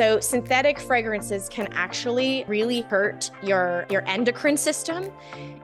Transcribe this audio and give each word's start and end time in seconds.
so 0.00 0.18
synthetic 0.18 0.80
fragrances 0.80 1.46
can 1.50 1.70
actually 1.74 2.42
really 2.48 2.80
hurt 2.80 3.30
your 3.42 3.84
your 3.90 4.02
endocrine 4.08 4.56
system 4.56 5.12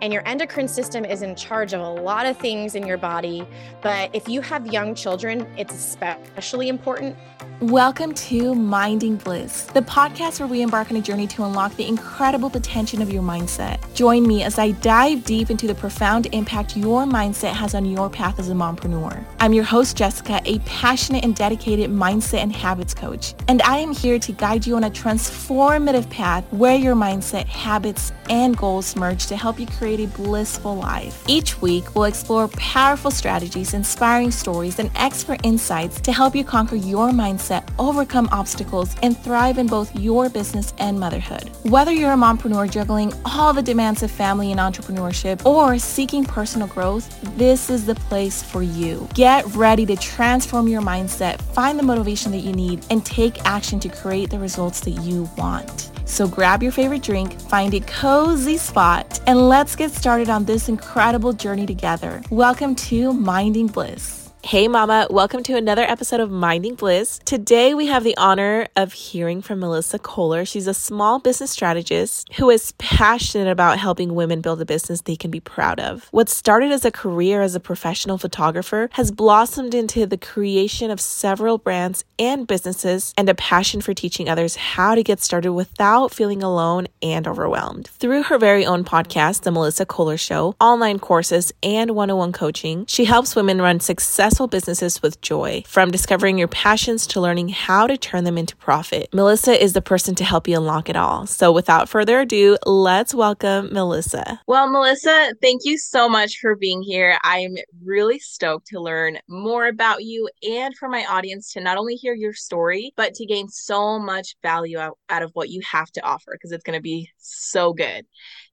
and 0.02 0.12
your 0.12 0.22
endocrine 0.28 0.68
system 0.68 1.06
is 1.06 1.22
in 1.22 1.34
charge 1.34 1.72
of 1.72 1.80
a 1.80 1.88
lot 2.02 2.26
of 2.26 2.36
things 2.36 2.74
in 2.74 2.86
your 2.86 2.98
body, 2.98 3.48
but 3.80 4.14
if 4.14 4.28
you 4.28 4.42
have 4.42 4.66
young 4.66 4.94
children, 4.94 5.50
it's 5.56 5.72
especially 5.72 6.68
important 6.68 7.16
Welcome 7.62 8.12
to 8.12 8.54
Minding 8.54 9.16
Bliss, 9.16 9.62
the 9.62 9.80
podcast 9.80 10.40
where 10.40 10.46
we 10.46 10.60
embark 10.60 10.90
on 10.90 10.98
a 10.98 11.00
journey 11.00 11.26
to 11.28 11.42
unlock 11.42 11.74
the 11.76 11.88
incredible 11.88 12.50
potential 12.50 13.00
of 13.00 13.10
your 13.10 13.22
mindset. 13.22 13.78
Join 13.94 14.28
me 14.28 14.42
as 14.42 14.58
I 14.58 14.72
dive 14.72 15.24
deep 15.24 15.48
into 15.48 15.66
the 15.66 15.74
profound 15.74 16.26
impact 16.34 16.76
your 16.76 17.04
mindset 17.04 17.52
has 17.52 17.74
on 17.74 17.86
your 17.86 18.10
path 18.10 18.38
as 18.38 18.50
a 18.50 18.52
mompreneur. 18.52 19.24
I'm 19.40 19.54
your 19.54 19.64
host, 19.64 19.96
Jessica, 19.96 20.42
a 20.44 20.58
passionate 20.60 21.24
and 21.24 21.34
dedicated 21.34 21.90
mindset 21.90 22.40
and 22.40 22.54
habits 22.54 22.92
coach, 22.92 23.32
and 23.48 23.62
I 23.62 23.78
am 23.78 23.90
here 23.90 24.18
to 24.26 24.32
guide 24.32 24.66
you 24.66 24.76
on 24.76 24.84
a 24.84 24.90
transformative 24.90 26.10
path 26.10 26.44
where 26.52 26.76
your 26.76 26.94
mindset, 26.94 27.46
habits, 27.46 28.12
and 28.28 28.56
goals 28.56 28.96
merge 28.96 29.26
to 29.26 29.36
help 29.36 29.58
you 29.58 29.66
create 29.66 30.00
a 30.00 30.08
blissful 30.08 30.74
life. 30.76 31.24
Each 31.28 31.60
week, 31.62 31.94
we'll 31.94 32.04
explore 32.04 32.48
powerful 32.48 33.10
strategies, 33.10 33.72
inspiring 33.72 34.30
stories, 34.30 34.78
and 34.80 34.90
expert 34.96 35.40
insights 35.44 36.00
to 36.00 36.12
help 36.12 36.34
you 36.34 36.44
conquer 36.44 36.76
your 36.76 37.10
mindset 37.10 37.62
overcome 37.78 38.28
obstacles, 38.32 38.94
and 39.02 39.16
thrive 39.18 39.58
in 39.58 39.66
both 39.66 39.94
your 39.94 40.28
business 40.28 40.74
and 40.78 40.98
motherhood. 40.98 41.50
Whether 41.64 41.92
you're 41.92 42.12
a 42.12 42.16
mompreneur 42.16 42.70
juggling 42.70 43.12
all 43.24 43.52
the 43.52 43.62
demands 43.62 44.02
of 44.02 44.10
family 44.10 44.50
and 44.52 44.60
entrepreneurship 44.60 45.44
or 45.44 45.78
seeking 45.78 46.24
personal 46.24 46.68
growth, 46.68 47.06
this 47.36 47.70
is 47.70 47.86
the 47.86 47.94
place 47.94 48.42
for 48.42 48.62
you. 48.62 49.08
Get 49.14 49.46
ready 49.54 49.86
to 49.86 49.96
transform 49.96 50.68
your 50.68 50.82
mindset, 50.82 51.40
find 51.40 51.78
the 51.78 51.82
motivation 51.82 52.32
that 52.32 52.38
you 52.38 52.52
need, 52.52 52.84
and 52.90 53.04
take 53.04 53.44
action 53.44 53.80
to 53.80 53.88
create 53.88 54.15
the 54.24 54.38
results 54.38 54.80
that 54.80 54.92
you 54.92 55.28
want. 55.36 55.90
So 56.06 56.26
grab 56.26 56.62
your 56.62 56.72
favorite 56.72 57.02
drink, 57.02 57.38
find 57.38 57.74
a 57.74 57.80
cozy 57.80 58.56
spot, 58.56 59.20
and 59.26 59.48
let's 59.48 59.76
get 59.76 59.90
started 59.90 60.30
on 60.30 60.46
this 60.46 60.70
incredible 60.70 61.34
journey 61.34 61.66
together. 61.66 62.22
Welcome 62.30 62.74
to 62.76 63.12
Minding 63.12 63.66
Bliss. 63.66 64.25
Hey, 64.46 64.68
Mama, 64.68 65.08
welcome 65.10 65.42
to 65.42 65.56
another 65.56 65.82
episode 65.82 66.20
of 66.20 66.30
Minding 66.30 66.76
Bliss. 66.76 67.18
Today, 67.24 67.74
we 67.74 67.88
have 67.88 68.04
the 68.04 68.16
honor 68.16 68.68
of 68.76 68.92
hearing 68.92 69.42
from 69.42 69.58
Melissa 69.58 69.98
Koehler. 69.98 70.46
She's 70.46 70.68
a 70.68 70.72
small 70.72 71.18
business 71.18 71.50
strategist 71.50 72.32
who 72.34 72.48
is 72.50 72.70
passionate 72.78 73.50
about 73.50 73.80
helping 73.80 74.14
women 74.14 74.42
build 74.42 74.60
a 74.60 74.64
business 74.64 75.00
they 75.00 75.16
can 75.16 75.32
be 75.32 75.40
proud 75.40 75.80
of. 75.80 76.06
What 76.12 76.28
started 76.28 76.70
as 76.70 76.84
a 76.84 76.92
career 76.92 77.42
as 77.42 77.56
a 77.56 77.60
professional 77.60 78.18
photographer 78.18 78.88
has 78.92 79.10
blossomed 79.10 79.74
into 79.74 80.06
the 80.06 80.16
creation 80.16 80.92
of 80.92 81.00
several 81.00 81.58
brands 81.58 82.04
and 82.16 82.46
businesses 82.46 83.14
and 83.18 83.28
a 83.28 83.34
passion 83.34 83.80
for 83.80 83.94
teaching 83.94 84.28
others 84.28 84.54
how 84.54 84.94
to 84.94 85.02
get 85.02 85.20
started 85.20 85.54
without 85.54 86.14
feeling 86.14 86.44
alone 86.44 86.86
and 87.02 87.26
overwhelmed. 87.26 87.88
Through 87.88 88.22
her 88.22 88.38
very 88.38 88.64
own 88.64 88.84
podcast, 88.84 89.42
The 89.42 89.50
Melissa 89.50 89.86
Koehler 89.86 90.20
Show, 90.20 90.54
online 90.60 91.00
courses, 91.00 91.52
and 91.64 91.96
one 91.96 92.12
on 92.12 92.18
one 92.18 92.32
coaching, 92.32 92.86
she 92.86 93.06
helps 93.06 93.34
women 93.34 93.60
run 93.60 93.80
successful 93.80 94.35
successful 94.36 94.48
businesses 94.48 95.00
with 95.00 95.18
joy. 95.22 95.62
From 95.66 95.90
discovering 95.90 96.36
your 96.36 96.48
passions 96.48 97.06
to 97.06 97.22
learning 97.22 97.48
how 97.48 97.86
to 97.86 97.96
turn 97.96 98.24
them 98.24 98.36
into 98.36 98.54
profit, 98.56 99.08
Melissa 99.14 99.62
is 99.62 99.72
the 99.72 99.80
person 99.80 100.14
to 100.16 100.24
help 100.24 100.46
you 100.46 100.58
unlock 100.58 100.90
it 100.90 100.96
all. 100.96 101.26
So 101.26 101.50
without 101.50 101.88
further 101.88 102.20
ado, 102.20 102.58
let's 102.66 103.14
welcome 103.14 103.72
Melissa. 103.72 104.38
Well, 104.46 104.68
Melissa, 104.68 105.34
thank 105.40 105.62
you 105.64 105.78
so 105.78 106.06
much 106.06 106.36
for 106.38 106.54
being 106.54 106.82
here. 106.82 107.16
I'm 107.22 107.54
really 107.82 108.18
stoked 108.18 108.66
to 108.68 108.80
learn 108.80 109.20
more 109.26 109.68
about 109.68 110.04
you 110.04 110.28
and 110.46 110.76
for 110.76 110.90
my 110.90 111.06
audience 111.06 111.54
to 111.54 111.62
not 111.62 111.78
only 111.78 111.94
hear 111.94 112.14
your 112.14 112.34
story, 112.34 112.92
but 112.94 113.14
to 113.14 113.24
gain 113.24 113.48
so 113.48 113.98
much 113.98 114.36
value 114.42 114.78
out, 114.78 114.98
out 115.08 115.22
of 115.22 115.30
what 115.32 115.48
you 115.48 115.62
have 115.72 115.90
to 115.92 116.04
offer 116.04 116.32
because 116.32 116.52
it's 116.52 116.64
going 116.64 116.78
to 116.78 116.82
be 116.82 117.08
so 117.16 117.72
good. 117.72 118.04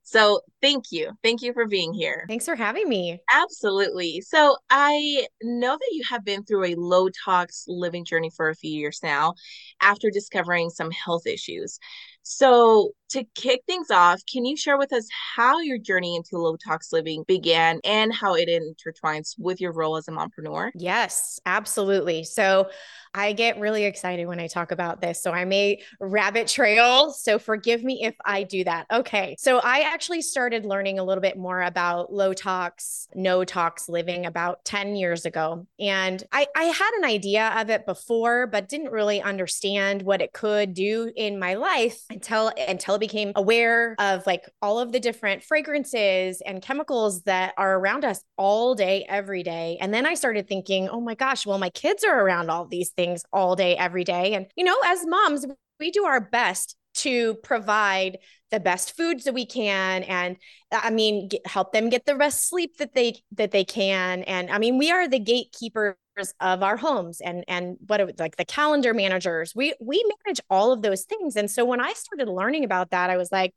So 0.04 0.40
thank 0.60 0.92
you. 0.92 1.12
Thank 1.22 1.42
you 1.42 1.52
for 1.54 1.66
being 1.66 1.94
here. 1.94 2.26
Thanks 2.28 2.44
for 2.44 2.54
having 2.54 2.88
me. 2.88 3.20
Absolutely. 3.32 4.20
So 4.20 4.56
I 4.68 5.26
know 5.42 5.72
that 5.72 5.90
you 5.92 6.02
have 6.10 6.24
been 6.24 6.44
through 6.44 6.66
a 6.66 6.74
low 6.76 7.08
tox 7.24 7.64
living 7.66 8.04
journey 8.04 8.30
for 8.36 8.50
a 8.50 8.54
few 8.54 8.70
years 8.70 9.00
now 9.02 9.34
after 9.80 10.10
discovering 10.10 10.68
some 10.68 10.90
health 10.90 11.26
issues. 11.26 11.78
So, 12.24 12.92
to 13.10 13.22
kick 13.36 13.60
things 13.66 13.90
off, 13.92 14.20
can 14.32 14.44
you 14.44 14.56
share 14.56 14.76
with 14.76 14.92
us 14.92 15.06
how 15.36 15.60
your 15.60 15.78
journey 15.78 16.16
into 16.16 16.36
low 16.38 16.56
tox 16.56 16.92
living 16.92 17.22
began 17.28 17.78
and 17.84 18.12
how 18.12 18.34
it 18.34 18.48
intertwines 18.48 19.34
with 19.38 19.60
your 19.60 19.72
role 19.72 19.96
as 19.96 20.08
a 20.08 20.10
mompreneur? 20.10 20.70
Yes, 20.74 21.38
absolutely. 21.44 22.24
So, 22.24 22.70
I 23.16 23.32
get 23.32 23.60
really 23.60 23.84
excited 23.84 24.26
when 24.26 24.40
I 24.40 24.48
talk 24.48 24.72
about 24.72 25.02
this. 25.02 25.22
So, 25.22 25.32
I 25.32 25.44
may 25.44 25.82
rabbit 26.00 26.48
trail. 26.48 27.12
So, 27.12 27.38
forgive 27.38 27.84
me 27.84 28.02
if 28.02 28.14
I 28.24 28.42
do 28.42 28.64
that. 28.64 28.86
Okay. 28.90 29.36
So, 29.38 29.58
I 29.58 29.80
actually 29.80 30.22
started 30.22 30.64
learning 30.64 30.98
a 30.98 31.04
little 31.04 31.22
bit 31.22 31.36
more 31.36 31.60
about 31.60 32.10
low 32.10 32.32
tox, 32.32 33.06
no 33.14 33.44
tox 33.44 33.86
living 33.86 34.24
about 34.24 34.64
10 34.64 34.96
years 34.96 35.26
ago. 35.26 35.66
And 35.78 36.24
I, 36.32 36.46
I 36.56 36.64
had 36.64 36.90
an 36.96 37.04
idea 37.04 37.54
of 37.58 37.68
it 37.68 37.84
before, 37.84 38.46
but 38.46 38.70
didn't 38.70 38.92
really 38.92 39.20
understand 39.20 40.00
what 40.00 40.22
it 40.22 40.32
could 40.32 40.72
do 40.72 41.12
in 41.14 41.38
my 41.38 41.54
life 41.54 42.00
until 42.14 42.52
until 42.68 42.94
I 42.94 42.98
became 42.98 43.32
aware 43.34 43.94
of 43.98 44.26
like 44.26 44.48
all 44.62 44.78
of 44.78 44.92
the 44.92 45.00
different 45.00 45.42
fragrances 45.42 46.40
and 46.40 46.62
chemicals 46.62 47.22
that 47.22 47.54
are 47.56 47.78
around 47.78 48.04
us 48.04 48.22
all 48.36 48.74
day 48.74 49.04
every 49.08 49.42
day. 49.42 49.76
And 49.80 49.92
then 49.92 50.06
I 50.06 50.14
started 50.14 50.48
thinking 50.48 50.88
oh 50.88 51.00
my 51.00 51.14
gosh 51.14 51.46
well 51.46 51.58
my 51.58 51.70
kids 51.70 52.04
are 52.04 52.20
around 52.20 52.50
all 52.50 52.66
these 52.66 52.90
things 52.90 53.24
all 53.32 53.56
day 53.56 53.76
every 53.76 54.04
day. 54.04 54.34
And 54.34 54.46
you 54.56 54.64
know 54.64 54.76
as 54.84 55.06
moms 55.06 55.46
we 55.80 55.90
do 55.90 56.04
our 56.04 56.20
best 56.20 56.76
to 56.94 57.34
provide 57.42 58.18
the 58.50 58.60
best 58.60 58.96
foods 58.96 59.24
that 59.24 59.34
we 59.34 59.44
can 59.44 60.04
and 60.04 60.36
i 60.70 60.88
mean 60.88 61.26
get, 61.28 61.44
help 61.44 61.72
them 61.72 61.88
get 61.88 62.06
the 62.06 62.14
best 62.14 62.48
sleep 62.48 62.76
that 62.78 62.94
they 62.94 63.16
that 63.32 63.50
they 63.50 63.64
can. 63.64 64.22
And 64.22 64.50
i 64.50 64.58
mean 64.58 64.78
we 64.78 64.90
are 64.90 65.08
the 65.08 65.18
gatekeepers 65.18 65.96
of 66.40 66.62
our 66.62 66.76
homes 66.76 67.20
and 67.20 67.44
and 67.48 67.76
what 67.86 68.00
it, 68.00 68.18
like 68.18 68.36
the 68.36 68.44
calendar 68.44 68.94
managers 68.94 69.52
we 69.54 69.74
we 69.80 70.04
manage 70.24 70.40
all 70.50 70.72
of 70.72 70.82
those 70.82 71.02
things. 71.04 71.36
And 71.36 71.50
so 71.50 71.64
when 71.64 71.80
i 71.80 71.92
started 71.92 72.28
learning 72.28 72.64
about 72.64 72.90
that 72.90 73.10
i 73.10 73.16
was 73.16 73.30
like 73.32 73.54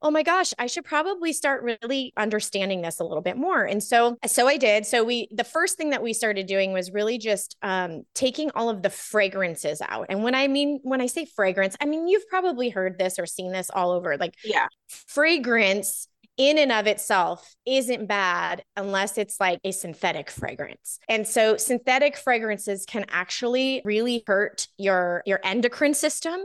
oh 0.00 0.12
my 0.12 0.22
gosh 0.22 0.54
i 0.60 0.68
should 0.68 0.84
probably 0.84 1.32
start 1.32 1.60
really 1.64 2.12
understanding 2.16 2.82
this 2.82 3.00
a 3.00 3.04
little 3.04 3.22
bit 3.22 3.36
more. 3.36 3.64
And 3.64 3.82
so 3.82 4.16
so 4.26 4.46
i 4.46 4.56
did. 4.56 4.86
So 4.86 5.04
we 5.04 5.28
the 5.30 5.44
first 5.44 5.76
thing 5.76 5.90
that 5.90 6.02
we 6.02 6.12
started 6.12 6.46
doing 6.46 6.72
was 6.72 6.92
really 6.92 7.18
just 7.18 7.56
um, 7.62 8.02
taking 8.14 8.50
all 8.54 8.68
of 8.68 8.82
the 8.82 8.90
fragrances 8.90 9.82
out. 9.86 10.06
And 10.08 10.22
when 10.22 10.34
i 10.34 10.46
mean 10.46 10.80
when 10.82 11.00
i 11.00 11.06
say 11.06 11.24
fragrance 11.24 11.76
i 11.80 11.84
mean 11.84 12.06
you've 12.08 12.28
probably 12.28 12.68
heard 12.70 12.98
this 12.98 13.18
or 13.18 13.26
seen 13.26 13.52
this 13.52 13.70
all 13.70 13.90
over 13.90 14.16
like 14.16 14.34
yeah. 14.44 14.68
fragrance 14.88 16.08
in 16.38 16.56
and 16.56 16.72
of 16.72 16.86
itself 16.86 17.54
isn't 17.66 18.06
bad 18.06 18.62
unless 18.76 19.18
it's 19.18 19.38
like 19.38 19.58
a 19.64 19.72
synthetic 19.72 20.30
fragrance. 20.30 20.98
And 21.08 21.26
so 21.26 21.56
synthetic 21.56 22.16
fragrances 22.16 22.86
can 22.86 23.04
actually 23.10 23.82
really 23.84 24.22
hurt 24.26 24.66
your 24.78 25.22
your 25.26 25.40
endocrine 25.44 25.94
system 25.94 26.40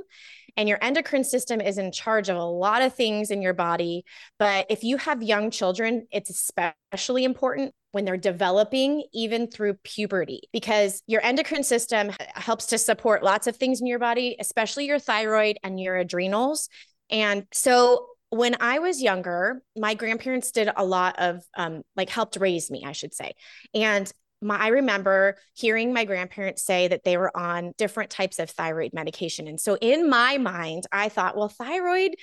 and 0.57 0.69
your 0.69 0.77
endocrine 0.81 1.23
system 1.23 1.61
is 1.61 1.77
in 1.77 1.91
charge 1.91 2.29
of 2.29 2.37
a 2.37 2.43
lot 2.43 2.81
of 2.81 2.93
things 2.93 3.31
in 3.31 3.41
your 3.41 3.53
body, 3.53 4.05
but 4.37 4.67
if 4.69 4.83
you 4.83 4.97
have 4.97 5.23
young 5.23 5.49
children, 5.49 6.07
it's 6.11 6.29
especially 6.29 7.23
important 7.23 7.73
when 7.91 8.05
they're 8.05 8.17
developing 8.17 9.03
even 9.13 9.49
through 9.49 9.75
puberty 9.83 10.41
because 10.51 11.01
your 11.07 11.23
endocrine 11.23 11.63
system 11.63 12.11
helps 12.35 12.67
to 12.67 12.77
support 12.77 13.23
lots 13.23 13.47
of 13.47 13.55
things 13.55 13.81
in 13.81 13.87
your 13.87 13.99
body, 13.99 14.35
especially 14.39 14.85
your 14.85 14.99
thyroid 14.99 15.57
and 15.63 15.79
your 15.79 15.95
adrenals. 15.95 16.69
And 17.09 17.45
so 17.51 18.07
when 18.33 18.55
I 18.59 18.79
was 18.79 19.01
younger, 19.01 19.61
my 19.75 19.93
grandparents 19.93 20.51
did 20.51 20.69
a 20.75 20.85
lot 20.85 21.15
of 21.19 21.43
um, 21.55 21.83
like 21.95 22.09
helped 22.09 22.37
raise 22.37 22.71
me, 22.71 22.83
I 22.85 22.91
should 22.91 23.13
say. 23.13 23.33
And 23.73 24.11
my, 24.41 24.57
I 24.57 24.67
remember 24.69 25.37
hearing 25.53 25.93
my 25.93 26.05
grandparents 26.05 26.63
say 26.63 26.87
that 26.87 27.03
they 27.03 27.17
were 27.17 27.35
on 27.35 27.73
different 27.77 28.09
types 28.09 28.39
of 28.39 28.49
thyroid 28.49 28.91
medication. 28.93 29.47
And 29.47 29.59
so 29.59 29.77
in 29.79 30.09
my 30.09 30.37
mind, 30.37 30.85
I 30.91 31.09
thought, 31.09 31.37
well, 31.37 31.49
thyroid 31.49 32.15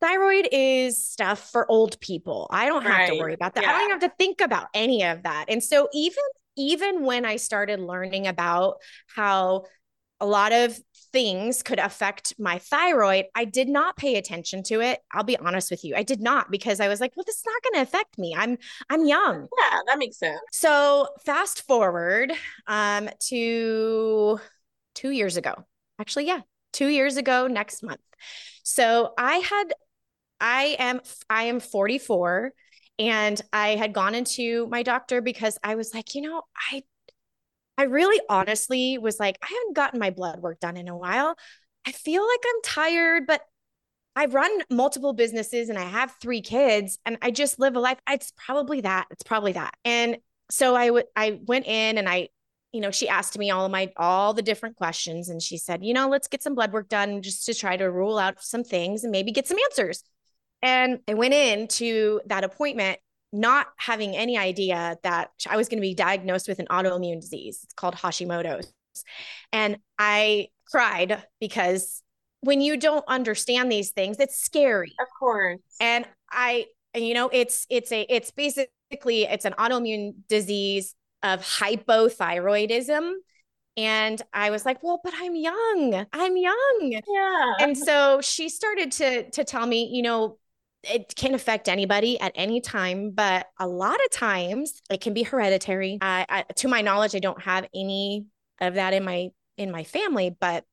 thyroid 0.00 0.48
is 0.50 1.06
stuff 1.06 1.50
for 1.50 1.70
old 1.70 2.00
people. 2.00 2.48
I 2.50 2.66
don't 2.66 2.82
have 2.82 2.92
right. 2.92 3.12
to 3.12 3.18
worry 3.18 3.34
about 3.34 3.54
that. 3.54 3.64
Yeah. 3.64 3.68
I 3.68 3.72
don't 3.72 3.82
even 3.82 4.00
have 4.00 4.10
to 4.10 4.16
think 4.16 4.40
about 4.40 4.68
any 4.72 5.04
of 5.04 5.24
that. 5.24 5.46
And 5.48 5.62
so 5.62 5.88
even 5.92 6.24
even 6.56 7.04
when 7.04 7.24
I 7.24 7.36
started 7.36 7.80
learning 7.80 8.26
about 8.26 8.78
how 9.14 9.64
a 10.20 10.26
lot 10.26 10.52
of 10.52 10.78
things 11.12 11.62
could 11.62 11.78
affect 11.78 12.34
my 12.38 12.58
thyroid, 12.58 13.26
I 13.34 13.44
did 13.44 13.68
not 13.68 13.96
pay 13.96 14.16
attention 14.16 14.62
to 14.64 14.80
it. 14.80 15.00
I'll 15.12 15.24
be 15.24 15.36
honest 15.36 15.70
with 15.70 15.84
you. 15.84 15.94
I 15.96 16.02
did 16.02 16.20
not 16.20 16.50
because 16.50 16.80
I 16.80 16.88
was 16.88 17.00
like, 17.00 17.12
well, 17.16 17.24
this 17.26 17.36
is 17.38 17.44
not 17.46 17.62
going 17.62 17.84
to 17.84 17.88
affect 17.88 18.18
me. 18.18 18.34
I'm 18.36 18.58
I'm 18.88 19.06
young. 19.06 19.48
Yeah, 19.58 19.78
that 19.86 19.98
makes 19.98 20.18
sense. 20.18 20.40
So, 20.52 21.08
fast 21.24 21.62
forward 21.66 22.32
um 22.66 23.08
to 23.28 24.40
2 24.94 25.10
years 25.10 25.36
ago. 25.36 25.54
Actually, 25.98 26.26
yeah, 26.26 26.40
2 26.72 26.88
years 26.88 27.16
ago 27.16 27.46
next 27.46 27.82
month. 27.82 28.00
So, 28.62 29.12
I 29.18 29.36
had 29.36 29.72
I 30.40 30.76
am 30.78 31.00
I 31.28 31.44
am 31.44 31.60
44 31.60 32.52
and 32.98 33.40
I 33.52 33.76
had 33.76 33.92
gone 33.92 34.14
into 34.14 34.66
my 34.68 34.82
doctor 34.82 35.20
because 35.20 35.58
I 35.62 35.74
was 35.74 35.94
like, 35.94 36.14
you 36.14 36.22
know, 36.22 36.42
I 36.72 36.82
I 37.80 37.84
really 37.84 38.20
honestly 38.28 38.98
was 38.98 39.18
like, 39.18 39.38
I 39.42 39.46
haven't 39.46 39.74
gotten 39.74 39.98
my 39.98 40.10
blood 40.10 40.40
work 40.40 40.60
done 40.60 40.76
in 40.76 40.88
a 40.88 40.96
while. 40.96 41.34
I 41.86 41.92
feel 41.92 42.22
like 42.22 42.40
I'm 42.46 42.62
tired, 42.62 43.26
but 43.26 43.40
I 44.14 44.26
run 44.26 44.50
multiple 44.68 45.14
businesses 45.14 45.70
and 45.70 45.78
I 45.78 45.84
have 45.84 46.14
three 46.20 46.42
kids 46.42 46.98
and 47.06 47.16
I 47.22 47.30
just 47.30 47.58
live 47.58 47.76
a 47.76 47.80
life. 47.80 47.98
It's 48.06 48.34
probably 48.36 48.82
that. 48.82 49.06
It's 49.10 49.22
probably 49.22 49.52
that. 49.52 49.72
And 49.86 50.18
so 50.50 50.74
I 50.74 50.90
would 50.90 51.06
I 51.16 51.40
went 51.46 51.66
in 51.66 51.96
and 51.96 52.06
I, 52.06 52.28
you 52.72 52.82
know, 52.82 52.90
she 52.90 53.08
asked 53.08 53.38
me 53.38 53.50
all 53.50 53.64
of 53.64 53.72
my 53.72 53.90
all 53.96 54.34
the 54.34 54.42
different 54.42 54.76
questions 54.76 55.30
and 55.30 55.40
she 55.40 55.56
said, 55.56 55.82
you 55.82 55.94
know, 55.94 56.10
let's 56.10 56.28
get 56.28 56.42
some 56.42 56.54
blood 56.54 56.74
work 56.74 56.90
done 56.90 57.22
just 57.22 57.46
to 57.46 57.54
try 57.54 57.78
to 57.78 57.90
rule 57.90 58.18
out 58.18 58.42
some 58.42 58.62
things 58.62 59.04
and 59.04 59.10
maybe 59.10 59.32
get 59.32 59.48
some 59.48 59.58
answers. 59.70 60.04
And 60.60 60.98
I 61.08 61.14
went 61.14 61.32
in 61.32 61.66
to 61.68 62.20
that 62.26 62.44
appointment 62.44 62.98
not 63.32 63.68
having 63.76 64.16
any 64.16 64.36
idea 64.36 64.98
that 65.02 65.30
I 65.48 65.56
was 65.56 65.68
going 65.68 65.78
to 65.78 65.82
be 65.82 65.94
diagnosed 65.94 66.48
with 66.48 66.58
an 66.58 66.66
autoimmune 66.66 67.20
disease. 67.20 67.60
It's 67.62 67.74
called 67.74 67.94
Hashimoto's. 67.94 68.72
And 69.52 69.78
I 69.98 70.48
cried 70.70 71.22
because 71.40 72.02
when 72.40 72.60
you 72.60 72.76
don't 72.76 73.04
understand 73.06 73.70
these 73.70 73.90
things, 73.90 74.18
it's 74.18 74.38
scary. 74.38 74.92
Of 75.00 75.06
course. 75.18 75.60
And 75.80 76.06
I, 76.30 76.66
you 76.94 77.14
know, 77.14 77.28
it's 77.32 77.66
it's 77.70 77.92
a 77.92 78.06
it's 78.08 78.30
basically 78.30 79.24
it's 79.24 79.44
an 79.44 79.54
autoimmune 79.58 80.14
disease 80.28 80.94
of 81.22 81.40
hypothyroidism. 81.40 83.12
And 83.76 84.20
I 84.32 84.50
was 84.50 84.66
like, 84.66 84.82
well, 84.82 85.00
but 85.02 85.14
I'm 85.16 85.36
young. 85.36 86.06
I'm 86.12 86.36
young. 86.36 87.02
Yeah. 87.06 87.54
And 87.60 87.78
so 87.78 88.20
she 88.20 88.48
started 88.48 88.92
to 88.92 89.30
to 89.30 89.44
tell 89.44 89.66
me, 89.66 89.90
you 89.92 90.02
know, 90.02 90.38
it 90.82 91.14
can 91.14 91.34
affect 91.34 91.68
anybody 91.68 92.18
at 92.20 92.32
any 92.34 92.60
time, 92.60 93.10
but 93.10 93.46
a 93.58 93.66
lot 93.66 93.96
of 93.96 94.10
times 94.10 94.80
it 94.90 95.00
can 95.00 95.14
be 95.14 95.22
hereditary. 95.22 95.98
I, 96.00 96.26
I, 96.28 96.42
to 96.56 96.68
my 96.68 96.80
knowledge, 96.80 97.14
I 97.14 97.18
don't 97.18 97.40
have 97.42 97.68
any 97.74 98.26
of 98.60 98.74
that 98.74 98.94
in 98.94 99.04
my 99.04 99.30
in 99.56 99.70
my 99.70 99.84
family, 99.84 100.34
but 100.40 100.64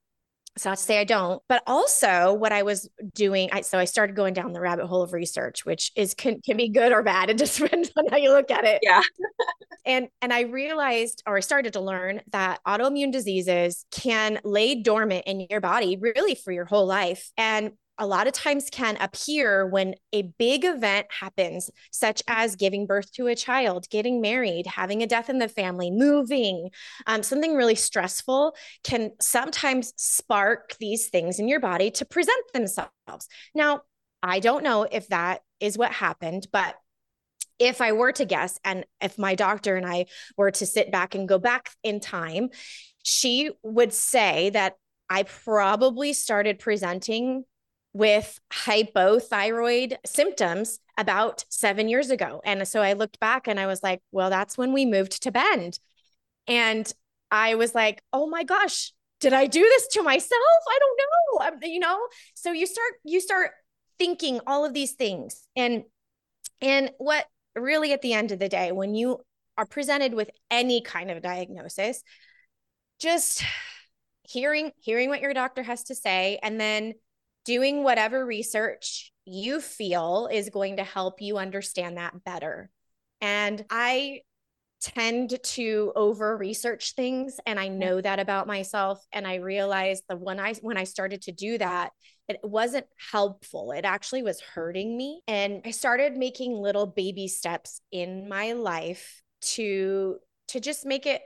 it's 0.57 0.65
not 0.65 0.77
to 0.77 0.83
say 0.83 0.99
I 0.99 1.03
don't, 1.03 1.39
but 1.47 1.61
also 1.67 2.33
what 2.33 2.51
I 2.51 2.63
was 2.63 2.89
doing. 3.13 3.49
I, 3.51 3.61
so 3.61 3.77
I 3.77 3.85
started 3.85 4.15
going 4.15 4.33
down 4.33 4.53
the 4.53 4.59
rabbit 4.59 4.87
hole 4.87 5.03
of 5.03 5.13
research, 5.13 5.67
which 5.67 5.91
is 5.95 6.15
can, 6.15 6.41
can 6.41 6.57
be 6.57 6.67
good 6.69 6.91
or 6.91 7.03
bad. 7.03 7.29
It 7.29 7.37
just 7.37 7.59
depends 7.59 7.91
on 7.95 8.05
how 8.09 8.17
you 8.17 8.31
look 8.31 8.49
at 8.49 8.65
it. 8.65 8.79
Yeah. 8.81 9.01
and 9.85 10.07
and 10.19 10.33
I 10.33 10.41
realized, 10.41 11.21
or 11.27 11.37
I 11.37 11.41
started 11.41 11.73
to 11.73 11.79
learn 11.79 12.21
that 12.31 12.59
autoimmune 12.65 13.11
diseases 13.11 13.85
can 13.91 14.39
lay 14.43 14.81
dormant 14.81 15.25
in 15.27 15.45
your 15.47 15.61
body 15.61 15.95
really 15.95 16.33
for 16.33 16.51
your 16.51 16.65
whole 16.65 16.87
life. 16.87 17.29
And 17.37 17.73
a 17.99 18.07
lot 18.07 18.27
of 18.27 18.33
times 18.33 18.69
can 18.71 18.97
appear 18.97 19.65
when 19.67 19.95
a 20.13 20.23
big 20.37 20.65
event 20.65 21.07
happens, 21.09 21.69
such 21.91 22.21
as 22.27 22.55
giving 22.55 22.85
birth 22.85 23.11
to 23.13 23.27
a 23.27 23.35
child, 23.35 23.89
getting 23.89 24.21
married, 24.21 24.67
having 24.67 25.01
a 25.01 25.07
death 25.07 25.29
in 25.29 25.39
the 25.39 25.47
family, 25.47 25.91
moving, 25.91 26.69
um, 27.05 27.23
something 27.23 27.55
really 27.55 27.75
stressful 27.75 28.55
can 28.83 29.11
sometimes 29.19 29.93
spark 29.97 30.75
these 30.79 31.09
things 31.09 31.39
in 31.39 31.47
your 31.47 31.59
body 31.59 31.91
to 31.91 32.05
present 32.05 32.43
themselves. 32.53 33.27
Now, 33.55 33.81
I 34.21 34.39
don't 34.39 34.63
know 34.63 34.83
if 34.83 35.07
that 35.07 35.41
is 35.59 35.77
what 35.77 35.91
happened, 35.91 36.47
but 36.51 36.75
if 37.59 37.81
I 37.81 37.91
were 37.93 38.11
to 38.13 38.25
guess, 38.25 38.59
and 38.63 38.85
if 39.01 39.17
my 39.17 39.35
doctor 39.35 39.75
and 39.75 39.85
I 39.85 40.05
were 40.37 40.51
to 40.51 40.65
sit 40.65 40.91
back 40.91 41.15
and 41.15 41.27
go 41.27 41.39
back 41.39 41.71
in 41.83 41.99
time, 41.99 42.49
she 43.03 43.51
would 43.63 43.93
say 43.93 44.51
that 44.51 44.75
I 45.09 45.23
probably 45.23 46.13
started 46.13 46.59
presenting 46.59 47.45
with 47.93 48.39
hypothyroid 48.51 49.95
symptoms 50.05 50.79
about 50.97 51.45
seven 51.49 51.89
years 51.89 52.09
ago. 52.09 52.41
And 52.43 52.67
so 52.67 52.81
I 52.81 52.93
looked 52.93 53.19
back 53.19 53.47
and 53.47 53.59
I 53.59 53.67
was 53.67 53.81
like, 53.83 54.01
well, 54.11 54.29
that's 54.29 54.57
when 54.57 54.73
we 54.73 54.85
moved 54.85 55.23
to 55.23 55.31
Bend. 55.31 55.79
And 56.47 56.91
I 57.31 57.55
was 57.55 57.75
like, 57.75 58.01
oh 58.13 58.27
my 58.27 58.43
gosh, 58.43 58.93
did 59.19 59.33
I 59.33 59.47
do 59.47 59.61
this 59.61 59.87
to 59.89 60.03
myself? 60.03 60.31
I 60.69 60.79
don't 60.79 60.99
know. 60.99 61.45
I'm, 61.45 61.71
you 61.71 61.79
know, 61.79 61.99
so 62.35 62.51
you 62.51 62.67
start, 62.67 62.93
you 63.03 63.19
start 63.19 63.51
thinking 63.97 64.39
all 64.45 64.63
of 64.63 64.73
these 64.73 64.93
things. 64.93 65.47
And, 65.55 65.83
and 66.61 66.91
what 66.97 67.25
really 67.55 67.93
at 67.93 68.01
the 68.01 68.13
end 68.13 68.31
of 68.31 68.39
the 68.39 68.49
day, 68.49 68.71
when 68.71 68.95
you 68.95 69.19
are 69.57 69.65
presented 69.65 70.13
with 70.13 70.29
any 70.51 70.81
kind 70.81 71.09
of 71.09 71.21
diagnosis, 71.21 72.03
just 72.99 73.43
hearing, 74.23 74.71
hearing 74.77 75.09
what 75.09 75.21
your 75.21 75.33
doctor 75.33 75.63
has 75.63 75.83
to 75.85 75.95
say, 75.95 76.39
and 76.43 76.59
then 76.59 76.93
doing 77.47 77.81
whatever 77.81 78.25
research 78.25 79.13
you 79.25 79.61
feel 79.61 80.29
is 80.31 80.49
going 80.49 80.77
to 80.77 80.83
help 80.83 81.21
you 81.21 81.37
understand 81.37 81.97
that 81.97 82.23
better. 82.25 82.69
And 83.21 83.65
I 83.71 84.21
tend 84.81 85.39
to 85.41 85.91
over 85.95 86.37
research 86.37 86.93
things 86.93 87.39
and 87.47 87.59
I 87.59 87.69
know 87.69 87.99
that 87.99 88.19
about 88.19 88.45
myself. 88.45 89.03
And 89.11 89.25
I 89.25 89.35
realized 89.35 90.03
that 90.09 90.19
when 90.19 90.39
I 90.39 90.53
when 90.55 90.77
I 90.77 90.83
started 90.83 91.23
to 91.23 91.31
do 91.31 91.57
that 91.57 91.91
it 92.27 92.39
wasn't 92.43 92.85
helpful. 93.11 93.71
It 93.71 93.85
actually 93.85 94.21
was 94.21 94.41
hurting 94.41 94.97
me. 94.97 95.21
And 95.27 95.61
I 95.65 95.71
started 95.71 96.17
making 96.17 96.53
little 96.53 96.85
baby 96.85 97.29
steps 97.29 97.81
in 97.91 98.27
my 98.27 98.51
life 98.51 99.23
to 99.53 100.17
to 100.49 100.59
just 100.59 100.85
make 100.85 101.05
it 101.05 101.21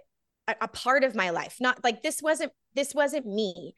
a, 0.48 0.56
a 0.62 0.68
part 0.68 1.04
of 1.04 1.16
my 1.16 1.32
life. 1.32 1.58
Not 1.60 1.84
like 1.84 2.04
this 2.04 2.22
wasn't 2.22 2.52
this 2.76 2.94
wasn't 2.94 3.26
me 3.26 3.74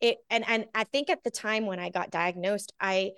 it 0.00 0.18
and 0.30 0.44
and 0.48 0.66
I 0.74 0.84
think 0.84 1.10
at 1.10 1.24
the 1.24 1.30
time 1.30 1.66
when 1.66 1.78
I 1.78 1.90
got 1.90 2.10
diagnosed, 2.10 2.72
I 2.80 3.12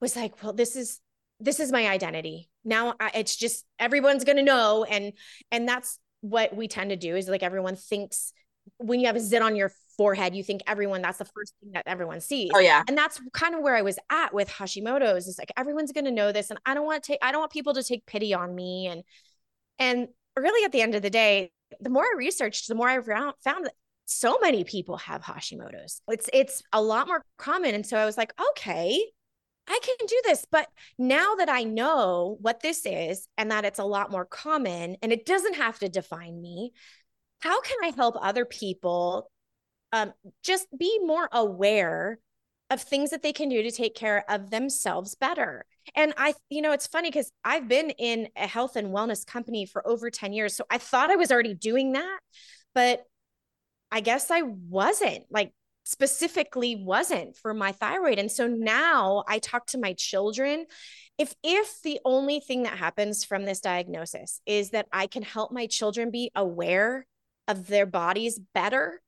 was 0.00 0.16
like, 0.16 0.42
well, 0.42 0.52
this 0.52 0.76
is 0.76 1.00
this 1.40 1.60
is 1.60 1.70
my 1.70 1.88
identity. 1.88 2.48
Now 2.64 2.94
I, 2.98 3.10
it's 3.14 3.36
just 3.36 3.64
everyone's 3.78 4.24
going 4.24 4.36
to 4.36 4.42
know 4.42 4.84
and 4.84 5.12
and 5.50 5.68
that's 5.68 5.98
what 6.20 6.54
we 6.54 6.66
tend 6.66 6.90
to 6.90 6.96
do 6.96 7.14
is 7.14 7.28
like 7.28 7.42
everyone 7.42 7.76
thinks 7.76 8.32
when 8.78 9.00
you 9.00 9.06
have 9.06 9.16
a 9.16 9.20
zit 9.20 9.40
on 9.40 9.56
your 9.56 9.72
forehead, 9.96 10.34
you 10.34 10.42
think 10.42 10.62
everyone 10.66 11.00
that's 11.00 11.18
the 11.18 11.24
first 11.24 11.54
thing 11.60 11.72
that 11.72 11.84
everyone 11.86 12.20
sees. 12.20 12.50
Oh 12.54 12.58
yeah. 12.58 12.82
And 12.86 12.98
that's 12.98 13.20
kind 13.32 13.54
of 13.54 13.62
where 13.62 13.76
I 13.76 13.82
was 13.82 13.98
at 14.10 14.34
with 14.34 14.48
Hashimoto's. 14.48 15.26
Is 15.26 15.38
like 15.38 15.52
everyone's 15.56 15.92
gonna 15.92 16.10
know 16.10 16.32
this. 16.32 16.50
And 16.50 16.58
I 16.66 16.74
don't 16.74 16.86
want 16.86 17.02
to 17.02 17.12
take 17.12 17.18
I 17.22 17.32
don't 17.32 17.40
want 17.40 17.52
people 17.52 17.74
to 17.74 17.82
take 17.82 18.04
pity 18.06 18.34
on 18.34 18.54
me. 18.54 18.86
And 18.86 19.02
and 19.78 20.08
really 20.36 20.64
at 20.64 20.72
the 20.72 20.82
end 20.82 20.94
of 20.94 21.02
the 21.02 21.10
day, 21.10 21.50
the 21.80 21.90
more 21.90 22.04
I 22.04 22.14
researched, 22.16 22.68
the 22.68 22.74
more 22.74 22.88
I 22.88 23.00
found, 23.00 23.34
found 23.42 23.66
that 23.66 23.74
so 24.08 24.38
many 24.40 24.64
people 24.64 24.96
have 24.96 25.22
Hashimoto's. 25.22 26.00
It's 26.08 26.30
it's 26.32 26.62
a 26.72 26.80
lot 26.80 27.06
more 27.06 27.22
common 27.36 27.74
and 27.74 27.86
so 27.86 27.98
I 27.98 28.06
was 28.06 28.16
like, 28.16 28.32
okay, 28.50 29.04
I 29.68 29.78
can 29.82 30.06
do 30.06 30.20
this. 30.24 30.46
But 30.50 30.66
now 30.98 31.34
that 31.34 31.50
I 31.50 31.64
know 31.64 32.38
what 32.40 32.60
this 32.60 32.86
is 32.86 33.28
and 33.36 33.50
that 33.50 33.66
it's 33.66 33.78
a 33.78 33.84
lot 33.84 34.10
more 34.10 34.24
common 34.24 34.96
and 35.02 35.12
it 35.12 35.26
doesn't 35.26 35.56
have 35.56 35.78
to 35.80 35.90
define 35.90 36.40
me, 36.40 36.72
how 37.40 37.60
can 37.60 37.76
I 37.84 37.92
help 37.94 38.16
other 38.18 38.46
people 38.46 39.30
um, 39.92 40.14
just 40.42 40.66
be 40.76 40.98
more 41.02 41.28
aware 41.30 42.18
of 42.70 42.80
things 42.80 43.10
that 43.10 43.22
they 43.22 43.32
can 43.32 43.48
do 43.48 43.62
to 43.62 43.70
take 43.70 43.94
care 43.94 44.24
of 44.30 44.50
themselves 44.50 45.14
better? 45.14 45.66
And 45.94 46.14
I, 46.16 46.32
you 46.48 46.62
know, 46.62 46.72
it's 46.72 46.86
funny 46.86 47.10
because 47.10 47.30
I've 47.44 47.68
been 47.68 47.90
in 47.90 48.28
a 48.36 48.46
health 48.46 48.76
and 48.76 48.88
wellness 48.88 49.26
company 49.26 49.66
for 49.66 49.86
over 49.86 50.10
10 50.10 50.32
years. 50.32 50.56
So 50.56 50.64
I 50.70 50.78
thought 50.78 51.10
I 51.10 51.16
was 51.16 51.30
already 51.30 51.54
doing 51.54 51.92
that. 51.92 52.20
But 52.74 53.04
I 53.90 54.00
guess 54.00 54.30
I 54.30 54.42
wasn't 54.42 55.24
like 55.30 55.52
specifically 55.84 56.76
wasn't 56.76 57.34
for 57.34 57.54
my 57.54 57.72
thyroid. 57.72 58.18
And 58.18 58.30
so 58.30 58.46
now 58.46 59.24
I 59.26 59.38
talk 59.38 59.66
to 59.68 59.78
my 59.78 59.94
children. 59.94 60.66
If 61.16 61.34
if 61.42 61.80
the 61.82 61.98
only 62.04 62.40
thing 62.40 62.64
that 62.64 62.76
happens 62.76 63.24
from 63.24 63.46
this 63.46 63.60
diagnosis 63.60 64.42
is 64.44 64.70
that 64.70 64.86
I 64.92 65.06
can 65.06 65.22
help 65.22 65.50
my 65.50 65.66
children 65.66 66.10
be 66.10 66.30
aware 66.34 67.06
of 67.48 67.66
their 67.66 67.86
bodies 67.86 68.38
better, 68.52 69.00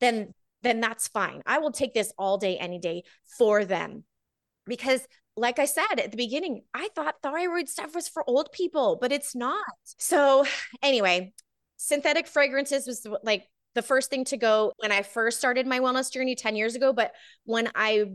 then 0.00 0.34
then 0.62 0.80
that's 0.80 1.08
fine. 1.08 1.42
I 1.46 1.58
will 1.58 1.72
take 1.72 1.94
this 1.94 2.12
all 2.18 2.36
day 2.36 2.58
any 2.58 2.78
day 2.78 3.04
for 3.38 3.64
them. 3.64 4.04
Because 4.66 5.06
like 5.36 5.58
I 5.58 5.64
said 5.64 5.98
at 5.98 6.10
the 6.10 6.16
beginning, 6.16 6.62
I 6.74 6.88
thought 6.94 7.22
thyroid 7.22 7.68
stuff 7.68 7.94
was 7.94 8.08
for 8.08 8.22
old 8.28 8.52
people, 8.52 8.98
but 9.00 9.12
it's 9.12 9.34
not. 9.34 9.64
So 9.98 10.44
anyway, 10.82 11.32
synthetic 11.78 12.26
fragrances 12.26 12.86
was 12.86 13.06
like 13.22 13.46
the 13.76 13.82
first 13.82 14.10
thing 14.10 14.24
to 14.24 14.36
go 14.36 14.72
when 14.78 14.90
I 14.90 15.02
first 15.02 15.38
started 15.38 15.66
my 15.66 15.80
wellness 15.80 16.10
journey 16.10 16.34
10 16.34 16.56
years 16.56 16.74
ago. 16.74 16.92
But 16.92 17.12
when 17.44 17.70
I 17.74 18.06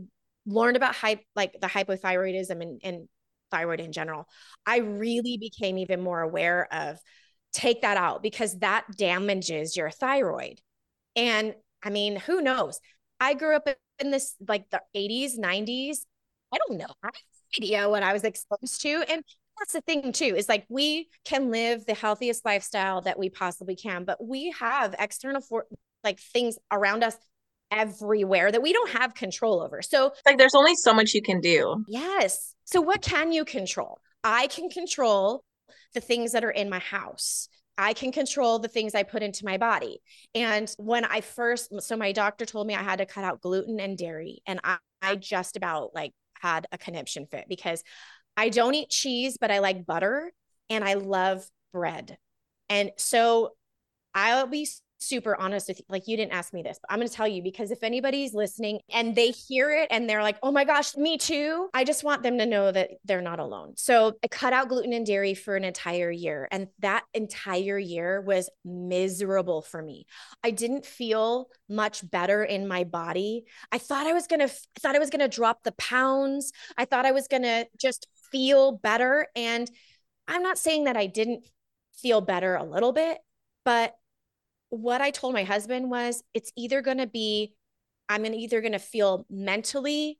learned 0.44 0.76
about 0.76 0.94
hype, 0.94 1.20
like 1.36 1.56
the 1.60 1.68
hypothyroidism 1.68 2.60
and, 2.60 2.80
and 2.82 3.08
thyroid 3.50 3.80
in 3.80 3.92
general, 3.92 4.26
I 4.66 4.78
really 4.78 5.38
became 5.38 5.78
even 5.78 6.00
more 6.00 6.20
aware 6.20 6.68
of 6.72 6.98
take 7.52 7.82
that 7.82 7.96
out 7.96 8.22
because 8.22 8.58
that 8.58 8.84
damages 8.98 9.76
your 9.76 9.90
thyroid. 9.90 10.60
And 11.14 11.54
I 11.82 11.90
mean, 11.90 12.16
who 12.16 12.42
knows? 12.42 12.80
I 13.20 13.34
grew 13.34 13.54
up 13.54 13.68
in 14.00 14.10
this 14.10 14.34
like 14.46 14.68
the 14.70 14.82
80s, 14.96 15.38
90s. 15.38 15.98
I 16.52 16.58
don't 16.58 16.78
know. 16.78 16.92
I 17.04 17.06
have 17.06 17.14
no 17.14 17.64
idea 17.64 17.88
what 17.88 18.02
I 18.02 18.12
was 18.12 18.24
exposed 18.24 18.82
to. 18.82 19.04
And 19.08 19.22
that's 19.58 19.72
the 19.72 19.80
thing 19.82 20.12
too 20.12 20.34
is 20.36 20.48
like 20.48 20.64
we 20.68 21.08
can 21.24 21.50
live 21.50 21.84
the 21.86 21.94
healthiest 21.94 22.44
lifestyle 22.44 23.00
that 23.02 23.18
we 23.18 23.30
possibly 23.30 23.76
can 23.76 24.04
but 24.04 24.22
we 24.24 24.54
have 24.58 24.94
external 24.98 25.40
for 25.40 25.66
like 26.04 26.18
things 26.18 26.58
around 26.70 27.04
us 27.04 27.16
everywhere 27.70 28.52
that 28.52 28.62
we 28.62 28.72
don't 28.72 28.90
have 28.90 29.14
control 29.14 29.62
over 29.62 29.80
so 29.80 30.12
like 30.26 30.36
there's 30.36 30.54
only 30.54 30.74
so 30.74 30.92
much 30.92 31.14
you 31.14 31.22
can 31.22 31.40
do 31.40 31.84
yes 31.88 32.54
so 32.64 32.80
what 32.80 33.00
can 33.00 33.32
you 33.32 33.44
control 33.44 33.98
i 34.24 34.46
can 34.48 34.68
control 34.68 35.42
the 35.94 36.00
things 36.00 36.32
that 36.32 36.44
are 36.44 36.50
in 36.50 36.68
my 36.68 36.78
house 36.78 37.48
I 37.78 37.94
can 37.94 38.12
control 38.12 38.58
the 38.58 38.68
things 38.68 38.94
I 38.94 39.02
put 39.02 39.22
into 39.22 39.44
my 39.44 39.56
body. 39.56 40.00
And 40.34 40.72
when 40.78 41.04
I 41.04 41.22
first, 41.22 41.72
so 41.82 41.96
my 41.96 42.12
doctor 42.12 42.44
told 42.44 42.66
me 42.66 42.74
I 42.74 42.82
had 42.82 42.98
to 42.98 43.06
cut 43.06 43.24
out 43.24 43.40
gluten 43.40 43.80
and 43.80 43.96
dairy. 43.96 44.42
And 44.46 44.60
I, 44.62 44.76
I 45.00 45.16
just 45.16 45.56
about 45.56 45.94
like 45.94 46.12
had 46.40 46.66
a 46.70 46.78
conniption 46.78 47.26
fit 47.26 47.46
because 47.48 47.82
I 48.36 48.48
don't 48.48 48.74
eat 48.74 48.90
cheese, 48.90 49.36
but 49.40 49.50
I 49.50 49.58
like 49.58 49.86
butter 49.86 50.32
and 50.70 50.84
I 50.84 50.94
love 50.94 51.46
bread. 51.72 52.18
And 52.68 52.92
so 52.96 53.52
I'll 54.14 54.46
be 54.46 54.68
super 55.02 55.36
honest 55.36 55.68
with 55.68 55.78
you. 55.78 55.84
Like, 55.88 56.08
you 56.08 56.16
didn't 56.16 56.32
ask 56.32 56.52
me 56.52 56.62
this, 56.62 56.78
but 56.80 56.92
I'm 56.92 56.98
going 56.98 57.08
to 57.08 57.14
tell 57.14 57.28
you 57.28 57.42
because 57.42 57.70
if 57.70 57.82
anybody's 57.82 58.34
listening 58.34 58.80
and 58.90 59.14
they 59.14 59.30
hear 59.30 59.70
it 59.70 59.88
and 59.90 60.08
they're 60.08 60.22
like, 60.22 60.38
oh 60.42 60.52
my 60.52 60.64
gosh, 60.64 60.96
me 60.96 61.18
too, 61.18 61.68
I 61.74 61.84
just 61.84 62.04
want 62.04 62.22
them 62.22 62.38
to 62.38 62.46
know 62.46 62.70
that 62.70 62.90
they're 63.04 63.20
not 63.20 63.38
alone. 63.38 63.74
So 63.76 64.14
I 64.22 64.28
cut 64.28 64.52
out 64.52 64.68
gluten 64.68 64.92
and 64.92 65.06
dairy 65.06 65.34
for 65.34 65.56
an 65.56 65.64
entire 65.64 66.10
year. 66.10 66.48
And 66.50 66.68
that 66.80 67.04
entire 67.14 67.78
year 67.78 68.20
was 68.20 68.48
miserable 68.64 69.62
for 69.62 69.82
me. 69.82 70.06
I 70.42 70.50
didn't 70.50 70.86
feel 70.86 71.48
much 71.68 72.08
better 72.08 72.42
in 72.44 72.68
my 72.68 72.84
body. 72.84 73.44
I 73.70 73.78
thought 73.78 74.06
I 74.06 74.12
was 74.12 74.26
going 74.26 74.40
to, 74.40 74.46
I 74.46 74.80
thought 74.80 74.96
I 74.96 75.00
was 75.00 75.10
going 75.10 75.20
to 75.20 75.28
drop 75.28 75.62
the 75.62 75.72
pounds. 75.72 76.52
I 76.76 76.84
thought 76.84 77.06
I 77.06 77.12
was 77.12 77.28
going 77.28 77.42
to 77.42 77.66
just 77.78 78.08
feel 78.30 78.72
better. 78.72 79.28
And 79.36 79.70
I'm 80.28 80.42
not 80.42 80.58
saying 80.58 80.84
that 80.84 80.96
I 80.96 81.06
didn't 81.06 81.44
feel 82.00 82.20
better 82.20 82.54
a 82.54 82.64
little 82.64 82.92
bit, 82.92 83.18
but 83.64 83.94
what 84.72 85.02
I 85.02 85.10
told 85.10 85.34
my 85.34 85.44
husband 85.44 85.90
was 85.90 86.22
it's 86.32 86.50
either 86.56 86.80
going 86.80 86.96
to 86.96 87.06
be, 87.06 87.54
I'm 88.08 88.22
gonna, 88.22 88.36
either 88.36 88.62
going 88.62 88.72
to 88.72 88.78
feel 88.78 89.26
mentally 89.28 90.18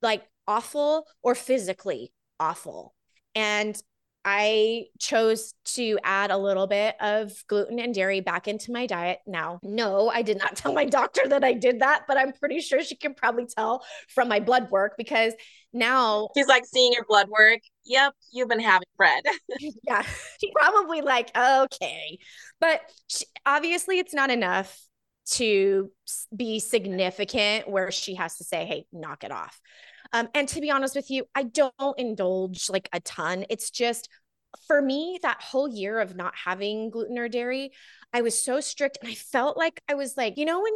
like 0.00 0.24
awful 0.48 1.06
or 1.22 1.34
physically 1.34 2.10
awful. 2.40 2.94
And 3.34 3.80
I 4.24 4.86
chose 5.00 5.54
to 5.74 5.98
add 6.04 6.30
a 6.30 6.36
little 6.36 6.66
bit 6.66 6.94
of 7.00 7.32
gluten 7.48 7.78
and 7.80 7.94
dairy 7.94 8.20
back 8.20 8.46
into 8.46 8.70
my 8.70 8.86
diet. 8.86 9.18
Now, 9.26 9.58
no, 9.62 10.08
I 10.08 10.22
did 10.22 10.38
not 10.38 10.56
tell 10.56 10.72
my 10.72 10.84
doctor 10.84 11.22
that 11.28 11.42
I 11.42 11.52
did 11.54 11.80
that, 11.80 12.04
but 12.06 12.16
I'm 12.16 12.32
pretty 12.32 12.60
sure 12.60 12.82
she 12.82 12.96
can 12.96 13.14
probably 13.14 13.46
tell 13.46 13.84
from 14.08 14.28
my 14.28 14.40
blood 14.40 14.70
work 14.70 14.94
because 14.96 15.32
now 15.72 16.28
she's 16.36 16.46
like 16.46 16.64
seeing 16.66 16.92
your 16.92 17.04
blood 17.04 17.28
work. 17.28 17.60
Yep, 17.84 18.14
you've 18.32 18.48
been 18.48 18.60
having 18.60 18.88
bread. 18.96 19.24
yeah, 19.86 20.02
she 20.40 20.52
probably 20.52 21.00
like, 21.00 21.36
okay. 21.36 22.18
But 22.60 22.80
she, 23.08 23.24
obviously, 23.44 23.98
it's 23.98 24.14
not 24.14 24.30
enough 24.30 24.78
to 25.24 25.90
be 26.34 26.60
significant 26.60 27.68
where 27.68 27.90
she 27.90 28.14
has 28.14 28.36
to 28.36 28.44
say, 28.44 28.66
hey, 28.66 28.86
knock 28.92 29.24
it 29.24 29.32
off. 29.32 29.60
Um, 30.12 30.28
and 30.34 30.48
to 30.48 30.60
be 30.60 30.70
honest 30.70 30.94
with 30.94 31.10
you, 31.10 31.24
I 31.34 31.44
don't 31.44 31.74
indulge 31.98 32.68
like 32.68 32.88
a 32.92 33.00
ton. 33.00 33.44
It's 33.48 33.70
just 33.70 34.08
for 34.66 34.82
me, 34.82 35.18
that 35.22 35.42
whole 35.42 35.68
year 35.68 36.00
of 36.00 36.14
not 36.16 36.34
having 36.44 36.90
gluten 36.90 37.18
or 37.18 37.28
dairy, 37.28 37.72
I 38.12 38.22
was 38.22 38.42
so 38.42 38.60
strict 38.60 38.98
and 39.00 39.10
I 39.10 39.14
felt 39.14 39.56
like 39.56 39.80
I 39.88 39.94
was 39.94 40.16
like, 40.16 40.36
you 40.36 40.44
know, 40.44 40.60
when 40.60 40.72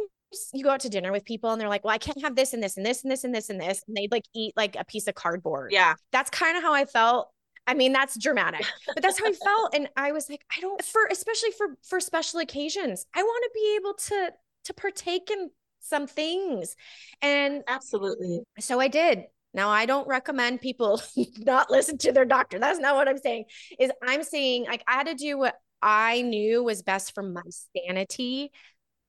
you 0.53 0.63
go 0.63 0.71
out 0.71 0.81
to 0.81 0.89
dinner 0.89 1.11
with 1.11 1.23
people 1.23 1.51
and 1.51 1.61
they're 1.61 1.69
like, 1.69 1.85
well, 1.85 1.93
I 1.93 1.99
can't 1.99 2.21
have 2.23 2.35
this 2.35 2.53
and 2.53 2.61
this 2.61 2.77
and 2.77 2.85
this 2.85 3.03
and 3.03 3.11
this 3.11 3.23
and 3.23 3.33
this 3.33 3.49
and 3.49 3.61
this. 3.61 3.83
And 3.87 3.95
they'd 3.95 4.11
like 4.11 4.25
eat 4.35 4.53
like 4.57 4.75
a 4.77 4.83
piece 4.83 5.07
of 5.07 5.15
cardboard. 5.15 5.71
Yeah. 5.71 5.93
That's 6.11 6.29
kind 6.29 6.57
of 6.57 6.63
how 6.63 6.73
I 6.73 6.85
felt. 6.85 7.29
I 7.67 7.73
mean, 7.73 7.91
that's 7.91 8.17
dramatic, 8.17 8.65
but 8.87 9.01
that's 9.03 9.19
how 9.19 9.25
I 9.27 9.33
felt. 9.33 9.75
And 9.75 9.89
I 9.97 10.13
was 10.13 10.29
like, 10.29 10.41
I 10.55 10.61
don't 10.61 10.81
for 10.83 11.05
especially 11.11 11.51
for 11.51 11.67
for 11.87 11.99
special 11.99 12.39
occasions, 12.39 13.05
I 13.13 13.21
want 13.21 13.43
to 13.43 13.49
be 13.53 13.75
able 13.75 13.93
to 13.93 14.31
to 14.65 14.73
partake 14.73 15.29
in 15.29 15.49
some 15.87 16.07
things. 16.07 16.75
And 17.21 17.63
absolutely. 17.67 18.41
So 18.59 18.79
I 18.79 18.87
did. 18.87 19.25
Now 19.53 19.69
I 19.69 19.85
don't 19.85 20.07
recommend 20.07 20.61
people 20.61 21.01
not 21.39 21.71
listen 21.71 21.97
to 21.99 22.11
their 22.11 22.25
doctor. 22.25 22.59
That's 22.59 22.79
not 22.79 22.95
what 22.95 23.07
I'm 23.07 23.17
saying. 23.17 23.45
Is 23.79 23.91
I'm 24.03 24.23
saying 24.23 24.65
like 24.65 24.83
I 24.87 24.93
had 24.93 25.07
to 25.07 25.15
do 25.15 25.37
what 25.37 25.55
I 25.81 26.21
knew 26.21 26.63
was 26.63 26.81
best 26.83 27.13
for 27.13 27.23
my 27.23 27.41
sanity. 27.75 28.51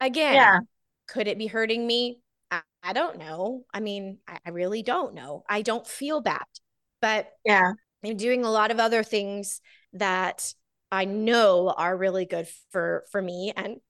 Again, 0.00 0.34
yeah. 0.34 0.58
could 1.06 1.28
it 1.28 1.38
be 1.38 1.46
hurting 1.46 1.86
me? 1.86 2.20
I, 2.50 2.60
I 2.82 2.92
don't 2.92 3.18
know. 3.18 3.64
I 3.72 3.80
mean, 3.80 4.18
I, 4.26 4.38
I 4.46 4.50
really 4.50 4.82
don't 4.82 5.14
know. 5.14 5.44
I 5.48 5.62
don't 5.62 5.86
feel 5.86 6.20
bad. 6.20 6.44
But 7.00 7.30
yeah, 7.44 7.72
I'm 8.04 8.16
doing 8.16 8.44
a 8.44 8.50
lot 8.50 8.70
of 8.70 8.80
other 8.80 9.02
things 9.02 9.60
that 9.94 10.52
I 10.90 11.04
know 11.04 11.68
are 11.76 11.96
really 11.96 12.24
good 12.24 12.48
for 12.70 13.04
for 13.10 13.20
me 13.20 13.52
and 13.56 13.80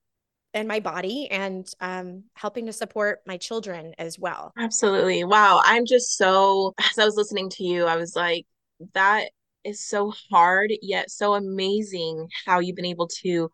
and 0.54 0.66
my 0.66 0.80
body 0.80 1.28
and 1.30 1.68
um, 1.80 2.24
helping 2.34 2.66
to 2.66 2.72
support 2.72 3.20
my 3.26 3.36
children 3.36 3.94
as 3.98 4.18
well. 4.18 4.52
Absolutely. 4.58 5.24
Wow. 5.24 5.60
I'm 5.64 5.84
just 5.86 6.16
so, 6.16 6.74
as 6.78 6.98
I 6.98 7.04
was 7.04 7.16
listening 7.16 7.50
to 7.50 7.64
you, 7.64 7.84
I 7.84 7.96
was 7.96 8.16
like, 8.16 8.46
that 8.94 9.30
is 9.64 9.84
so 9.84 10.12
hard, 10.30 10.72
yet 10.80 11.10
so 11.10 11.34
amazing 11.34 12.28
how 12.46 12.60
you've 12.60 12.76
been 12.76 12.84
able 12.84 13.08
to 13.22 13.50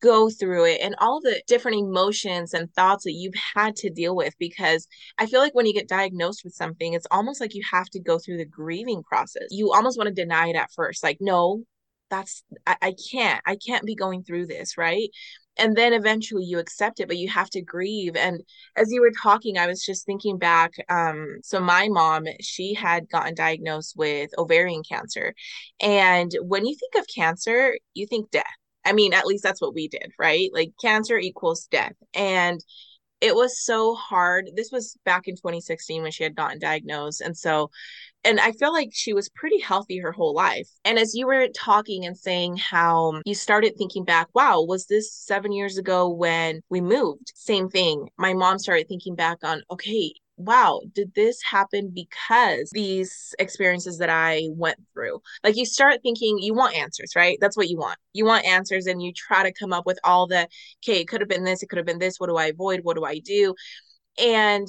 go 0.00 0.30
through 0.30 0.64
it 0.64 0.80
and 0.80 0.94
all 1.00 1.20
the 1.20 1.42
different 1.48 1.76
emotions 1.76 2.54
and 2.54 2.72
thoughts 2.72 3.02
that 3.04 3.14
you've 3.14 3.34
had 3.54 3.74
to 3.74 3.90
deal 3.90 4.14
with 4.14 4.32
because 4.38 4.86
I 5.18 5.26
feel 5.26 5.40
like 5.40 5.56
when 5.56 5.66
you 5.66 5.74
get 5.74 5.88
diagnosed 5.88 6.42
with 6.44 6.54
something 6.54 6.92
it's 6.92 7.06
almost 7.10 7.40
like 7.40 7.52
you 7.52 7.62
have 7.72 7.88
to 7.90 8.00
go 8.00 8.16
through 8.18 8.36
the 8.36 8.44
grieving 8.44 9.02
process. 9.02 9.48
You 9.50 9.72
almost 9.72 9.98
want 9.98 10.06
to 10.06 10.14
deny 10.14 10.50
it 10.50 10.56
at 10.56 10.70
first 10.70 11.02
like 11.02 11.18
no 11.20 11.64
that's 12.10 12.42
I, 12.66 12.76
I 12.80 12.94
can't 13.10 13.40
I 13.44 13.56
can't 13.56 13.84
be 13.84 13.94
going 13.94 14.22
through 14.22 14.46
this, 14.46 14.78
right? 14.78 15.08
And 15.58 15.76
then 15.76 15.92
eventually 15.92 16.44
you 16.44 16.58
accept 16.58 17.00
it 17.00 17.08
but 17.08 17.18
you 17.18 17.28
have 17.28 17.50
to 17.50 17.62
grieve. 17.62 18.16
And 18.16 18.42
as 18.76 18.90
you 18.92 19.00
were 19.00 19.12
talking 19.22 19.58
i 19.58 19.66
was 19.66 19.84
just 19.84 20.06
thinking 20.06 20.38
back 20.38 20.72
um 20.88 21.38
so 21.42 21.60
my 21.60 21.88
mom 21.88 22.24
she 22.40 22.74
had 22.74 23.08
gotten 23.08 23.34
diagnosed 23.34 23.94
with 23.96 24.30
ovarian 24.38 24.82
cancer. 24.88 25.34
And 25.80 26.32
when 26.42 26.66
you 26.66 26.76
think 26.76 26.94
of 26.96 27.06
cancer 27.14 27.76
you 27.94 28.06
think 28.06 28.30
death. 28.30 28.44
I 28.84 28.92
mean 28.92 29.12
at 29.14 29.26
least 29.26 29.42
that's 29.42 29.60
what 29.60 29.74
we 29.74 29.88
did 29.88 30.12
right? 30.18 30.50
Like 30.52 30.72
cancer 30.80 31.18
equals 31.18 31.68
death. 31.70 31.94
And 32.14 32.62
it 33.20 33.34
was 33.34 33.64
so 33.64 33.94
hard. 33.94 34.50
This 34.54 34.70
was 34.70 34.96
back 35.04 35.26
in 35.26 35.34
2016 35.36 36.02
when 36.02 36.12
she 36.12 36.22
had 36.22 36.36
gotten 36.36 36.58
diagnosed. 36.58 37.20
And 37.20 37.36
so, 37.36 37.70
and 38.24 38.40
I 38.40 38.52
feel 38.52 38.72
like 38.72 38.90
she 38.92 39.12
was 39.12 39.28
pretty 39.28 39.60
healthy 39.60 39.98
her 39.98 40.12
whole 40.12 40.34
life. 40.34 40.68
And 40.84 40.98
as 40.98 41.14
you 41.14 41.26
were 41.26 41.48
talking 41.48 42.04
and 42.04 42.16
saying 42.16 42.56
how 42.56 43.20
you 43.24 43.34
started 43.34 43.74
thinking 43.76 44.04
back, 44.04 44.28
wow, 44.34 44.62
was 44.62 44.86
this 44.86 45.12
seven 45.12 45.52
years 45.52 45.78
ago 45.78 46.08
when 46.08 46.60
we 46.68 46.80
moved? 46.80 47.32
Same 47.34 47.68
thing. 47.68 48.08
My 48.18 48.34
mom 48.34 48.58
started 48.58 48.88
thinking 48.88 49.14
back 49.14 49.38
on, 49.44 49.62
okay, 49.70 50.12
wow, 50.36 50.80
did 50.94 51.14
this 51.14 51.42
happen 51.42 51.90
because 51.94 52.70
these 52.72 53.34
experiences 53.38 53.98
that 53.98 54.10
I 54.10 54.48
went 54.50 54.78
through? 54.92 55.20
Like 55.44 55.56
you 55.56 55.64
start 55.64 56.00
thinking 56.02 56.38
you 56.38 56.54
want 56.54 56.76
answers, 56.76 57.12
right? 57.16 57.38
That's 57.40 57.56
what 57.56 57.68
you 57.68 57.76
want. 57.76 57.98
You 58.12 58.24
want 58.24 58.46
answers 58.46 58.86
and 58.86 59.02
you 59.02 59.12
try 59.12 59.42
to 59.42 59.52
come 59.52 59.72
up 59.72 59.86
with 59.86 59.98
all 60.04 60.26
the, 60.26 60.48
okay, 60.84 61.00
it 61.00 61.08
could 61.08 61.20
have 61.20 61.28
been 61.28 61.44
this, 61.44 61.62
it 61.62 61.68
could 61.68 61.78
have 61.78 61.86
been 61.86 61.98
this. 61.98 62.18
What 62.18 62.28
do 62.28 62.36
I 62.36 62.46
avoid? 62.46 62.80
What 62.82 62.96
do 62.96 63.04
I 63.04 63.18
do? 63.18 63.54
And 64.18 64.66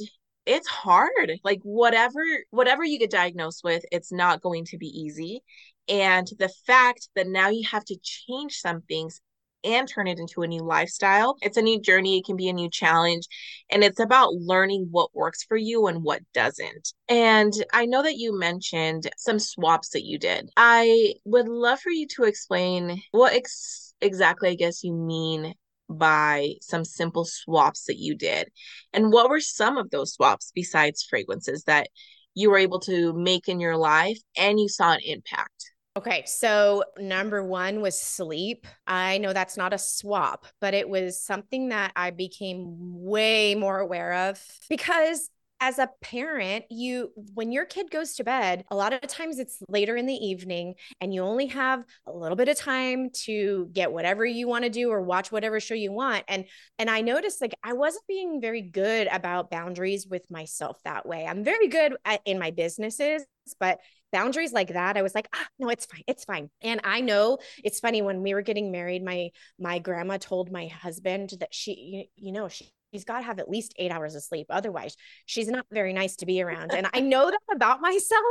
it's 0.49 0.67
hard. 0.67 1.31
Like 1.43 1.59
whatever 1.61 2.21
whatever 2.49 2.83
you 2.83 2.97
get 2.97 3.11
diagnosed 3.11 3.63
with, 3.63 3.83
it's 3.91 4.11
not 4.11 4.41
going 4.41 4.65
to 4.65 4.77
be 4.77 4.87
easy. 4.87 5.43
And 5.87 6.27
the 6.39 6.49
fact 6.65 7.09
that 7.15 7.27
now 7.27 7.49
you 7.49 7.67
have 7.69 7.85
to 7.85 7.97
change 8.01 8.55
some 8.57 8.81
things 8.81 9.21
and 9.63 9.87
turn 9.87 10.07
it 10.07 10.17
into 10.17 10.41
a 10.41 10.47
new 10.47 10.61
lifestyle. 10.61 11.35
It's 11.41 11.57
a 11.57 11.61
new 11.61 11.79
journey, 11.79 12.17
it 12.17 12.25
can 12.25 12.35
be 12.35 12.49
a 12.49 12.53
new 12.53 12.69
challenge, 12.69 13.27
and 13.69 13.83
it's 13.83 13.99
about 13.99 14.33
learning 14.33 14.87
what 14.89 15.13
works 15.13 15.43
for 15.43 15.57
you 15.57 15.87
and 15.87 16.01
what 16.01 16.21
doesn't. 16.33 16.93
And 17.09 17.53
I 17.73 17.85
know 17.85 18.01
that 18.01 18.17
you 18.17 18.37
mentioned 18.37 19.09
some 19.17 19.37
swaps 19.37 19.89
that 19.89 20.05
you 20.05 20.17
did. 20.17 20.49
I 20.57 21.13
would 21.25 21.47
love 21.47 21.79
for 21.79 21.91
you 21.91 22.07
to 22.15 22.23
explain 22.23 23.01
what 23.11 23.33
ex- 23.33 23.93
exactly, 24.01 24.49
I 24.49 24.55
guess, 24.55 24.83
you 24.83 24.93
mean 24.93 25.53
by 25.89 26.53
some 26.61 26.85
simple 26.85 27.25
swaps 27.25 27.85
that 27.85 27.97
you 27.97 28.15
did. 28.15 28.49
And 28.93 29.11
what 29.11 29.29
were 29.29 29.39
some 29.39 29.77
of 29.77 29.89
those 29.89 30.13
swaps 30.13 30.51
besides 30.53 31.05
fragrances 31.09 31.63
that 31.63 31.87
you 32.33 32.49
were 32.49 32.57
able 32.57 32.79
to 32.81 33.13
make 33.13 33.47
in 33.47 33.59
your 33.59 33.77
life 33.77 34.19
and 34.37 34.59
you 34.59 34.69
saw 34.69 34.93
an 34.93 34.99
impact? 35.03 35.71
Okay, 35.97 36.23
so 36.25 36.83
number 36.97 37.43
one 37.43 37.81
was 37.81 37.99
sleep. 37.99 38.67
I 38.87 39.17
know 39.17 39.33
that's 39.33 39.57
not 39.57 39.73
a 39.73 39.77
swap, 39.77 40.45
but 40.61 40.73
it 40.73 40.87
was 40.87 41.21
something 41.21 41.69
that 41.69 41.91
I 41.95 42.11
became 42.11 42.75
way 43.03 43.55
more 43.55 43.79
aware 43.79 44.29
of 44.29 44.41
because 44.69 45.29
as 45.61 45.77
a 45.77 45.89
parent, 46.01 46.65
you 46.69 47.11
when 47.33 47.51
your 47.51 47.65
kid 47.65 47.91
goes 47.91 48.15
to 48.15 48.23
bed, 48.23 48.63
a 48.71 48.75
lot 48.75 48.93
of 48.93 49.01
times 49.01 49.39
it's 49.39 49.61
later 49.67 49.97
in 49.97 50.05
the 50.05 50.13
evening 50.13 50.75
and 51.01 51.13
you 51.13 51.21
only 51.21 51.47
have 51.47 51.83
a 52.05 52.11
little 52.11 52.37
bit 52.37 52.47
of 52.47 52.57
time 52.57 53.09
to 53.25 53.69
get 53.73 53.91
whatever 53.91 54.25
you 54.25 54.47
want 54.47 54.63
to 54.63 54.69
do 54.69 54.89
or 54.89 55.01
watch 55.01 55.31
whatever 55.31 55.59
show 55.59 55.73
you 55.73 55.91
want. 55.91 56.23
And 56.27 56.45
and 56.77 56.89
I 56.89 57.01
noticed 57.01 57.41
like 57.41 57.55
I 57.63 57.73
wasn't 57.73 58.07
being 58.07 58.39
very 58.39 58.61
good 58.61 59.07
about 59.11 59.51
boundaries 59.51 60.07
with 60.07 60.29
myself 60.31 60.77
that 60.85 61.05
way. 61.05 61.25
I'm 61.25 61.43
very 61.43 61.67
good 61.67 61.95
at, 62.05 62.21
in 62.25 62.39
my 62.39 62.51
businesses, 62.51 63.25
but 63.59 63.79
boundaries 64.11 64.51
like 64.51 64.69
that 64.69 64.97
i 64.97 65.03
was 65.03 65.13
like 65.13 65.27
ah, 65.35 65.47
no 65.59 65.69
it's 65.69 65.85
fine 65.85 66.01
it's 66.07 66.25
fine 66.25 66.49
and 66.61 66.81
i 66.83 66.99
know 66.99 67.37
it's 67.63 67.79
funny 67.79 68.01
when 68.01 68.23
we 68.23 68.33
were 68.33 68.41
getting 68.41 68.71
married 68.71 69.03
my 69.03 69.29
my 69.59 69.77
grandma 69.77 70.17
told 70.17 70.51
my 70.51 70.65
husband 70.65 71.31
that 71.39 71.53
she 71.53 72.09
you, 72.17 72.27
you 72.27 72.31
know 72.31 72.47
she 72.47 72.71
she's 72.91 73.03
got 73.03 73.19
to 73.19 73.25
have 73.25 73.39
at 73.39 73.49
least 73.49 73.73
eight 73.77 73.91
hours 73.91 74.15
of 74.15 74.23
sleep. 74.23 74.47
Otherwise, 74.49 74.95
she's 75.25 75.47
not 75.47 75.65
very 75.71 75.93
nice 75.93 76.15
to 76.17 76.25
be 76.25 76.41
around. 76.41 76.73
And 76.73 76.87
I 76.93 76.99
know 76.99 77.29
that 77.29 77.55
about 77.55 77.81
myself. 77.81 78.23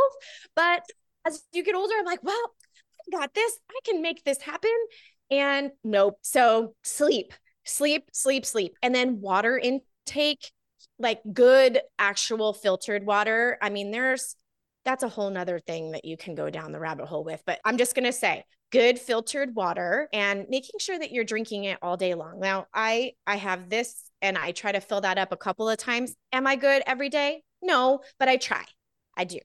But 0.55 0.83
as 1.27 1.43
you 1.53 1.65
get 1.65 1.75
older, 1.75 1.95
I'm 1.99 2.05
like, 2.05 2.23
well, 2.23 2.55
I 3.07 3.17
got 3.17 3.35
this. 3.35 3.59
I 3.71 3.79
can 3.85 4.03
make 4.03 4.25
this 4.25 4.41
happen. 4.41 4.77
And 5.31 5.71
nope. 5.85 6.19
So 6.23 6.75
sleep, 6.83 7.35
sleep, 7.65 8.09
sleep, 8.13 8.47
sleep. 8.47 8.75
And 8.83 8.95
then 8.95 9.21
water 9.21 9.59
intake, 9.59 10.51
like 10.99 11.21
good 11.33 11.81
actual 11.99 12.53
filtered 12.53 13.05
water. 13.07 13.59
I 13.61 13.71
mean, 13.71 13.91
there's 13.91 14.35
that's 14.85 15.03
a 15.03 15.09
whole 15.09 15.29
nother 15.29 15.59
thing 15.59 15.91
that 15.91 16.07
you 16.07 16.17
can 16.17 16.35
go 16.35 16.49
down 16.49 16.73
the 16.73 16.81
rabbit 16.81 17.07
hole 17.07 17.25
with. 17.25 17.43
But 17.45 17.61
I'm 17.65 17.77
just 17.77 17.95
gonna 17.95 18.13
say 18.13 18.45
good 18.71 18.99
filtered 18.99 19.55
water 19.55 20.09
and 20.13 20.47
making 20.49 20.79
sure 20.79 20.99
that 20.99 21.11
you're 21.11 21.25
drinking 21.25 21.65
it 21.65 21.79
all 21.83 21.97
day 21.97 22.15
long. 22.15 22.41
Now, 22.41 22.67
I 22.75 23.13
I 23.27 23.37
have 23.37 23.71
this 23.71 24.11
and 24.21 24.37
I 24.37 24.53
try 24.53 24.73
to 24.73 24.81
fill 24.81 25.01
that 25.03 25.19
up 25.19 25.33
a 25.33 25.37
couple 25.37 25.69
of 25.69 25.79
times. 25.79 26.15
Am 26.33 26.47
I 26.47 26.57
good 26.57 26.83
every 26.87 27.09
day? 27.09 27.43
No, 27.63 28.01
but 28.19 28.29
I 28.29 28.37
try. 28.37 28.65
I 29.17 29.25
do. 29.25 29.39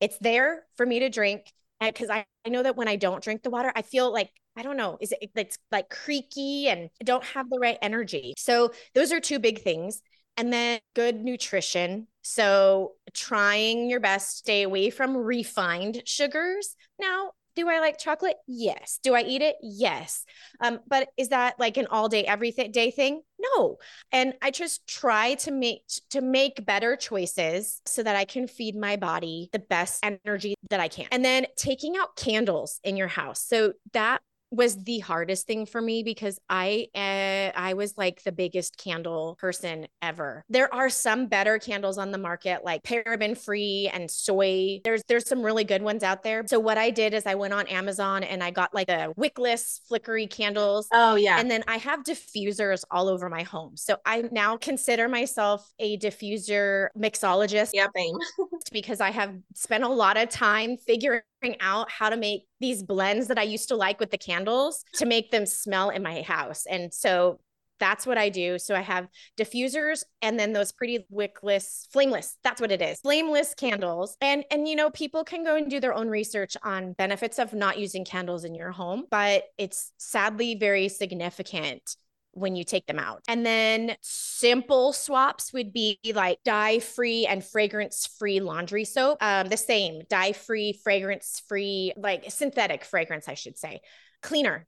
It's 0.00 0.18
there 0.18 0.64
for 0.76 0.86
me 0.86 1.00
to 1.00 1.08
drink 1.08 1.52
because 1.80 2.10
I, 2.10 2.24
I 2.46 2.48
know 2.48 2.62
that 2.62 2.76
when 2.76 2.88
I 2.88 2.96
don't 2.96 3.22
drink 3.22 3.42
the 3.42 3.50
water, 3.50 3.72
I 3.74 3.82
feel 3.82 4.12
like 4.12 4.30
I 4.56 4.62
don't 4.62 4.76
know, 4.76 4.98
is 5.00 5.12
it 5.12 5.30
it's 5.36 5.58
like 5.70 5.88
creaky 5.88 6.68
and 6.68 6.90
I 7.00 7.04
don't 7.04 7.24
have 7.24 7.48
the 7.48 7.58
right 7.60 7.78
energy. 7.80 8.34
So 8.36 8.72
those 8.94 9.12
are 9.12 9.20
two 9.20 9.38
big 9.38 9.62
things. 9.62 10.02
And 10.36 10.52
then 10.52 10.78
good 10.94 11.24
nutrition. 11.24 12.06
So 12.22 12.92
trying 13.12 13.90
your 13.90 13.98
best, 13.98 14.38
stay 14.38 14.62
away 14.62 14.90
from 14.90 15.16
refined 15.16 16.02
sugars. 16.06 16.76
Now, 17.00 17.32
do 17.58 17.68
I 17.68 17.80
like 17.80 17.98
chocolate? 17.98 18.36
Yes. 18.46 19.00
Do 19.02 19.16
I 19.16 19.22
eat 19.22 19.42
it? 19.42 19.56
Yes. 19.60 20.24
Um, 20.60 20.78
but 20.86 21.08
is 21.16 21.30
that 21.30 21.58
like 21.58 21.76
an 21.76 21.88
all 21.90 22.08
day, 22.08 22.24
every 22.24 22.52
day 22.52 22.92
thing? 22.92 23.20
No. 23.56 23.78
And 24.12 24.34
I 24.40 24.52
just 24.52 24.86
try 24.86 25.34
to 25.34 25.50
make 25.50 25.82
to 26.10 26.20
make 26.20 26.64
better 26.64 26.94
choices 26.94 27.82
so 27.84 28.04
that 28.04 28.14
I 28.14 28.26
can 28.26 28.46
feed 28.46 28.76
my 28.76 28.94
body 28.94 29.48
the 29.52 29.58
best 29.58 30.04
energy 30.04 30.54
that 30.70 30.78
I 30.78 30.86
can. 30.86 31.06
And 31.10 31.24
then 31.24 31.46
taking 31.56 31.96
out 31.96 32.14
candles 32.14 32.78
in 32.84 32.96
your 32.96 33.08
house. 33.08 33.42
So 33.42 33.72
that 33.92 34.20
was 34.50 34.82
the 34.84 34.98
hardest 35.00 35.46
thing 35.46 35.66
for 35.66 35.80
me 35.80 36.02
because 36.02 36.38
I 36.48 36.88
uh, 36.94 37.58
I 37.58 37.74
was 37.74 37.96
like 37.96 38.22
the 38.22 38.32
biggest 38.32 38.76
candle 38.76 39.36
person 39.40 39.86
ever. 40.00 40.44
There 40.48 40.72
are 40.72 40.88
some 40.88 41.26
better 41.26 41.58
candles 41.58 41.98
on 41.98 42.10
the 42.10 42.18
market 42.18 42.64
like 42.64 42.82
paraben 42.82 43.36
free 43.36 43.90
and 43.92 44.10
soy. 44.10 44.80
There's 44.84 45.02
there's 45.08 45.28
some 45.28 45.42
really 45.42 45.64
good 45.64 45.82
ones 45.82 46.02
out 46.02 46.22
there. 46.22 46.44
So 46.46 46.58
what 46.58 46.78
I 46.78 46.90
did 46.90 47.14
is 47.14 47.26
I 47.26 47.34
went 47.34 47.54
on 47.54 47.66
Amazon 47.66 48.24
and 48.24 48.42
I 48.42 48.50
got 48.50 48.74
like 48.74 48.88
a 48.88 49.12
wickless 49.18 49.80
flickery 49.86 50.26
candles. 50.26 50.88
Oh 50.92 51.16
yeah. 51.16 51.38
And 51.38 51.50
then 51.50 51.62
I 51.68 51.76
have 51.78 52.02
diffusers 52.02 52.84
all 52.90 53.08
over 53.08 53.28
my 53.28 53.42
home. 53.42 53.76
So 53.76 53.96
I 54.06 54.24
now 54.32 54.56
consider 54.56 55.08
myself 55.08 55.70
a 55.78 55.98
diffuser 55.98 56.88
mixologist. 56.96 57.70
Yeah, 57.74 57.88
because 58.72 59.00
I 59.00 59.10
have 59.10 59.34
spent 59.54 59.84
a 59.84 59.88
lot 59.88 60.16
of 60.16 60.28
time 60.28 60.76
figuring 60.76 61.22
out 61.60 61.90
how 61.90 62.10
to 62.10 62.16
make 62.16 62.42
these 62.60 62.82
blends 62.82 63.28
that 63.28 63.38
I 63.38 63.42
used 63.42 63.68
to 63.68 63.76
like 63.76 64.00
with 64.00 64.10
the 64.10 64.18
candles 64.18 64.84
to 64.94 65.06
make 65.06 65.30
them 65.30 65.46
smell 65.46 65.90
in 65.90 66.02
my 66.02 66.22
house. 66.22 66.66
And 66.66 66.92
so 66.92 67.38
that's 67.78 68.06
what 68.06 68.18
I 68.18 68.28
do. 68.28 68.58
So 68.58 68.74
I 68.74 68.80
have 68.80 69.08
diffusers 69.38 70.02
and 70.22 70.38
then 70.38 70.52
those 70.52 70.72
pretty 70.72 71.06
wickless, 71.12 71.86
flameless. 71.92 72.36
That's 72.42 72.60
what 72.60 72.72
it 72.72 72.82
is. 72.82 73.00
Flameless 73.00 73.54
candles. 73.54 74.16
And 74.20 74.44
and 74.50 74.68
you 74.68 74.76
know, 74.76 74.90
people 74.90 75.24
can 75.24 75.44
go 75.44 75.56
and 75.56 75.70
do 75.70 75.80
their 75.80 75.94
own 75.94 76.08
research 76.08 76.56
on 76.62 76.92
benefits 76.94 77.38
of 77.38 77.52
not 77.52 77.78
using 77.78 78.04
candles 78.04 78.44
in 78.44 78.54
your 78.54 78.72
home, 78.72 79.04
but 79.10 79.44
it's 79.56 79.92
sadly 79.98 80.56
very 80.56 80.88
significant 80.88 81.96
when 82.38 82.56
you 82.56 82.64
take 82.64 82.86
them 82.86 82.98
out. 82.98 83.22
And 83.28 83.44
then 83.44 83.96
simple 84.00 84.92
swaps 84.92 85.52
would 85.52 85.72
be 85.72 85.98
like 86.14 86.38
dye 86.44 86.78
free 86.78 87.26
and 87.26 87.44
fragrance 87.44 88.06
free 88.18 88.40
laundry 88.40 88.84
soap. 88.84 89.18
Um, 89.20 89.48
the 89.48 89.56
same 89.56 90.02
dye 90.08 90.32
free, 90.32 90.72
fragrance 90.72 91.42
free, 91.48 91.92
like 91.96 92.30
synthetic 92.30 92.84
fragrance, 92.84 93.28
I 93.28 93.34
should 93.34 93.58
say, 93.58 93.80
cleaner. 94.22 94.66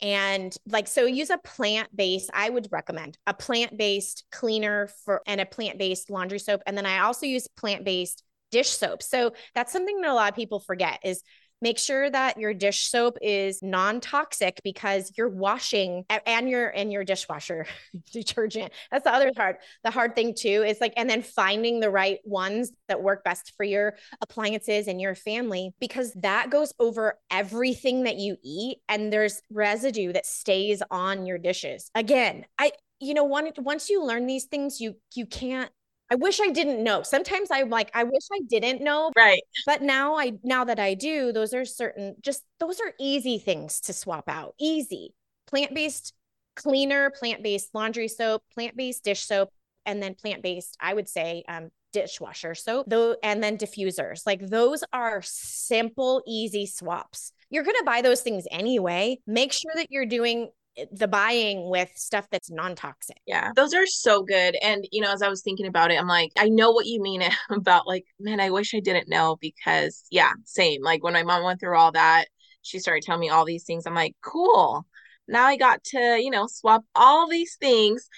And 0.00 0.54
like, 0.66 0.88
so 0.88 1.04
use 1.04 1.30
a 1.30 1.38
plant 1.38 1.94
based, 1.94 2.28
I 2.34 2.50
would 2.50 2.66
recommend 2.72 3.16
a 3.26 3.34
plant 3.34 3.78
based 3.78 4.24
cleaner 4.32 4.88
for 5.04 5.22
and 5.26 5.40
a 5.40 5.46
plant 5.46 5.78
based 5.78 6.10
laundry 6.10 6.40
soap. 6.40 6.62
And 6.66 6.76
then 6.76 6.86
I 6.86 7.00
also 7.00 7.24
use 7.24 7.46
plant 7.56 7.84
based 7.84 8.24
dish 8.50 8.68
soap. 8.68 9.02
So 9.02 9.32
that's 9.54 9.72
something 9.72 10.00
that 10.00 10.10
a 10.10 10.14
lot 10.14 10.30
of 10.30 10.36
people 10.36 10.60
forget 10.60 10.98
is 11.04 11.22
Make 11.62 11.78
sure 11.78 12.10
that 12.10 12.38
your 12.38 12.52
dish 12.52 12.88
soap 12.88 13.18
is 13.22 13.62
non-toxic 13.62 14.60
because 14.64 15.12
you're 15.16 15.28
washing 15.28 16.04
and 16.26 16.50
your 16.50 16.68
and 16.68 16.92
your 16.92 17.04
dishwasher 17.04 17.66
detergent. 18.12 18.72
That's 18.90 19.04
the 19.04 19.14
other 19.14 19.30
hard 19.36 19.56
the 19.84 19.90
hard 19.90 20.14
thing 20.14 20.34
too 20.34 20.64
is 20.66 20.80
like 20.80 20.92
and 20.96 21.08
then 21.08 21.22
finding 21.22 21.78
the 21.78 21.90
right 21.90 22.18
ones 22.24 22.72
that 22.88 23.00
work 23.00 23.22
best 23.22 23.52
for 23.56 23.64
your 23.64 23.94
appliances 24.20 24.88
and 24.88 25.00
your 25.00 25.14
family 25.14 25.72
because 25.80 26.12
that 26.14 26.50
goes 26.50 26.74
over 26.80 27.18
everything 27.30 28.02
that 28.02 28.16
you 28.16 28.36
eat 28.42 28.78
and 28.88 29.12
there's 29.12 29.40
residue 29.50 30.12
that 30.12 30.26
stays 30.26 30.82
on 30.90 31.26
your 31.26 31.38
dishes. 31.38 31.90
Again, 31.94 32.44
I 32.58 32.72
you 33.02 33.14
know, 33.14 33.24
one, 33.24 33.50
once 33.58 33.90
you 33.90 34.04
learn 34.04 34.26
these 34.26 34.44
things, 34.44 34.80
you 34.80 34.94
you 35.14 35.26
can't 35.26 35.70
I 36.12 36.14
wish 36.14 36.40
I 36.40 36.50
didn't 36.50 36.84
know. 36.84 37.02
Sometimes 37.02 37.48
I'm 37.50 37.70
like, 37.70 37.90
I 37.94 38.04
wish 38.04 38.24
I 38.30 38.40
didn't 38.46 38.82
know. 38.82 39.10
Right. 39.16 39.40
But 39.64 39.80
now 39.80 40.14
I 40.14 40.32
now 40.44 40.64
that 40.64 40.78
I 40.78 40.92
do, 40.92 41.32
those 41.32 41.54
are 41.54 41.64
certain 41.64 42.16
just 42.20 42.44
those 42.60 42.80
are 42.80 42.92
easy 43.00 43.38
things 43.38 43.80
to 43.82 43.94
swap 43.94 44.28
out. 44.28 44.54
Easy. 44.60 45.14
Plant-based 45.46 46.12
cleaner, 46.54 47.08
plant-based 47.18 47.70
laundry 47.72 48.08
soap, 48.08 48.42
plant-based 48.52 49.02
dish 49.02 49.24
soap, 49.24 49.48
and 49.86 50.02
then 50.02 50.14
plant-based, 50.14 50.76
I 50.78 50.92
would 50.92 51.08
say, 51.08 51.44
um, 51.48 51.70
dishwasher 51.94 52.54
soap, 52.54 52.86
though, 52.90 53.16
and 53.22 53.42
then 53.42 53.56
diffusers. 53.56 54.26
Like 54.26 54.46
those 54.46 54.84
are 54.92 55.22
simple, 55.22 56.22
easy 56.26 56.66
swaps. 56.66 57.32
You're 57.48 57.64
gonna 57.64 57.84
buy 57.84 58.02
those 58.02 58.20
things 58.20 58.46
anyway. 58.50 59.18
Make 59.26 59.54
sure 59.54 59.72
that 59.76 59.86
you're 59.90 60.04
doing 60.04 60.50
the 60.90 61.08
buying 61.08 61.68
with 61.68 61.90
stuff 61.94 62.26
that's 62.30 62.50
non-toxic. 62.50 63.18
Yeah. 63.26 63.52
Those 63.54 63.74
are 63.74 63.86
so 63.86 64.22
good. 64.22 64.56
And 64.62 64.86
you 64.90 65.02
know, 65.02 65.12
as 65.12 65.22
I 65.22 65.28
was 65.28 65.42
thinking 65.42 65.66
about 65.66 65.90
it, 65.90 66.00
I'm 66.00 66.08
like, 66.08 66.32
I 66.38 66.48
know 66.48 66.70
what 66.70 66.86
you 66.86 67.02
mean 67.02 67.22
about 67.50 67.86
like, 67.86 68.04
man, 68.18 68.40
I 68.40 68.50
wish 68.50 68.74
I 68.74 68.80
didn't 68.80 69.08
know 69.08 69.36
because 69.40 70.04
yeah, 70.10 70.32
same. 70.44 70.82
Like 70.82 71.02
when 71.02 71.12
my 71.12 71.22
mom 71.22 71.44
went 71.44 71.60
through 71.60 71.76
all 71.76 71.92
that, 71.92 72.26
she 72.62 72.78
started 72.78 73.02
telling 73.02 73.20
me 73.20 73.28
all 73.28 73.44
these 73.44 73.64
things. 73.64 73.86
I'm 73.86 73.94
like, 73.94 74.16
cool. 74.22 74.86
Now 75.28 75.44
I 75.46 75.56
got 75.56 75.84
to, 75.84 76.18
you 76.20 76.30
know, 76.30 76.46
swap 76.46 76.84
all 76.94 77.28
these 77.28 77.56
things. 77.56 78.08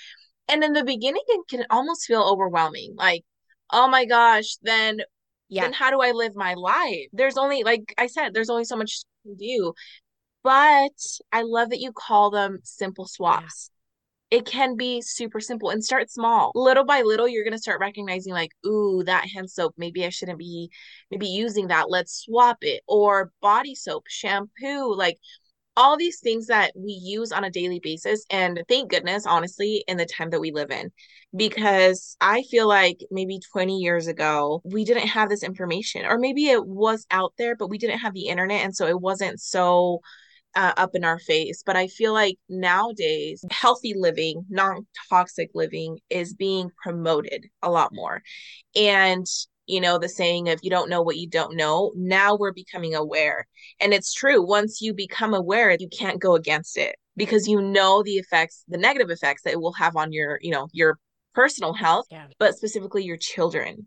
And 0.49 0.63
in 0.63 0.75
the 0.75 0.85
beginning 0.85 1.23
it 1.27 1.49
can 1.49 1.65
almost 1.71 2.05
feel 2.05 2.23
overwhelming. 2.23 2.95
Like, 2.97 3.25
oh 3.71 3.89
my 3.89 4.05
gosh, 4.05 4.57
then 4.63 5.01
yeah. 5.49 5.63
then 5.63 5.73
how 5.73 5.91
do 5.91 6.01
I 6.01 6.13
live 6.13 6.37
my 6.37 6.55
life? 6.55 7.09
There's 7.13 7.37
only 7.37 7.65
like 7.65 7.95
I 7.99 8.07
said, 8.07 8.33
there's 8.33 8.51
only 8.51 8.65
so 8.65 8.77
much 8.77 9.01
to 9.27 9.35
do 9.35 9.75
but 10.45 10.93
I 11.33 11.43
love 11.43 11.71
that 11.71 11.81
you 11.81 11.91
call 11.93 12.31
them 12.31 12.61
simple 12.63 13.09
swaps. 13.09 13.71
Yeah. 14.31 14.39
It 14.39 14.47
can 14.47 14.77
be 14.77 15.01
super 15.01 15.41
simple 15.41 15.71
and 15.71 15.85
start 15.85 16.11
small. 16.11 16.51
Little 16.55 16.85
by 16.85 17.03
little, 17.03 17.29
you're 17.29 17.45
going 17.45 17.53
to 17.53 17.59
start 17.59 17.81
recognizing, 17.81 18.33
like, 18.33 18.51
ooh, 18.67 19.03
that 19.07 19.29
hand 19.29 19.51
soap, 19.51 19.75
maybe 19.77 20.05
I 20.05 20.09
shouldn't 20.09 20.39
be 20.39 20.71
maybe 21.11 21.29
using 21.29 21.69
that. 21.69 21.89
Let's 21.89 22.25
swap 22.25 22.59
it. 22.63 22.83
Or 22.89 23.31
body 23.41 23.75
soap, 23.75 24.05
shampoo, 24.09 24.95
like 24.97 25.19
all 25.77 25.97
these 25.97 26.21
things 26.21 26.47
that 26.49 26.73
we 26.77 26.93
use 26.93 27.33
on 27.33 27.45
a 27.45 27.51
daily 27.51 27.81
basis. 27.81 28.25
And 28.31 28.63
thank 28.69 28.91
goodness, 28.91 29.27
honestly, 29.27 29.85
in 29.87 29.97
the 29.97 30.07
time 30.07 30.31
that 30.31 30.41
we 30.41 30.51
live 30.53 30.71
in, 30.71 30.91
because 31.37 32.17
I 32.21 32.43
feel 32.43 32.67
like 32.69 33.01
maybe 33.11 33.41
20 33.53 33.79
years 33.79 34.07
ago, 34.07 34.63
we 34.65 34.85
didn't 34.85 35.09
have 35.09 35.29
this 35.29 35.43
information, 35.43 36.07
or 36.07 36.19
maybe 36.19 36.47
it 36.47 36.67
was 36.67 37.07
out 37.11 37.35
there, 37.39 37.57
but 37.57 37.71
we 37.71 37.79
didn't 37.79 38.01
have 38.01 38.15
the 38.15 38.29
internet. 38.29 38.65
And 38.65 38.75
so 38.75 38.87
it 38.87 39.01
wasn't 39.01 39.41
so 39.41 40.01
uh, 40.57 40.73
up 40.77 40.95
in 40.95 41.05
our 41.05 41.19
face. 41.19 41.63
But 41.65 41.77
I 41.77 41.87
feel 41.89 42.13
like 42.13 42.39
nowadays, 42.49 43.45
healthy 43.51 43.95
living, 43.97 44.45
non 44.49 44.87
toxic 45.09 45.51
living 45.55 45.99
is 46.11 46.35
being 46.35 46.71
promoted 46.83 47.47
a 47.63 47.71
lot 47.71 47.91
more. 47.93 48.23
And, 48.77 49.27
you 49.67 49.81
know, 49.81 49.99
the 49.99 50.09
saying 50.09 50.49
of 50.49 50.61
you 50.63 50.71
don't 50.71 50.91
know 50.91 51.03
what 51.03 51.17
you 51.17 51.29
don't 51.29 51.57
know, 51.57 51.93
now 51.97 52.37
we're 52.37 52.53
becoming 52.53 52.95
aware. 52.95 53.47
And 53.81 53.93
it's 53.93 54.13
true. 54.13 54.45
Once 54.45 54.81
you 54.81 54.95
become 54.95 55.35
aware, 55.35 55.77
you 55.79 55.89
can't 55.89 56.21
go 56.21 56.35
against 56.35 56.77
it 56.77 56.97
because 57.17 57.49
you 57.49 57.61
know 57.61 58.03
the 58.03 58.17
effects, 58.17 58.65
the 58.69 58.79
negative 58.79 59.11
effects 59.11 59.43
that 59.43 59.53
it 59.53 59.61
will 59.61 59.73
have 59.75 59.97
on 59.97 60.13
your, 60.13 60.39
you 60.43 60.51
know, 60.51 60.69
your 60.73 60.99
personal 61.35 61.73
health, 61.73 62.07
yeah. 62.11 62.27
but 62.39 62.57
specifically 62.57 63.05
your 63.05 63.17
children 63.17 63.87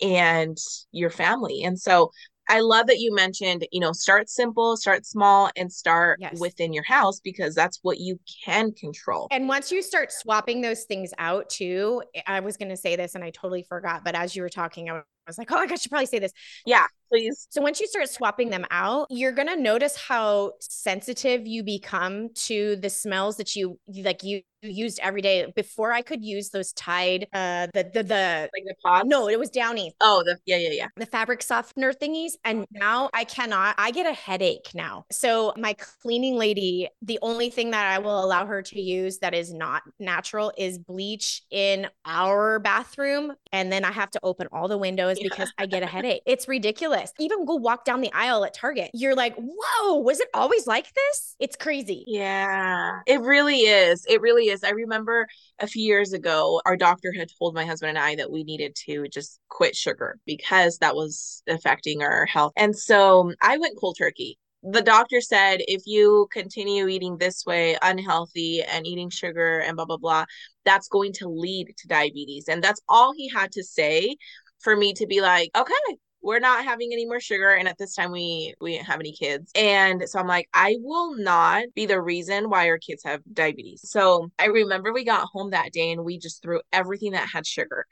and 0.00 0.58
your 0.90 1.10
family. 1.10 1.62
And 1.62 1.78
so 1.78 2.10
I 2.52 2.60
love 2.60 2.86
that 2.88 2.98
you 2.98 3.14
mentioned, 3.14 3.66
you 3.72 3.80
know, 3.80 3.92
start 3.92 4.28
simple, 4.28 4.76
start 4.76 5.06
small, 5.06 5.48
and 5.56 5.72
start 5.72 6.18
yes. 6.20 6.38
within 6.38 6.74
your 6.74 6.84
house 6.84 7.18
because 7.18 7.54
that's 7.54 7.78
what 7.80 7.98
you 7.98 8.20
can 8.44 8.72
control. 8.72 9.26
And 9.30 9.48
once 9.48 9.72
you 9.72 9.80
start 9.80 10.12
swapping 10.12 10.60
those 10.60 10.84
things 10.84 11.14
out 11.16 11.48
too, 11.48 12.02
eh, 12.14 12.20
I 12.26 12.40
was 12.40 12.58
going 12.58 12.68
to 12.68 12.76
say 12.76 12.94
this 12.94 13.14
and 13.14 13.24
I 13.24 13.30
totally 13.30 13.62
forgot, 13.62 14.04
but 14.04 14.14
as 14.14 14.36
you 14.36 14.42
were 14.42 14.50
talking, 14.50 14.90
I 14.90 15.02
was 15.26 15.38
like, 15.38 15.50
oh, 15.50 15.56
I 15.56 15.74
should 15.76 15.90
probably 15.90 16.04
say 16.04 16.18
this. 16.18 16.34
Yeah. 16.66 16.84
please. 17.08 17.46
So 17.48 17.62
once 17.62 17.80
you 17.80 17.86
start 17.86 18.10
swapping 18.10 18.50
them 18.50 18.66
out, 18.70 19.06
you're 19.08 19.32
going 19.32 19.48
to 19.48 19.56
notice 19.56 19.96
how 19.96 20.52
sensitive 20.60 21.46
you 21.46 21.62
become 21.62 22.34
to 22.34 22.76
the 22.76 22.90
smells 22.90 23.38
that 23.38 23.56
you 23.56 23.80
like 23.88 24.22
you 24.22 24.42
used 24.62 25.00
every 25.02 25.20
day 25.20 25.52
before 25.54 25.92
I 25.92 26.02
could 26.02 26.24
use 26.24 26.50
those 26.50 26.72
Tide 26.72 27.26
uh 27.32 27.68
the 27.74 27.90
the 27.92 28.02
the 28.02 28.50
like 28.52 28.64
the 28.64 28.74
pods. 28.84 29.08
No, 29.08 29.28
it 29.28 29.38
was 29.38 29.50
Downy. 29.50 29.92
Oh, 30.00 30.22
the 30.24 30.38
yeah 30.46 30.56
yeah 30.56 30.70
yeah. 30.70 30.88
The 30.96 31.06
fabric 31.06 31.42
softener 31.42 31.92
thingies 31.92 32.32
and 32.44 32.66
now 32.72 33.10
I 33.12 33.24
cannot. 33.24 33.74
I 33.78 33.90
get 33.90 34.06
a 34.06 34.12
headache 34.12 34.70
now. 34.74 35.04
So 35.10 35.52
my 35.56 35.74
cleaning 36.02 36.36
lady, 36.36 36.88
the 37.02 37.18
only 37.22 37.50
thing 37.50 37.70
that 37.70 37.86
I 37.86 37.98
will 37.98 38.24
allow 38.24 38.46
her 38.46 38.62
to 38.62 38.80
use 38.80 39.18
that 39.18 39.34
is 39.34 39.52
not 39.52 39.82
natural 39.98 40.52
is 40.56 40.78
bleach 40.78 41.42
in 41.50 41.88
our 42.04 42.58
bathroom 42.58 43.32
and 43.52 43.72
then 43.72 43.84
I 43.84 43.92
have 43.92 44.10
to 44.12 44.20
open 44.22 44.48
all 44.52 44.68
the 44.68 44.78
windows 44.78 45.18
yeah. 45.20 45.28
because 45.30 45.52
I 45.58 45.66
get 45.66 45.82
a 45.82 45.86
headache. 45.92 46.22
It's 46.26 46.48
ridiculous. 46.48 47.12
Even 47.18 47.44
go 47.44 47.56
walk 47.56 47.84
down 47.84 48.00
the 48.00 48.12
aisle 48.12 48.44
at 48.44 48.54
Target. 48.54 48.90
You're 48.94 49.14
like, 49.14 49.34
"Whoa, 49.36 49.96
was 49.98 50.20
it 50.20 50.28
always 50.34 50.66
like 50.66 50.92
this?" 50.92 51.36
It's 51.38 51.56
crazy. 51.56 52.04
Yeah. 52.06 53.00
It 53.06 53.20
really 53.20 53.60
is. 53.60 54.04
It 54.08 54.20
really 54.20 54.46
is 54.46 54.51
I 54.64 54.70
remember 54.70 55.26
a 55.58 55.66
few 55.66 55.84
years 55.84 56.12
ago, 56.12 56.60
our 56.66 56.76
doctor 56.76 57.12
had 57.12 57.28
told 57.38 57.54
my 57.54 57.64
husband 57.64 57.90
and 57.90 57.98
I 57.98 58.16
that 58.16 58.30
we 58.30 58.44
needed 58.44 58.74
to 58.86 59.06
just 59.08 59.40
quit 59.48 59.74
sugar 59.76 60.18
because 60.26 60.78
that 60.78 60.94
was 60.94 61.42
affecting 61.48 62.02
our 62.02 62.26
health. 62.26 62.52
And 62.56 62.76
so 62.76 63.20
um, 63.20 63.34
I 63.40 63.58
went 63.58 63.78
cold 63.78 63.96
turkey. 63.98 64.38
The 64.62 64.82
doctor 64.82 65.20
said 65.20 65.60
if 65.66 65.82
you 65.86 66.28
continue 66.32 66.86
eating 66.86 67.18
this 67.18 67.44
way 67.44 67.76
unhealthy 67.82 68.62
and 68.62 68.86
eating 68.86 69.10
sugar 69.10 69.58
and 69.58 69.76
blah 69.76 69.86
blah 69.86 69.96
blah 69.96 70.24
that's 70.64 70.86
going 70.86 71.12
to 71.14 71.28
lead 71.28 71.74
to 71.78 71.88
diabetes. 71.88 72.46
And 72.48 72.62
that's 72.62 72.80
all 72.88 73.12
he 73.16 73.28
had 73.28 73.50
to 73.52 73.64
say 73.64 74.16
for 74.60 74.76
me 74.76 74.92
to 74.94 75.06
be 75.06 75.20
like 75.20 75.50
okay 75.56 75.98
we're 76.22 76.38
not 76.38 76.64
having 76.64 76.90
any 76.92 77.06
more 77.06 77.20
sugar 77.20 77.50
and 77.50 77.68
at 77.68 77.78
this 77.78 77.94
time 77.94 78.12
we 78.12 78.54
we 78.60 78.72
didn't 78.72 78.86
have 78.86 79.00
any 79.00 79.12
kids. 79.12 79.50
And 79.54 80.08
so 80.08 80.18
i'm 80.18 80.26
like 80.26 80.48
i 80.54 80.76
will 80.80 81.16
not 81.16 81.64
be 81.74 81.86
the 81.86 82.00
reason 82.00 82.50
why 82.50 82.68
our 82.68 82.78
kids 82.78 83.02
have 83.04 83.20
diabetes. 83.32 83.80
So 83.84 84.30
i 84.38 84.46
remember 84.46 84.92
we 84.92 85.04
got 85.04 85.28
home 85.32 85.50
that 85.50 85.72
day 85.72 85.92
and 85.92 86.04
we 86.04 86.18
just 86.18 86.42
threw 86.42 86.60
everything 86.72 87.12
that 87.12 87.28
had 87.32 87.46
sugar. 87.46 87.86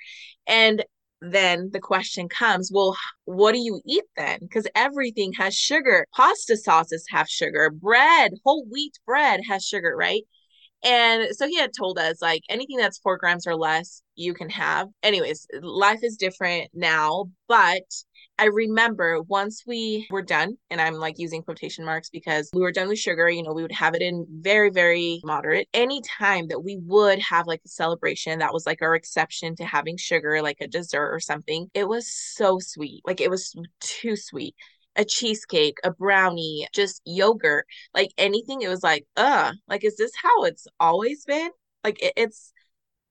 And 0.47 0.85
then 1.23 1.71
the 1.73 1.81
question 1.81 2.29
comes 2.29 2.71
well 2.73 2.97
what 3.25 3.53
do 3.53 3.59
you 3.59 3.81
eat 3.87 4.05
then? 4.17 4.39
Because 4.41 4.67
everything 4.75 5.33
has 5.35 5.55
sugar. 5.55 6.07
Pasta 6.15 6.57
sauces 6.57 7.05
have 7.11 7.29
sugar. 7.29 7.71
Bread 7.71 8.33
whole 8.45 8.65
wheat 8.71 8.99
bread 9.07 9.41
has 9.49 9.65
sugar 9.65 9.95
right? 9.97 10.23
And 10.83 11.37
so 11.37 11.47
he 11.47 11.57
had 11.57 11.73
told 11.77 11.99
us 11.99 12.23
like 12.23 12.43
anything 12.49 12.79
that's 12.79 12.99
four 12.99 13.19
grams 13.19 13.47
or 13.47 13.55
less, 13.55 14.03
you 14.15 14.33
can 14.33 14.49
have. 14.51 14.89
Anyways, 15.03 15.47
life 15.61 16.01
is 16.03 16.17
different 16.17 16.71
now, 16.73 17.27
but 17.49 17.83
I 18.41 18.47
remember 18.47 19.21
once 19.21 19.65
we 19.67 20.07
were 20.11 20.23
done, 20.23 20.57
and 20.71 20.81
I'm 20.81 20.95
like 20.95 21.19
using 21.19 21.43
quotation 21.43 21.85
marks 21.85 22.09
because 22.09 22.49
we 22.55 22.63
were 22.63 22.73
done 22.73 22.89
with 22.89 22.99
sugar, 22.99 23.29
you 23.29 23.43
know, 23.43 23.53
we 23.53 23.61
would 23.61 23.71
have 23.71 23.95
it 23.95 24.01
in 24.01 24.27
very, 24.31 24.71
very 24.71 25.21
moderate. 25.23 25.69
Anytime 25.75 26.49
that 26.49 26.65
we 26.65 26.79
would 26.79 27.19
have 27.19 27.47
like 27.47 27.61
a 27.67 27.69
celebration 27.69 28.39
that 28.39 28.55
was 28.55 28.65
like 28.65 28.81
our 28.81 28.95
exception 28.95 29.57
to 29.57 29.67
having 29.67 29.99
sugar, 29.99 30.41
like 30.41 30.57
a 30.63 30.67
dessert 30.67 31.11
or 31.13 31.21
something, 31.21 31.69
it 31.75 31.87
was 31.87 32.11
so 32.11 32.59
sweet. 32.59 33.03
Like 33.07 33.21
it 33.21 33.29
was 33.29 33.55
too 33.81 34.17
sweet 34.17 34.55
a 34.97 35.05
cheesecake, 35.05 35.77
a 35.85 35.91
brownie, 35.91 36.67
just 36.75 37.03
yogurt, 37.05 37.67
like 37.95 38.11
anything. 38.17 38.63
It 38.63 38.69
was 38.69 38.83
like, 38.83 39.07
uh, 39.17 39.53
like, 39.69 39.85
is 39.85 39.97
this 39.97 40.13
how 40.21 40.45
it's 40.45 40.67
always 40.81 41.25
been? 41.27 41.51
Like, 41.85 42.03
it, 42.03 42.15
it's, 42.17 42.53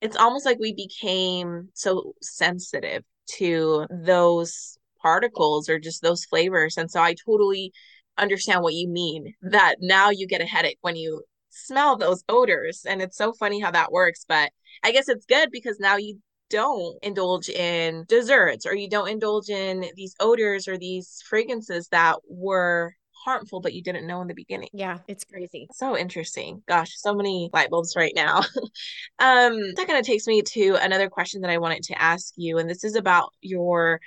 it's 0.00 0.16
almost 0.16 0.44
like 0.44 0.58
we 0.58 0.74
became 0.74 1.70
so 1.72 2.14
sensitive 2.20 3.02
to 3.38 3.86
those 3.90 4.76
particles 5.02 5.68
or 5.68 5.78
just 5.78 6.02
those 6.02 6.24
flavors. 6.24 6.76
And 6.76 6.90
so 6.90 7.00
I 7.00 7.14
totally 7.14 7.72
understand 8.18 8.62
what 8.62 8.74
you 8.74 8.88
mean 8.88 9.34
that 9.42 9.76
now 9.80 10.10
you 10.10 10.26
get 10.26 10.42
a 10.42 10.46
headache 10.46 10.78
when 10.82 10.96
you 10.96 11.22
smell 11.50 11.96
those 11.96 12.22
odors. 12.28 12.84
And 12.88 13.02
it's 13.02 13.16
so 13.16 13.32
funny 13.32 13.60
how 13.60 13.70
that 13.70 13.92
works. 13.92 14.24
But 14.28 14.50
I 14.82 14.92
guess 14.92 15.08
it's 15.08 15.26
good 15.26 15.50
because 15.50 15.78
now 15.80 15.96
you 15.96 16.18
don't 16.50 16.98
indulge 17.02 17.48
in 17.48 18.04
desserts 18.08 18.66
or 18.66 18.74
you 18.74 18.90
don't 18.90 19.08
indulge 19.08 19.48
in 19.48 19.84
these 19.94 20.14
odors 20.20 20.66
or 20.68 20.76
these 20.76 21.22
fragrances 21.28 21.88
that 21.88 22.16
were 22.28 22.94
harmful 23.24 23.60
but 23.60 23.74
you 23.74 23.82
didn't 23.82 24.06
know 24.06 24.20
in 24.20 24.28
the 24.28 24.34
beginning. 24.34 24.68
Yeah, 24.72 24.98
it's 25.06 25.24
crazy. 25.24 25.68
So 25.72 25.96
interesting. 25.96 26.62
Gosh, 26.66 26.90
so 26.96 27.14
many 27.14 27.50
light 27.52 27.70
bulbs 27.70 27.94
right 27.96 28.12
now. 28.14 28.38
um 29.18 29.74
that 29.76 29.86
kind 29.86 29.98
of 29.98 30.04
takes 30.04 30.26
me 30.26 30.42
to 30.42 30.76
another 30.80 31.08
question 31.08 31.42
that 31.42 31.50
I 31.50 31.58
wanted 31.58 31.82
to 31.84 32.02
ask 32.02 32.32
you 32.36 32.58
and 32.58 32.68
this 32.68 32.84
is 32.84 32.96
about 32.96 33.32
your 33.40 34.00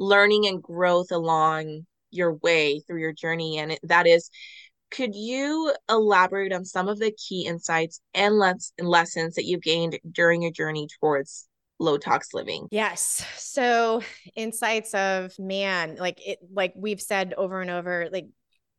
learning 0.00 0.46
and 0.46 0.62
growth 0.62 1.12
along 1.12 1.86
your 2.10 2.34
way 2.34 2.80
through 2.80 3.00
your 3.00 3.12
journey 3.12 3.58
and 3.58 3.78
that 3.84 4.06
is 4.06 4.30
could 4.90 5.14
you 5.14 5.72
elaborate 5.88 6.52
on 6.52 6.64
some 6.64 6.88
of 6.88 6.98
the 6.98 7.12
key 7.12 7.46
insights 7.46 8.00
and 8.12 8.36
les- 8.36 8.72
lessons 8.80 9.34
that 9.36 9.44
you've 9.44 9.62
gained 9.62 9.98
during 10.10 10.42
your 10.42 10.50
journey 10.50 10.88
towards 10.98 11.48
low 11.78 11.96
tox 11.96 12.34
living. 12.34 12.68
Yes. 12.70 13.24
So 13.36 14.02
insights 14.36 14.94
of 14.94 15.36
man, 15.38 15.96
like 15.96 16.20
it 16.26 16.38
like 16.52 16.72
we've 16.76 17.00
said 17.00 17.34
over 17.36 17.60
and 17.60 17.70
over, 17.70 18.08
like 18.12 18.26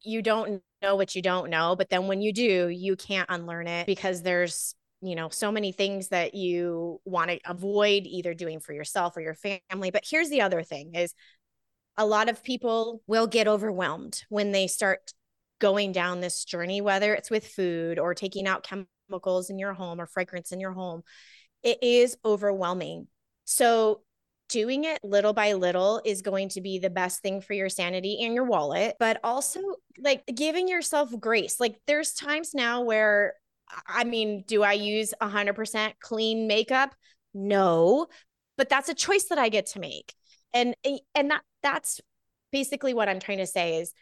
you 0.04 0.22
don't 0.22 0.62
know 0.82 0.96
what 0.96 1.16
you 1.16 1.22
don't 1.22 1.50
know, 1.50 1.76
but 1.76 1.90
then 1.90 2.08
when 2.08 2.22
you 2.22 2.32
do, 2.34 2.68
you 2.70 2.96
can't 2.96 3.30
unlearn 3.30 3.68
it 3.68 3.86
because 3.86 4.22
there's 4.22 4.76
you 5.02 5.16
know 5.16 5.30
so 5.30 5.52
many 5.52 5.72
things 5.72 6.10
that 6.10 6.34
you 6.34 7.00
want 7.06 7.30
to 7.30 7.40
avoid 7.46 8.04
either 8.06 8.34
doing 8.34 8.60
for 8.60 8.74
yourself 8.74 9.18
or 9.18 9.22
your 9.22 9.36
family 9.36 9.92
but 9.92 10.04
here's 10.10 10.30
the 10.30 10.42
other 10.42 10.64
thing 10.64 10.96
is 10.96 11.14
a 11.98 12.06
lot 12.06 12.30
of 12.30 12.44
people 12.44 13.02
will 13.08 13.28
get 13.28 13.48
overwhelmed 13.48 14.24
when 14.30 14.52
they 14.52 14.68
start 14.68 15.12
going 15.60 15.92
down 15.92 16.22
this 16.22 16.46
journey 16.46 16.82
whether 16.82 17.14
it's 17.14 17.30
with 17.30 17.48
food 17.48 18.00
or 18.00 18.14
taking 18.14 18.48
out 18.48 18.64
chemicals 18.64 19.50
in 19.50 19.60
your 19.60 19.74
home 19.74 20.00
or 20.00 20.08
fragrance 20.08 20.52
in 20.52 20.60
your 20.60 20.74
home 20.74 21.04
it 21.64 21.80
is 21.82 22.18
overwhelming. 22.26 23.08
So, 23.46 24.02
doing 24.50 24.84
it 24.84 25.00
little 25.02 25.32
by 25.32 25.54
little 25.54 26.02
is 26.04 26.22
going 26.22 26.50
to 26.50 26.62
be 26.62 26.78
the 26.78 26.90
best 26.90 27.22
thing 27.22 27.40
for 27.40 27.54
your 27.54 27.70
sanity 27.70 28.20
and 28.22 28.34
your 28.34 28.44
wallet, 28.44 28.98
but 29.00 29.18
also 29.24 29.62
like 29.98 30.24
giving 30.34 30.68
yourself 30.68 31.18
grace. 31.20 31.60
Like, 31.60 31.80
there's 31.88 32.14
times 32.14 32.54
now 32.54 32.82
where, 32.82 33.36
I 33.88 34.04
mean, 34.04 34.44
do 34.48 34.64
I 34.64 34.74
use 34.74 35.14
100% 35.22 35.94
clean 36.00 36.48
makeup? 36.48 36.96
No, 37.34 38.08
but 38.58 38.70
that's 38.70 38.90
a 38.90 38.94
choice 38.94 39.26
that 39.26 39.38
I 39.38 39.50
get 39.50 39.68
to 39.68 39.80
make. 39.80 40.14
And 40.54 40.76
and 41.16 41.32
that 41.32 41.42
that's 41.64 42.02
basically 42.52 42.94
what 42.94 43.10
I'm 43.10 43.20
trying 43.20 43.38
to 43.38 43.48
say 43.48 43.78
is 43.78 43.94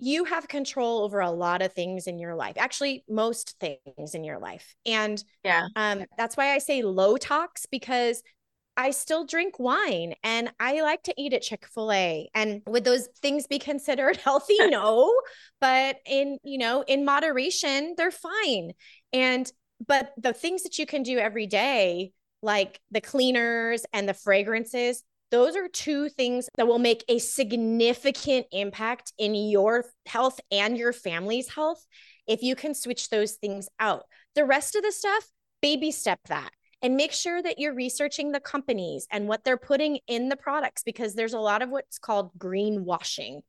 you 0.00 0.24
have 0.24 0.48
control 0.48 1.02
over 1.02 1.20
a 1.20 1.30
lot 1.30 1.62
of 1.62 1.72
things 1.72 2.06
in 2.06 2.18
your 2.18 2.34
life 2.34 2.54
actually 2.56 3.04
most 3.08 3.56
things 3.60 4.14
in 4.14 4.24
your 4.24 4.38
life 4.38 4.74
and 4.86 5.22
yeah 5.44 5.68
um 5.76 6.04
that's 6.16 6.36
why 6.36 6.54
i 6.54 6.58
say 6.58 6.82
low 6.82 7.16
tox 7.18 7.66
because 7.66 8.22
I 8.80 8.92
still 8.92 9.26
drink 9.26 9.58
wine 9.58 10.14
and 10.24 10.50
I 10.58 10.80
like 10.80 11.02
to 11.02 11.14
eat 11.18 11.34
at 11.34 11.42
Chick-fil-A. 11.42 12.30
And 12.34 12.62
would 12.66 12.82
those 12.82 13.08
things 13.20 13.46
be 13.46 13.58
considered 13.58 14.16
healthy? 14.24 14.56
No, 14.70 15.12
but 15.60 15.96
in, 16.06 16.38
you 16.44 16.56
know, 16.56 16.82
in 16.86 17.04
moderation, 17.04 17.94
they're 17.96 18.10
fine. 18.10 18.72
And 19.12 19.50
but 19.86 20.12
the 20.16 20.32
things 20.32 20.62
that 20.62 20.78
you 20.78 20.86
can 20.86 21.02
do 21.02 21.18
every 21.18 21.46
day, 21.46 22.12
like 22.40 22.80
the 22.90 23.00
cleaners 23.02 23.84
and 23.92 24.08
the 24.08 24.14
fragrances, 24.14 25.02
those 25.30 25.56
are 25.56 25.68
two 25.68 26.08
things 26.08 26.48
that 26.56 26.66
will 26.66 26.78
make 26.78 27.04
a 27.08 27.18
significant 27.18 28.46
impact 28.52 29.12
in 29.18 29.34
your 29.34 29.84
health 30.06 30.40
and 30.50 30.78
your 30.78 30.92
family's 30.92 31.48
health 31.48 31.84
if 32.26 32.42
you 32.42 32.54
can 32.54 32.74
switch 32.74 33.10
those 33.10 33.32
things 33.32 33.68
out. 33.78 34.04
The 34.34 34.44
rest 34.44 34.74
of 34.76 34.82
the 34.82 34.92
stuff, 34.92 35.28
baby 35.60 35.90
step 35.90 36.20
that 36.28 36.50
and 36.82 36.96
make 36.96 37.12
sure 37.12 37.42
that 37.42 37.58
you're 37.58 37.74
researching 37.74 38.32
the 38.32 38.40
companies 38.40 39.06
and 39.10 39.28
what 39.28 39.44
they're 39.44 39.56
putting 39.56 39.98
in 40.06 40.28
the 40.28 40.36
products 40.36 40.82
because 40.82 41.14
there's 41.14 41.34
a 41.34 41.38
lot 41.38 41.62
of 41.62 41.70
what's 41.70 41.98
called 41.98 42.30
greenwashing 42.38 43.40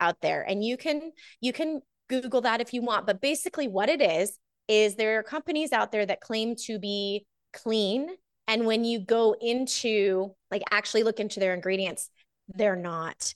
out 0.00 0.20
there 0.22 0.42
and 0.42 0.64
you 0.64 0.76
can 0.76 1.12
you 1.40 1.52
can 1.52 1.80
google 2.08 2.40
that 2.40 2.60
if 2.60 2.72
you 2.72 2.82
want 2.82 3.06
but 3.06 3.20
basically 3.20 3.68
what 3.68 3.88
it 3.88 4.00
is 4.00 4.38
is 4.66 4.96
there 4.96 5.18
are 5.18 5.22
companies 5.22 5.72
out 5.72 5.92
there 5.92 6.06
that 6.06 6.20
claim 6.20 6.56
to 6.56 6.78
be 6.78 7.24
clean 7.52 8.08
and 8.50 8.66
when 8.66 8.84
you 8.84 8.98
go 8.98 9.36
into 9.40 10.34
like 10.50 10.62
actually 10.72 11.04
look 11.04 11.20
into 11.20 11.38
their 11.38 11.54
ingredients, 11.54 12.10
they're 12.48 12.74
not. 12.74 13.32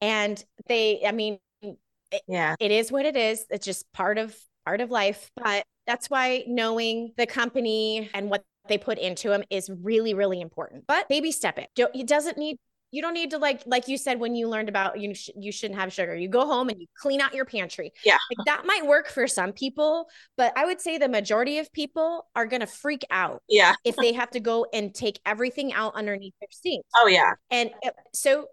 And 0.00 0.44
they, 0.66 1.04
I 1.06 1.12
mean, 1.12 1.38
it, 1.62 2.22
yeah, 2.26 2.56
it 2.58 2.72
is 2.72 2.90
what 2.90 3.06
it 3.06 3.14
is. 3.14 3.46
It's 3.48 3.64
just 3.64 3.90
part 3.92 4.18
of 4.18 4.36
part 4.64 4.80
of 4.80 4.90
life. 4.90 5.30
But 5.36 5.62
that's 5.86 6.10
why 6.10 6.42
knowing 6.48 7.12
the 7.16 7.26
company 7.26 8.10
and 8.12 8.28
what 8.28 8.42
they 8.68 8.78
put 8.78 8.98
into 8.98 9.28
them 9.28 9.44
is 9.50 9.70
really, 9.82 10.14
really 10.14 10.40
important. 10.40 10.84
But 10.86 11.08
baby 11.08 11.32
step 11.32 11.58
it. 11.58 11.70
It 11.76 12.06
doesn't 12.06 12.38
need 12.38 12.58
you 12.92 13.02
don't 13.02 13.14
need 13.14 13.32
to 13.32 13.38
like 13.38 13.62
like 13.66 13.88
you 13.88 13.98
said 13.98 14.20
when 14.20 14.34
you 14.34 14.48
learned 14.48 14.68
about 14.68 15.00
you 15.00 15.12
sh- 15.14 15.30
you 15.36 15.50
shouldn't 15.50 15.78
have 15.78 15.92
sugar. 15.92 16.14
You 16.14 16.28
go 16.28 16.46
home 16.46 16.68
and 16.68 16.80
you 16.80 16.86
clean 16.98 17.20
out 17.20 17.34
your 17.34 17.44
pantry. 17.44 17.92
Yeah. 18.04 18.16
Like 18.30 18.46
that 18.46 18.64
might 18.64 18.86
work 18.86 19.08
for 19.08 19.26
some 19.26 19.52
people 19.52 20.08
but 20.36 20.52
i 20.56 20.64
would 20.64 20.80
say 20.80 20.98
the 20.98 21.08
majority 21.08 21.58
of 21.58 21.72
people 21.72 22.26
are 22.34 22.46
going 22.46 22.60
to 22.60 22.66
freak 22.66 23.04
out 23.10 23.42
yeah. 23.48 23.74
if 23.84 23.96
they 23.96 24.12
have 24.12 24.30
to 24.30 24.40
go 24.40 24.66
and 24.72 24.94
take 24.94 25.20
everything 25.26 25.72
out 25.72 25.94
underneath 25.94 26.34
their 26.40 26.48
sink. 26.50 26.84
Oh 26.96 27.06
yeah. 27.06 27.32
And 27.50 27.70
uh, 27.84 27.90
so 28.14 28.46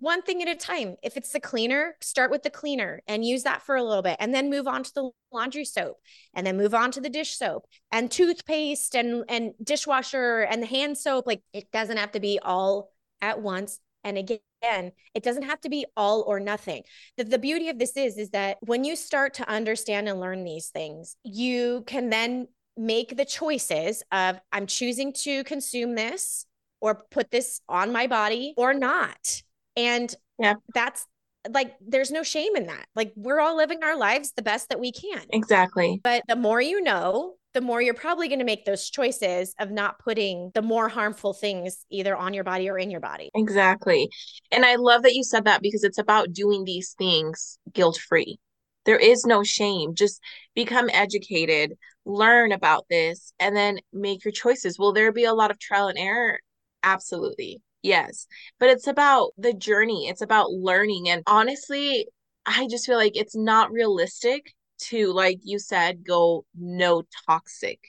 one 0.00 0.22
thing 0.22 0.42
at 0.42 0.48
a 0.48 0.54
time. 0.54 0.96
If 1.02 1.16
it's 1.16 1.32
the 1.32 1.40
cleaner, 1.40 1.96
start 2.00 2.30
with 2.30 2.42
the 2.42 2.50
cleaner 2.50 3.02
and 3.06 3.24
use 3.24 3.42
that 3.44 3.62
for 3.62 3.76
a 3.76 3.82
little 3.82 4.02
bit 4.02 4.16
and 4.20 4.34
then 4.34 4.50
move 4.50 4.66
on 4.66 4.82
to 4.82 4.94
the 4.94 5.10
laundry 5.32 5.64
soap 5.64 5.96
and 6.34 6.46
then 6.46 6.56
move 6.56 6.74
on 6.74 6.90
to 6.92 7.00
the 7.00 7.10
dish 7.10 7.36
soap 7.36 7.66
and 7.92 8.10
toothpaste 8.10 8.94
and 8.94 9.24
and 9.28 9.52
dishwasher 9.62 10.40
and 10.40 10.62
the 10.62 10.66
hand 10.66 10.98
soap. 10.98 11.26
Like 11.26 11.42
it 11.52 11.70
doesn't 11.72 11.96
have 11.96 12.12
to 12.12 12.20
be 12.20 12.38
all 12.42 12.90
at 13.20 13.40
once. 13.40 13.78
And 14.04 14.18
again, 14.18 14.92
it 15.14 15.22
doesn't 15.22 15.42
have 15.42 15.60
to 15.62 15.68
be 15.68 15.84
all 15.96 16.22
or 16.22 16.38
nothing. 16.38 16.84
The, 17.16 17.24
the 17.24 17.38
beauty 17.38 17.68
of 17.68 17.78
this 17.78 17.96
is, 17.96 18.18
is 18.18 18.30
that 18.30 18.58
when 18.60 18.84
you 18.84 18.94
start 18.94 19.34
to 19.34 19.48
understand 19.48 20.08
and 20.08 20.20
learn 20.20 20.44
these 20.44 20.68
things, 20.68 21.16
you 21.24 21.82
can 21.86 22.10
then 22.10 22.46
make 22.76 23.16
the 23.16 23.24
choices 23.24 24.02
of 24.12 24.38
I'm 24.52 24.66
choosing 24.66 25.12
to 25.24 25.42
consume 25.44 25.94
this 25.94 26.46
or 26.80 27.02
put 27.10 27.30
this 27.30 27.60
on 27.68 27.92
my 27.92 28.06
body 28.06 28.54
or 28.56 28.74
not. 28.74 29.42
And 29.76 30.14
yeah. 30.38 30.54
that's 30.74 31.06
like 31.50 31.74
there's 31.86 32.10
no 32.10 32.22
shame 32.22 32.56
in 32.56 32.66
that. 32.66 32.86
Like 32.94 33.12
we're 33.16 33.40
all 33.40 33.56
living 33.56 33.82
our 33.82 33.96
lives 33.96 34.32
the 34.32 34.42
best 34.42 34.68
that 34.70 34.80
we 34.80 34.92
can. 34.92 35.22
Exactly. 35.30 36.00
But 36.02 36.22
the 36.28 36.36
more 36.36 36.60
you 36.60 36.82
know, 36.82 37.34
the 37.54 37.60
more 37.60 37.80
you're 37.80 37.94
probably 37.94 38.28
going 38.28 38.40
to 38.40 38.44
make 38.44 38.64
those 38.64 38.90
choices 38.90 39.54
of 39.58 39.70
not 39.70 39.98
putting 39.98 40.50
the 40.54 40.62
more 40.62 40.88
harmful 40.88 41.32
things 41.32 41.86
either 41.90 42.16
on 42.16 42.34
your 42.34 42.44
body 42.44 42.68
or 42.68 42.78
in 42.78 42.90
your 42.90 43.00
body. 43.00 43.30
Exactly. 43.34 44.08
And 44.52 44.64
I 44.64 44.76
love 44.76 45.02
that 45.02 45.14
you 45.14 45.24
said 45.24 45.44
that 45.44 45.62
because 45.62 45.82
it's 45.82 45.98
about 45.98 46.32
doing 46.32 46.64
these 46.64 46.94
things 46.98 47.58
guilt 47.72 47.98
free. 48.08 48.38
There 48.84 48.98
is 48.98 49.24
no 49.24 49.42
shame. 49.42 49.94
Just 49.94 50.20
become 50.54 50.90
educated, 50.92 51.72
learn 52.04 52.52
about 52.52 52.84
this, 52.88 53.32
and 53.40 53.56
then 53.56 53.78
make 53.92 54.24
your 54.24 54.32
choices. 54.32 54.78
Will 54.78 54.92
there 54.92 55.10
be 55.10 55.24
a 55.24 55.34
lot 55.34 55.50
of 55.50 55.58
trial 55.58 55.88
and 55.88 55.98
error? 55.98 56.38
Absolutely. 56.82 57.60
Yes. 57.86 58.26
But 58.58 58.70
it's 58.70 58.88
about 58.88 59.30
the 59.38 59.52
journey, 59.52 60.08
it's 60.08 60.20
about 60.22 60.50
learning. 60.50 61.08
And 61.08 61.22
honestly, 61.26 62.08
I 62.44 62.66
just 62.68 62.86
feel 62.86 62.96
like 62.96 63.16
it's 63.16 63.36
not 63.36 63.70
realistic 63.70 64.52
to 64.88 65.12
like 65.12 65.38
you 65.42 65.58
said 65.58 66.04
go 66.04 66.44
no 66.54 67.02
toxic 67.26 67.80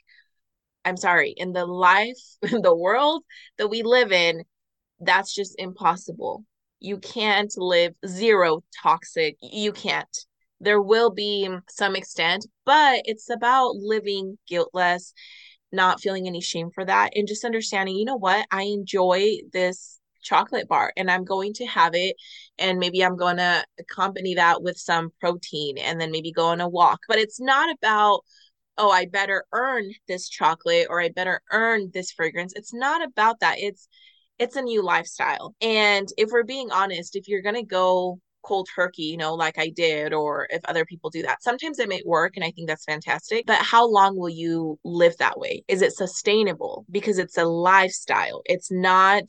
i'm 0.85 0.97
sorry 0.97 1.31
in 1.37 1.53
the 1.53 1.65
life 1.65 2.17
in 2.51 2.61
the 2.61 2.75
world 2.75 3.23
that 3.57 3.69
we 3.69 3.83
live 3.83 4.11
in 4.11 4.43
that's 5.01 5.35
just 5.35 5.55
impossible 5.59 6.45
you 6.79 6.97
can't 6.97 7.53
live 7.57 7.93
zero 8.07 8.63
toxic 8.83 9.37
you 9.41 9.71
can't 9.73 10.25
there 10.61 10.81
will 10.81 11.11
be 11.11 11.49
some 11.69 11.95
extent 11.95 12.45
but 12.65 13.01
it's 13.05 13.29
about 13.29 13.75
living 13.75 14.37
guiltless 14.47 15.13
not 15.71 15.99
feeling 16.01 16.27
any 16.27 16.41
shame 16.41 16.69
for 16.73 16.85
that 16.85 17.11
and 17.15 17.27
just 17.27 17.45
understanding 17.45 17.95
you 17.95 18.05
know 18.05 18.17
what 18.17 18.45
i 18.51 18.63
enjoy 18.63 19.37
this 19.51 19.97
chocolate 20.27 20.67
bar 20.67 20.91
and 20.97 21.09
I'm 21.09 21.23
going 21.23 21.53
to 21.53 21.65
have 21.65 21.93
it 21.95 22.15
and 22.59 22.79
maybe 22.79 23.03
I'm 23.03 23.15
going 23.15 23.37
to 23.37 23.63
accompany 23.79 24.35
that 24.35 24.61
with 24.61 24.77
some 24.77 25.11
protein 25.19 25.77
and 25.77 25.99
then 25.99 26.11
maybe 26.11 26.31
go 26.31 26.47
on 26.47 26.61
a 26.61 26.67
walk. 26.67 26.99
But 27.07 27.19
it's 27.19 27.39
not 27.39 27.73
about 27.75 28.21
oh, 28.79 28.91
I 28.91 29.07
better 29.07 29.43
earn 29.53 29.89
this 30.07 30.29
chocolate 30.29 30.87
or 30.89 31.01
I 31.01 31.09
better 31.09 31.41
earn 31.51 31.89
this 31.93 32.11
fragrance. 32.11 32.53
It's 32.55 32.73
not 32.73 33.03
about 33.03 33.39
that. 33.39 33.57
It's 33.57 33.87
it's 34.39 34.55
a 34.55 34.61
new 34.61 34.83
lifestyle. 34.83 35.55
And 35.61 36.07
if 36.17 36.29
we're 36.31 36.43
being 36.43 36.71
honest, 36.71 37.15
if 37.15 37.27
you're 37.27 37.41
going 37.41 37.55
to 37.55 37.63
go 37.63 38.19
cold 38.47 38.67
turkey, 38.73 39.03
you 39.03 39.17
know, 39.17 39.35
like 39.35 39.57
I 39.57 39.69
did, 39.69 40.13
or 40.13 40.47
if 40.49 40.63
other 40.65 40.85
people 40.85 41.09
do 41.09 41.21
that. 41.23 41.43
Sometimes 41.43 41.79
it 41.79 41.89
may 41.89 42.01
work, 42.05 42.33
and 42.35 42.45
I 42.45 42.51
think 42.51 42.67
that's 42.67 42.85
fantastic. 42.85 43.45
But 43.45 43.61
how 43.61 43.87
long 43.87 44.17
will 44.17 44.29
you 44.29 44.79
live 44.83 45.17
that 45.17 45.37
way? 45.37 45.63
Is 45.67 45.81
it 45.81 45.93
sustainable? 45.93 46.85
Because 46.89 47.17
it's 47.17 47.37
a 47.37 47.45
lifestyle. 47.45 48.41
It's 48.45 48.71
not 48.71 49.23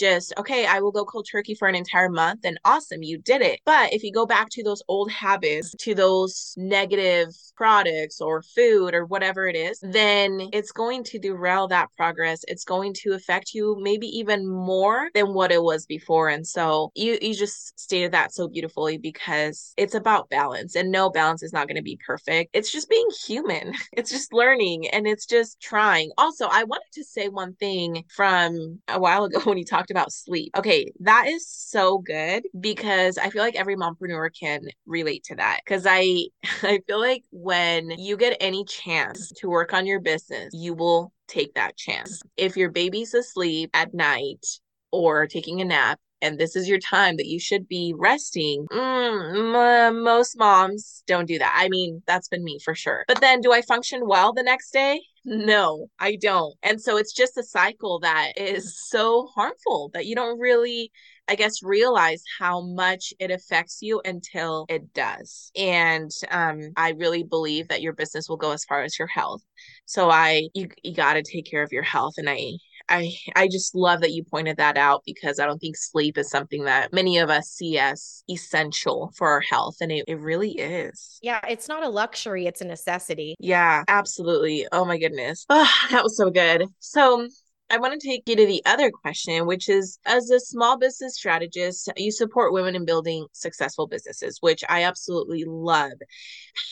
just, 0.00 0.32
okay, 0.38 0.66
I 0.66 0.80
will 0.80 0.90
go 0.90 1.04
cold 1.04 1.28
turkey 1.30 1.54
for 1.54 1.68
an 1.68 1.74
entire 1.74 2.08
month 2.08 2.40
and 2.44 2.58
awesome, 2.64 3.02
you 3.02 3.18
did 3.18 3.42
it. 3.42 3.60
But 3.66 3.92
if 3.92 4.02
you 4.02 4.12
go 4.12 4.26
back 4.26 4.48
to 4.52 4.64
those 4.64 4.82
old 4.88 5.10
habits, 5.12 5.74
to 5.80 5.94
those 5.94 6.54
negative 6.56 7.28
products 7.54 8.20
or 8.20 8.42
food 8.42 8.94
or 8.94 9.04
whatever 9.04 9.46
it 9.46 9.54
is, 9.54 9.78
then 9.82 10.48
it's 10.52 10.72
going 10.72 11.04
to 11.04 11.18
derail 11.18 11.68
that 11.68 11.90
progress. 11.96 12.40
It's 12.48 12.64
going 12.64 12.94
to 13.02 13.12
affect 13.12 13.52
you 13.52 13.76
maybe 13.80 14.06
even 14.06 14.48
more 14.48 15.10
than 15.14 15.34
what 15.34 15.52
it 15.52 15.62
was 15.62 15.84
before. 15.84 16.30
And 16.30 16.46
so 16.46 16.90
you, 16.94 17.18
you 17.20 17.34
just 17.34 17.78
stated 17.78 18.12
that 18.12 18.32
so 18.32 18.48
beautifully 18.48 18.96
because 18.96 19.74
it's 19.76 19.94
about 19.94 20.30
balance 20.30 20.74
and 20.74 20.90
no 20.90 21.10
balance 21.10 21.42
is 21.42 21.52
not 21.52 21.68
going 21.68 21.76
to 21.76 21.82
be 21.82 21.98
perfect. 22.04 22.50
It's 22.54 22.72
just 22.72 22.88
being 22.88 23.08
human. 23.26 23.74
It's 23.92 24.10
just 24.10 24.32
learning 24.32 24.88
and 24.88 25.06
it's 25.06 25.26
just 25.26 25.60
trying. 25.60 26.10
Also, 26.16 26.46
I 26.50 26.64
wanted 26.64 26.92
to 26.94 27.04
say 27.04 27.28
one 27.28 27.54
thing 27.54 28.04
from 28.08 28.80
a 28.88 28.98
while 28.98 29.24
ago 29.24 29.40
when 29.44 29.58
you 29.58 29.64
talked 29.64 29.89
talked 29.90 30.00
about 30.00 30.12
sleep. 30.12 30.50
Okay, 30.56 30.92
that 31.00 31.26
is 31.28 31.46
so 31.48 31.98
good 31.98 32.44
because 32.58 33.18
I 33.18 33.30
feel 33.30 33.42
like 33.42 33.56
every 33.56 33.76
mompreneur 33.76 34.30
can 34.38 34.62
relate 34.86 35.24
to 35.24 35.36
that. 35.36 35.60
Cause 35.66 35.86
I 35.86 36.26
I 36.62 36.80
feel 36.86 37.00
like 37.00 37.24
when 37.30 37.90
you 37.90 38.16
get 38.16 38.36
any 38.40 38.64
chance 38.64 39.32
to 39.38 39.48
work 39.48 39.72
on 39.72 39.86
your 39.86 40.00
business, 40.00 40.50
you 40.52 40.74
will 40.74 41.12
take 41.28 41.54
that 41.54 41.76
chance. 41.76 42.22
If 42.36 42.56
your 42.56 42.70
baby's 42.70 43.14
asleep 43.14 43.70
at 43.74 43.94
night 43.94 44.44
or 44.90 45.26
taking 45.26 45.60
a 45.60 45.64
nap, 45.64 46.00
and 46.22 46.38
this 46.38 46.56
is 46.56 46.68
your 46.68 46.78
time 46.78 47.16
that 47.16 47.26
you 47.26 47.38
should 47.38 47.66
be 47.68 47.94
resting. 47.96 48.66
Mm, 48.70 50.02
most 50.02 50.38
moms 50.38 51.02
don't 51.06 51.26
do 51.26 51.38
that. 51.38 51.54
I 51.56 51.68
mean, 51.68 52.02
that's 52.06 52.28
been 52.28 52.44
me 52.44 52.58
for 52.64 52.74
sure. 52.74 53.04
But 53.08 53.20
then 53.20 53.40
do 53.40 53.52
I 53.52 53.62
function 53.62 54.06
well 54.06 54.32
the 54.32 54.42
next 54.42 54.72
day? 54.72 55.00
No, 55.24 55.88
I 55.98 56.16
don't. 56.16 56.54
And 56.62 56.80
so 56.80 56.96
it's 56.96 57.12
just 57.12 57.36
a 57.36 57.42
cycle 57.42 58.00
that 58.00 58.32
is 58.36 58.88
so 58.88 59.26
harmful 59.34 59.90
that 59.92 60.06
you 60.06 60.14
don't 60.14 60.38
really, 60.38 60.90
I 61.28 61.34
guess, 61.34 61.62
realize 61.62 62.22
how 62.38 62.62
much 62.62 63.12
it 63.18 63.30
affects 63.30 63.78
you 63.82 64.00
until 64.04 64.64
it 64.68 64.94
does. 64.94 65.50
And 65.56 66.10
um, 66.30 66.60
I 66.76 66.92
really 66.92 67.22
believe 67.22 67.68
that 67.68 67.82
your 67.82 67.92
business 67.92 68.28
will 68.28 68.38
go 68.38 68.52
as 68.52 68.64
far 68.64 68.82
as 68.82 68.98
your 68.98 69.08
health. 69.08 69.42
So 69.84 70.10
I, 70.10 70.48
you, 70.54 70.68
you 70.82 70.94
got 70.94 71.14
to 71.14 71.22
take 71.22 71.44
care 71.50 71.62
of 71.62 71.72
your 71.72 71.82
health. 71.82 72.14
And 72.16 72.28
I, 72.28 72.52
I 72.90 73.14
I 73.36 73.48
just 73.48 73.74
love 73.74 74.00
that 74.00 74.12
you 74.12 74.24
pointed 74.24 74.56
that 74.58 74.76
out 74.76 75.02
because 75.06 75.38
I 75.38 75.46
don't 75.46 75.58
think 75.58 75.76
sleep 75.76 76.18
is 76.18 76.28
something 76.28 76.64
that 76.64 76.92
many 76.92 77.18
of 77.18 77.30
us 77.30 77.48
see 77.48 77.78
as 77.78 78.24
essential 78.28 79.12
for 79.16 79.28
our 79.28 79.40
health 79.40 79.76
and 79.80 79.92
it, 79.92 80.04
it 80.08 80.18
really 80.18 80.52
is. 80.52 81.18
Yeah, 81.22 81.40
it's 81.48 81.68
not 81.68 81.84
a 81.84 81.88
luxury, 81.88 82.46
it's 82.46 82.60
a 82.60 82.66
necessity. 82.66 83.36
Yeah, 83.38 83.84
absolutely. 83.88 84.66
Oh 84.72 84.84
my 84.84 84.98
goodness. 84.98 85.46
Oh, 85.48 85.70
that 85.90 86.02
was 86.02 86.16
so 86.16 86.30
good. 86.30 86.64
So 86.80 87.28
I 87.70 87.78
want 87.78 87.98
to 87.98 88.06
take 88.06 88.28
you 88.28 88.34
to 88.34 88.46
the 88.46 88.62
other 88.66 88.90
question, 88.90 89.46
which 89.46 89.68
is 89.68 89.98
as 90.04 90.28
a 90.30 90.40
small 90.40 90.76
business 90.76 91.14
strategist, 91.14 91.88
you 91.96 92.10
support 92.10 92.52
women 92.52 92.74
in 92.74 92.84
building 92.84 93.26
successful 93.32 93.86
businesses, 93.86 94.38
which 94.40 94.64
I 94.68 94.82
absolutely 94.82 95.44
love. 95.46 95.92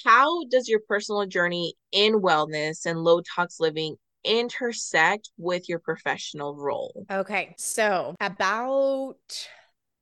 How 0.05 0.45
does 0.51 0.69
your 0.69 0.81
personal 0.89 1.25
journey 1.27 1.75
in 1.93 2.15
wellness 2.15 2.85
and 2.85 3.05
low 3.05 3.21
tox 3.37 3.61
living 3.61 3.97
intersect 4.29 5.31
with 5.39 5.69
your 5.69 5.79
professional 5.79 6.55
role? 6.55 7.07
Okay. 7.11 7.55
So, 7.59 8.15
about 8.21 9.17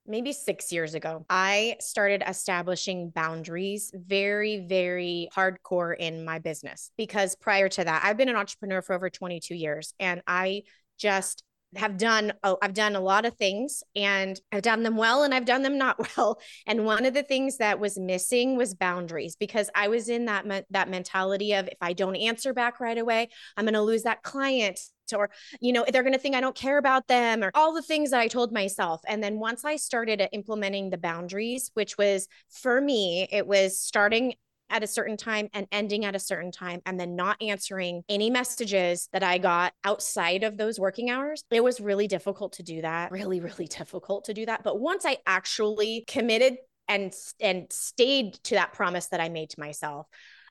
maybe 0.06 0.32
six 0.32 0.72
years 0.72 0.94
ago, 0.94 1.24
I 1.28 1.76
started 1.80 2.22
establishing 2.26 3.10
boundaries 3.10 3.92
very, 3.94 4.66
very 4.68 5.28
hardcore 5.34 5.96
in 5.98 6.24
my 6.24 6.38
business 6.38 6.90
because 6.96 7.34
prior 7.34 7.68
to 7.70 7.84
that, 7.84 8.02
I've 8.04 8.16
been 8.16 8.28
an 8.28 8.36
entrepreneur 8.36 8.82
for 8.82 8.94
over 8.94 9.10
22 9.10 9.54
years 9.54 9.94
and 9.98 10.22
I 10.26 10.62
just 10.98 11.42
have 11.76 11.96
done 11.96 12.32
oh, 12.42 12.58
I've 12.62 12.74
done 12.74 12.96
a 12.96 13.00
lot 13.00 13.24
of 13.24 13.34
things 13.36 13.82
and 13.94 14.40
I've 14.52 14.62
done 14.62 14.82
them 14.82 14.96
well 14.96 15.22
and 15.22 15.34
I've 15.34 15.44
done 15.44 15.62
them 15.62 15.78
not 15.78 15.98
well. 16.16 16.40
And 16.66 16.84
one 16.84 17.04
of 17.04 17.14
the 17.14 17.22
things 17.22 17.58
that 17.58 17.78
was 17.78 17.98
missing 17.98 18.56
was 18.56 18.74
boundaries 18.74 19.36
because 19.36 19.70
I 19.74 19.88
was 19.88 20.08
in 20.08 20.26
that 20.26 20.46
me- 20.46 20.62
that 20.70 20.88
mentality 20.88 21.52
of 21.54 21.68
if 21.68 21.78
I 21.80 21.92
don't 21.92 22.16
answer 22.16 22.52
back 22.52 22.80
right 22.80 22.98
away, 22.98 23.28
I'm 23.56 23.64
going 23.64 23.74
to 23.74 23.82
lose 23.82 24.02
that 24.04 24.22
client 24.22 24.80
or 25.14 25.30
you 25.60 25.72
know 25.72 25.84
they're 25.92 26.02
going 26.02 26.12
to 26.12 26.18
think 26.18 26.34
I 26.34 26.40
don't 26.40 26.56
care 26.56 26.78
about 26.78 27.06
them 27.06 27.44
or 27.44 27.50
all 27.54 27.72
the 27.72 27.82
things 27.82 28.10
that 28.10 28.20
I 28.20 28.28
told 28.28 28.52
myself. 28.52 29.00
And 29.06 29.22
then 29.22 29.38
once 29.38 29.64
I 29.64 29.76
started 29.76 30.20
uh, 30.20 30.28
implementing 30.32 30.90
the 30.90 30.98
boundaries, 30.98 31.70
which 31.74 31.96
was 31.96 32.28
for 32.50 32.80
me, 32.80 33.28
it 33.30 33.46
was 33.46 33.78
starting 33.78 34.34
at 34.70 34.82
a 34.82 34.86
certain 34.86 35.16
time 35.16 35.48
and 35.52 35.66
ending 35.72 36.04
at 36.04 36.14
a 36.14 36.18
certain 36.18 36.50
time 36.50 36.80
and 36.86 36.98
then 36.98 37.16
not 37.16 37.40
answering 37.40 38.02
any 38.08 38.30
messages 38.30 39.08
that 39.12 39.22
I 39.22 39.38
got 39.38 39.72
outside 39.84 40.44
of 40.44 40.56
those 40.56 40.78
working 40.78 41.10
hours. 41.10 41.44
It 41.50 41.62
was 41.62 41.80
really 41.80 42.08
difficult 42.08 42.54
to 42.54 42.62
do 42.62 42.82
that. 42.82 43.10
Really, 43.10 43.40
really 43.40 43.66
difficult 43.66 44.24
to 44.26 44.34
do 44.34 44.46
that. 44.46 44.62
But 44.62 44.80
once 44.80 45.04
I 45.04 45.18
actually 45.26 46.04
committed 46.06 46.56
and 46.88 47.12
and 47.40 47.66
stayed 47.72 48.34
to 48.44 48.54
that 48.54 48.72
promise 48.72 49.08
that 49.08 49.20
I 49.20 49.28
made 49.28 49.50
to 49.50 49.60
myself, 49.60 50.06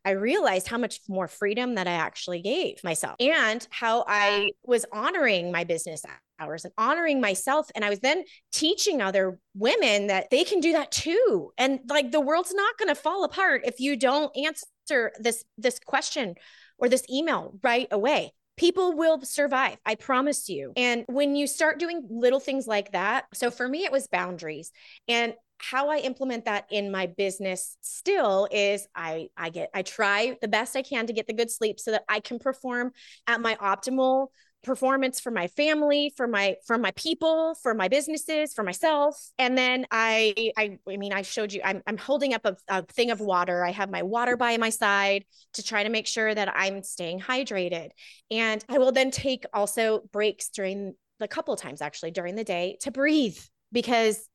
I 0.05 0.11
realized 0.11 0.67
how 0.67 0.77
much 0.77 1.01
more 1.09 1.27
freedom 1.27 1.75
that 1.75 1.87
I 1.87 1.93
actually 1.93 2.41
gave 2.41 2.83
myself 2.83 3.15
and 3.19 3.67
how 3.71 4.05
I 4.07 4.51
was 4.63 4.85
honoring 4.93 5.51
my 5.51 5.63
business 5.63 6.03
hours 6.39 6.63
and 6.63 6.73
honoring 6.77 7.19
myself. 7.19 7.69
And 7.75 7.83
I 7.83 7.89
was 7.89 8.01
then 8.01 8.23
teaching 8.51 9.01
other 9.01 9.39
women 9.55 10.07
that 10.07 10.29
they 10.29 10.43
can 10.43 10.59
do 10.59 10.73
that 10.73 10.91
too. 10.91 11.51
And 11.57 11.79
like 11.89 12.11
the 12.11 12.21
world's 12.21 12.53
not 12.53 12.77
going 12.77 12.89
to 12.89 12.95
fall 12.95 13.23
apart 13.23 13.63
if 13.65 13.79
you 13.79 13.97
don't 13.97 14.31
answer 14.37 15.11
this 15.19 15.43
this 15.57 15.79
question 15.83 16.35
or 16.77 16.87
this 16.87 17.05
email 17.09 17.57
right 17.63 17.87
away. 17.91 18.33
people 18.57 18.93
will 18.93 19.21
survive. 19.21 19.77
I 19.85 19.95
promise 19.95 20.47
you. 20.49 20.71
And 20.75 21.03
when 21.07 21.35
you 21.35 21.47
start 21.47 21.79
doing 21.79 22.07
little 22.09 22.39
things 22.39 22.67
like 22.67 22.91
that, 22.93 23.25
so 23.33 23.51
for 23.51 23.67
me, 23.67 23.83
it 23.83 23.91
was 23.91 24.07
boundaries. 24.07 24.71
And 25.07 25.33
how 25.57 25.89
I 25.89 25.97
implement 25.97 26.45
that 26.45 26.65
in 26.69 26.91
my 26.91 27.07
business 27.07 27.77
still 27.81 28.47
is 28.51 28.87
I 28.95 29.29
I 29.37 29.49
get 29.49 29.69
I 29.73 29.81
try 29.81 30.37
the 30.41 30.47
best 30.47 30.75
I 30.75 30.81
can 30.81 31.07
to 31.07 31.13
get 31.13 31.27
the 31.27 31.33
good 31.33 31.49
sleep 31.49 31.79
so 31.79 31.91
that 31.91 32.03
I 32.09 32.19
can 32.19 32.39
perform 32.39 32.91
at 33.27 33.41
my 33.41 33.55
optimal 33.55 34.27
performance 34.63 35.19
for 35.19 35.31
my 35.31 35.47
family 35.47 36.11
for 36.17 36.27
my 36.27 36.55
for 36.65 36.77
my 36.77 36.91
people 36.91 37.55
for 37.61 37.73
my 37.73 37.87
businesses 37.87 38.53
for 38.53 38.63
myself. 38.63 39.15
And 39.37 39.57
then 39.57 39.85
i 39.91 40.51
i 40.57 40.79
i 40.89 40.97
mean 40.97 41.13
i 41.13 41.21
showed 41.21 41.53
you 41.53 41.61
i'm, 41.63 41.83
I'm 41.85 41.97
holding 41.97 42.33
up 42.33 42.45
a, 42.45 42.57
a 42.67 42.81
thing 42.83 43.11
of 43.11 43.19
water. 43.19 43.63
I 43.63 43.71
have 43.71 43.91
my 43.91 44.01
water 44.01 44.35
by 44.35 44.57
my 44.57 44.71
side 44.71 45.23
to 45.53 45.63
try 45.63 45.83
to 45.83 45.89
make 45.89 46.07
sure 46.07 46.33
that 46.33 46.51
i'm 46.55 46.81
staying 46.83 47.21
hydrated. 47.21 47.89
And 48.31 48.65
i 48.67 48.79
will 48.79 48.91
then 48.91 49.11
take 49.11 49.45
also 49.53 50.01
breaks 50.11 50.49
during 50.49 50.95
a 51.21 51.27
couple 51.27 51.55
times 51.55 51.81
actually 51.81 52.11
during 52.11 52.35
the 52.35 52.43
day 52.43 52.77
to 52.81 52.91
breathe 52.91 53.37
because 53.71 54.27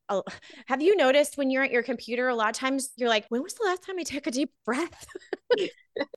have 0.66 0.83
you 0.83 0.96
noticed 0.96 1.37
when 1.38 1.51
you're 1.51 1.62
at 1.62 1.70
your 1.70 1.83
computer 1.83 2.29
a 2.29 2.35
lot 2.35 2.51
of 2.51 2.57
times 2.57 2.90
you're 2.96 3.09
like 3.09 3.27
when 3.29 3.42
was 3.42 3.55
the 3.55 3.64
last 3.64 3.83
time 3.83 3.96
i 3.99 4.03
took 4.03 4.27
a 4.27 4.31
deep 4.31 4.51
breath? 4.64 5.07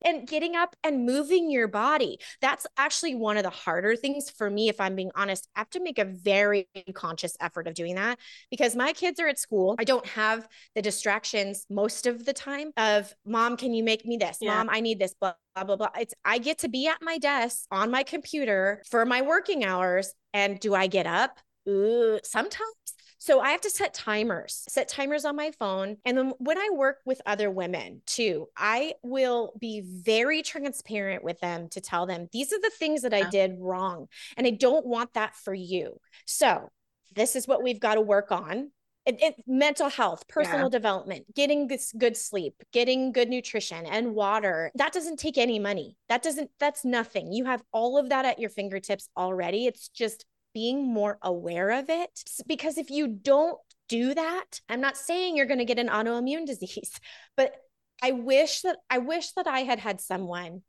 And 0.05 0.27
getting 0.27 0.55
up 0.55 0.75
and 0.83 1.05
moving 1.05 1.49
your 1.49 1.67
body. 1.67 2.19
That's 2.41 2.67
actually 2.77 3.15
one 3.15 3.37
of 3.37 3.43
the 3.43 3.49
harder 3.49 3.95
things 3.95 4.29
for 4.29 4.49
me 4.49 4.69
if 4.69 4.79
i'm 4.79 4.95
being 4.95 5.11
honest. 5.15 5.49
I 5.55 5.61
have 5.61 5.69
to 5.71 5.81
make 5.81 5.97
a 5.97 6.05
very 6.05 6.67
conscious 6.93 7.35
effort 7.41 7.67
of 7.67 7.73
doing 7.73 7.95
that 7.95 8.19
because 8.51 8.75
my 8.75 8.93
kids 8.93 9.19
are 9.19 9.27
at 9.27 9.39
school. 9.39 9.75
I 9.79 9.83
don't 9.83 10.05
have 10.05 10.47
the 10.75 10.81
distractions 10.81 11.65
most 11.69 12.05
of 12.05 12.23
the 12.23 12.33
time 12.33 12.71
of 12.77 13.13
mom 13.25 13.57
can 13.57 13.73
you 13.73 13.83
make 13.83 14.05
me 14.05 14.17
this? 14.17 14.37
Yeah. 14.39 14.57
mom 14.57 14.69
i 14.69 14.79
need 14.79 14.99
this 14.99 15.15
blah 15.19 15.33
blah 15.55 15.63
blah 15.63 15.75
blah. 15.75 15.89
It's 15.99 16.13
i 16.23 16.37
get 16.37 16.59
to 16.59 16.69
be 16.69 16.87
at 16.87 17.01
my 17.01 17.17
desk 17.17 17.65
on 17.71 17.91
my 17.91 18.03
computer 18.03 18.83
for 18.89 19.05
my 19.05 19.23
working 19.23 19.65
hours 19.65 20.13
and 20.33 20.59
do 20.59 20.75
i 20.75 20.87
get 20.87 21.07
up? 21.07 21.39
Ooh, 21.67 22.19
sometimes 22.23 22.93
so 23.23 23.39
I 23.39 23.51
have 23.51 23.61
to 23.61 23.69
set 23.69 23.93
timers, 23.93 24.65
set 24.67 24.89
timers 24.89 25.23
on 25.23 25.37
my 25.37 25.51
phone. 25.57 25.95
And 26.03 26.17
then 26.17 26.33
when 26.39 26.57
I 26.57 26.71
work 26.73 26.97
with 27.05 27.21
other 27.25 27.49
women 27.49 28.01
too, 28.05 28.49
I 28.57 28.95
will 29.01 29.53
be 29.57 29.81
very 29.81 30.41
transparent 30.41 31.23
with 31.23 31.39
them 31.39 31.69
to 31.69 31.79
tell 31.79 32.05
them 32.05 32.27
these 32.33 32.51
are 32.51 32.59
the 32.59 32.71
things 32.77 33.03
that 33.03 33.13
I 33.13 33.29
did 33.29 33.55
wrong. 33.59 34.09
And 34.35 34.45
I 34.45 34.49
don't 34.49 34.85
want 34.85 35.13
that 35.13 35.37
for 35.37 35.53
you. 35.53 36.01
So 36.25 36.67
this 37.15 37.37
is 37.37 37.47
what 37.47 37.63
we've 37.63 37.79
got 37.79 37.95
to 37.95 38.01
work 38.01 38.29
on. 38.33 38.71
It, 39.05 39.21
it, 39.21 39.35
mental 39.47 39.87
health, 39.87 40.27
personal 40.27 40.65
yeah. 40.65 40.77
development, 40.77 41.33
getting 41.33 41.67
this 41.67 41.93
good 41.97 42.17
sleep, 42.17 42.61
getting 42.73 43.13
good 43.13 43.29
nutrition 43.29 43.85
and 43.85 44.15
water. 44.15 44.69
That 44.75 44.91
doesn't 44.91 45.17
take 45.17 45.37
any 45.37 45.59
money. 45.59 45.95
That 46.09 46.23
doesn't, 46.23 46.49
that's 46.59 46.83
nothing. 46.83 47.31
You 47.31 47.45
have 47.45 47.63
all 47.71 47.97
of 47.97 48.09
that 48.09 48.25
at 48.25 48.39
your 48.39 48.49
fingertips 48.49 49.07
already. 49.15 49.65
It's 49.65 49.87
just 49.87 50.25
being 50.53 50.93
more 50.93 51.17
aware 51.21 51.71
of 51.71 51.89
it. 51.89 52.23
Because 52.47 52.77
if 52.77 52.89
you 52.89 53.07
don't 53.07 53.57
do 53.89 54.13
that, 54.13 54.61
I'm 54.69 54.81
not 54.81 54.97
saying 54.97 55.35
you're 55.35 55.45
going 55.45 55.59
to 55.59 55.65
get 55.65 55.79
an 55.79 55.89
autoimmune 55.89 56.45
disease, 56.47 56.99
but 57.35 57.53
I 58.01 58.11
wish 58.11 58.61
that 58.61 58.77
I 58.89 58.97
wish 58.97 59.31
that 59.31 59.47
I 59.47 59.59
had 59.59 59.79
had 59.79 60.01
someone 60.01 60.61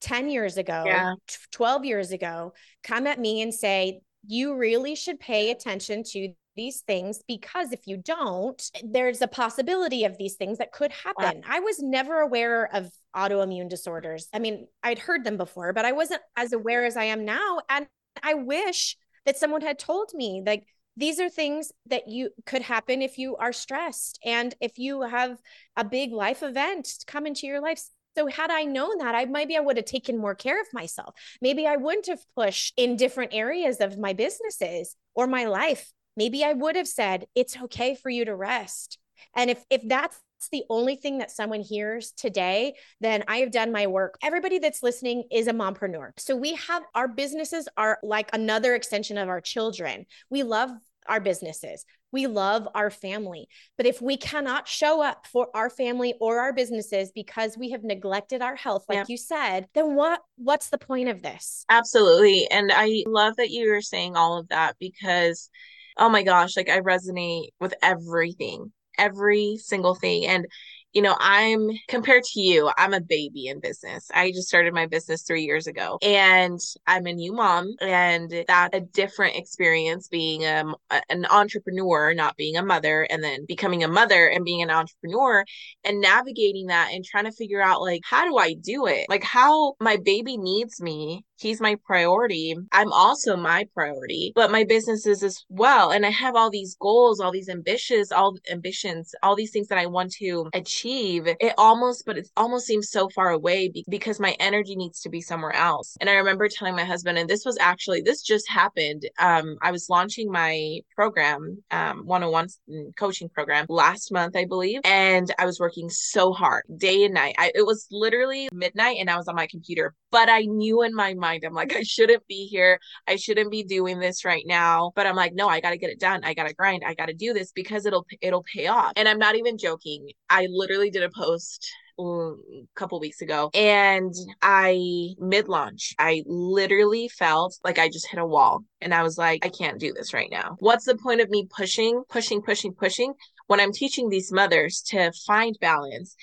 10 0.00 0.30
years 0.30 0.56
ago, 0.56 0.84
yeah. 0.86 1.14
12 1.52 1.84
years 1.84 2.10
ago 2.10 2.52
come 2.82 3.06
at 3.06 3.20
me 3.20 3.42
and 3.42 3.52
say, 3.52 4.00
you 4.26 4.56
really 4.56 4.94
should 4.94 5.20
pay 5.20 5.50
attention 5.50 6.02
to 6.02 6.32
these 6.56 6.80
things 6.80 7.22
because 7.26 7.72
if 7.72 7.86
you 7.86 7.96
don't, 7.96 8.62
eh, 8.74 8.80
there's 8.84 9.22
a 9.22 9.28
possibility 9.28 10.04
of 10.04 10.18
these 10.18 10.34
things 10.34 10.58
that 10.58 10.72
could 10.72 10.92
happen. 10.92 11.42
I 11.48 11.60
was 11.60 11.80
never 11.80 12.20
aware 12.20 12.68
of 12.74 12.90
autoimmune 13.14 13.68
disorders. 13.68 14.28
I 14.32 14.40
mean, 14.40 14.66
I'd 14.82 14.98
heard 14.98 15.24
them 15.24 15.36
before, 15.36 15.72
but 15.72 15.84
I 15.84 15.92
wasn't 15.92 16.22
as 16.36 16.52
aware 16.52 16.84
as 16.84 16.96
I 16.96 17.04
am 17.04 17.24
now. 17.24 17.60
And 17.68 17.86
I 18.22 18.34
wish 18.34 18.96
that 19.26 19.36
someone 19.36 19.62
had 19.62 19.78
told 19.78 20.10
me 20.14 20.42
like 20.44 20.64
these 20.96 21.20
are 21.20 21.30
things 21.30 21.72
that 21.86 22.08
you 22.08 22.30
could 22.46 22.62
happen 22.62 23.00
if 23.00 23.16
you 23.16 23.36
are 23.36 23.52
stressed 23.52 24.18
and 24.24 24.54
if 24.60 24.78
you 24.78 25.02
have 25.02 25.38
a 25.76 25.84
big 25.84 26.12
life 26.12 26.42
event 26.42 27.04
come 27.06 27.26
into 27.26 27.46
your 27.46 27.60
life 27.60 27.82
so 28.16 28.26
had 28.26 28.50
I 28.50 28.64
known 28.64 28.98
that, 28.98 29.14
I 29.14 29.24
maybe 29.24 29.56
I 29.56 29.60
would 29.60 29.76
have 29.76 29.86
taken 29.86 30.18
more 30.18 30.34
care 30.34 30.60
of 30.60 30.66
myself. 30.72 31.14
Maybe 31.40 31.66
I 31.66 31.76
wouldn't 31.76 32.08
have 32.08 32.24
pushed 32.34 32.74
in 32.76 32.96
different 32.96 33.32
areas 33.32 33.80
of 33.80 33.98
my 33.98 34.12
businesses 34.12 34.96
or 35.14 35.26
my 35.26 35.44
life. 35.44 35.92
Maybe 36.16 36.44
I 36.44 36.52
would 36.52 36.76
have 36.76 36.88
said, 36.88 37.26
it's 37.34 37.56
okay 37.56 37.94
for 37.94 38.10
you 38.10 38.24
to 38.24 38.34
rest. 38.34 38.98
And 39.34 39.50
if 39.50 39.64
if 39.70 39.82
that's 39.86 40.20
the 40.48 40.64
only 40.70 40.96
thing 40.96 41.18
that 41.18 41.30
someone 41.30 41.60
hears 41.60 42.12
today, 42.12 42.74
then 43.00 43.24
I 43.28 43.38
have 43.38 43.52
done 43.52 43.72
my 43.72 43.86
work. 43.86 44.16
Everybody 44.22 44.58
that's 44.58 44.82
listening 44.82 45.24
is 45.30 45.46
a 45.46 45.52
mompreneur. 45.52 46.12
So 46.18 46.36
we 46.36 46.54
have 46.54 46.82
our 46.94 47.08
businesses 47.08 47.68
are 47.76 47.98
like 48.02 48.30
another 48.32 48.74
extension 48.74 49.18
of 49.18 49.28
our 49.28 49.40
children. 49.40 50.06
We 50.30 50.42
love 50.42 50.70
our 51.06 51.20
businesses. 51.20 51.84
We 52.12 52.26
love 52.26 52.68
our 52.74 52.90
family. 52.90 53.48
But 53.76 53.86
if 53.86 54.02
we 54.02 54.16
cannot 54.16 54.66
show 54.66 55.02
up 55.02 55.26
for 55.26 55.48
our 55.54 55.70
family 55.70 56.14
or 56.20 56.40
our 56.40 56.52
businesses 56.52 57.12
because 57.12 57.56
we 57.56 57.70
have 57.70 57.84
neglected 57.84 58.42
our 58.42 58.56
health, 58.56 58.84
like 58.88 59.08
you 59.08 59.16
said, 59.16 59.66
then 59.74 59.94
what 59.94 60.20
what's 60.36 60.70
the 60.70 60.78
point 60.78 61.08
of 61.08 61.22
this? 61.22 61.64
Absolutely. 61.68 62.48
And 62.50 62.70
I 62.74 63.04
love 63.06 63.36
that 63.36 63.50
you 63.50 63.72
are 63.72 63.82
saying 63.82 64.16
all 64.16 64.38
of 64.38 64.48
that 64.48 64.76
because 64.80 65.50
oh 65.96 66.08
my 66.08 66.22
gosh, 66.22 66.56
like 66.56 66.70
I 66.70 66.80
resonate 66.80 67.48
with 67.60 67.74
everything 67.82 68.72
every 69.00 69.56
single 69.58 69.94
thing. 69.94 70.26
And 70.26 70.46
you 70.92 71.02
know, 71.02 71.16
I'm 71.20 71.70
compared 71.88 72.24
to 72.24 72.40
you, 72.40 72.70
I'm 72.76 72.94
a 72.94 73.00
baby 73.00 73.46
in 73.46 73.60
business. 73.60 74.10
I 74.12 74.32
just 74.32 74.48
started 74.48 74.74
my 74.74 74.86
business 74.86 75.22
three 75.22 75.42
years 75.44 75.66
ago 75.68 75.98
and 76.02 76.58
I'm 76.86 77.06
a 77.06 77.12
new 77.12 77.32
mom 77.32 77.74
and 77.80 78.28
that 78.48 78.74
a 78.74 78.80
different 78.80 79.36
experience 79.36 80.08
being 80.08 80.44
um, 80.46 80.74
a, 80.90 81.00
an 81.08 81.26
entrepreneur, 81.30 82.12
not 82.12 82.36
being 82.36 82.56
a 82.56 82.64
mother 82.64 83.06
and 83.08 83.22
then 83.22 83.46
becoming 83.46 83.84
a 83.84 83.88
mother 83.88 84.26
and 84.26 84.44
being 84.44 84.62
an 84.62 84.70
entrepreneur 84.70 85.44
and 85.84 86.00
navigating 86.00 86.66
that 86.66 86.90
and 86.92 87.04
trying 87.04 87.24
to 87.24 87.32
figure 87.32 87.62
out 87.62 87.80
like, 87.80 88.02
how 88.04 88.24
do 88.24 88.36
I 88.36 88.54
do 88.54 88.86
it? 88.86 89.06
Like 89.08 89.22
how 89.22 89.74
my 89.80 89.96
baby 89.96 90.36
needs 90.36 90.80
me 90.82 91.24
he's 91.40 91.60
my 91.60 91.76
priority. 91.84 92.54
I'm 92.72 92.92
also 92.92 93.36
my 93.36 93.66
priority, 93.74 94.32
but 94.34 94.50
my 94.50 94.64
business 94.64 95.06
is 95.06 95.22
as 95.22 95.44
well. 95.48 95.90
And 95.90 96.04
I 96.04 96.10
have 96.10 96.36
all 96.36 96.50
these 96.50 96.76
goals, 96.80 97.20
all 97.20 97.32
these 97.32 97.48
ambitious, 97.48 98.12
all 98.12 98.36
ambitions, 98.50 99.14
all 99.22 99.36
these 99.36 99.50
things 99.50 99.68
that 99.68 99.78
I 99.78 99.86
want 99.86 100.12
to 100.12 100.48
achieve. 100.52 101.26
It 101.26 101.54
almost, 101.56 102.04
but 102.06 102.18
it 102.18 102.28
almost 102.36 102.66
seems 102.66 102.90
so 102.90 103.08
far 103.08 103.30
away 103.30 103.72
because 103.88 104.20
my 104.20 104.36
energy 104.38 104.76
needs 104.76 105.00
to 105.02 105.08
be 105.08 105.20
somewhere 105.20 105.54
else. 105.54 105.96
And 106.00 106.10
I 106.10 106.14
remember 106.14 106.48
telling 106.48 106.76
my 106.76 106.84
husband, 106.84 107.18
and 107.18 107.28
this 107.28 107.44
was 107.44 107.56
actually, 107.58 108.02
this 108.02 108.22
just 108.22 108.48
happened. 108.48 109.08
Um, 109.18 109.56
I 109.62 109.70
was 109.70 109.88
launching 109.88 110.30
my 110.30 110.80
program, 110.94 111.62
um, 111.70 112.06
101 112.06 112.92
coaching 112.98 113.28
program 113.28 113.66
last 113.68 114.12
month, 114.12 114.36
I 114.36 114.44
believe. 114.44 114.80
And 114.84 115.32
I 115.38 115.46
was 115.46 115.58
working 115.58 115.88
so 115.88 116.32
hard 116.32 116.64
day 116.76 117.04
and 117.04 117.14
night. 117.14 117.34
I, 117.38 117.52
it 117.54 117.66
was 117.66 117.86
literally 117.90 118.48
midnight 118.52 118.98
and 119.00 119.08
I 119.08 119.16
was 119.16 119.28
on 119.28 119.34
my 119.34 119.46
computer, 119.46 119.94
but 120.10 120.28
I 120.28 120.42
knew 120.42 120.82
in 120.82 120.94
my 120.94 121.14
mind 121.14 121.29
mind. 121.30 121.44
I'm 121.44 121.54
like, 121.54 121.74
I 121.74 121.82
shouldn't 121.82 122.26
be 122.26 122.46
here. 122.46 122.78
I 123.06 123.16
shouldn't 123.16 123.50
be 123.50 123.62
doing 123.62 123.98
this 123.98 124.24
right 124.24 124.44
now. 124.46 124.92
But 124.94 125.06
I'm 125.06 125.16
like, 125.16 125.34
no, 125.34 125.48
I 125.48 125.60
got 125.60 125.70
to 125.70 125.78
get 125.78 125.90
it 125.90 126.00
done. 126.00 126.24
I 126.24 126.34
got 126.34 126.48
to 126.48 126.54
grind. 126.54 126.82
I 126.86 126.94
got 126.94 127.06
to 127.06 127.14
do 127.14 127.32
this 127.32 127.52
because 127.52 127.86
it'll 127.86 128.06
it'll 128.20 128.44
pay 128.44 128.66
off. 128.66 128.92
And 128.96 129.08
I'm 129.08 129.18
not 129.18 129.36
even 129.36 129.58
joking. 129.58 130.10
I 130.28 130.46
literally 130.50 130.90
did 130.90 131.02
a 131.02 131.10
post 131.10 131.70
a 131.98 132.32
couple 132.74 132.98
weeks 132.98 133.20
ago 133.20 133.50
and 133.52 134.14
I 134.40 135.10
mid 135.18 135.48
launch, 135.48 135.94
I 135.98 136.22
literally 136.26 137.08
felt 137.08 137.58
like 137.62 137.78
I 137.78 137.88
just 137.88 138.08
hit 138.10 138.18
a 138.18 138.24
wall 138.24 138.64
and 138.80 138.94
I 138.94 139.02
was 139.02 139.18
like, 139.18 139.44
I 139.44 139.50
can't 139.50 139.78
do 139.78 139.92
this 139.92 140.14
right 140.14 140.30
now. 140.30 140.56
What's 140.60 140.86
the 140.86 140.96
point 140.96 141.20
of 141.20 141.28
me 141.28 141.46
pushing, 141.54 142.02
pushing, 142.08 142.40
pushing, 142.40 142.72
pushing 142.72 143.12
when 143.48 143.60
I'm 143.60 143.72
teaching 143.72 144.08
these 144.08 144.32
mothers 144.32 144.80
to 144.88 145.12
find 145.26 145.58
balance 145.60 146.16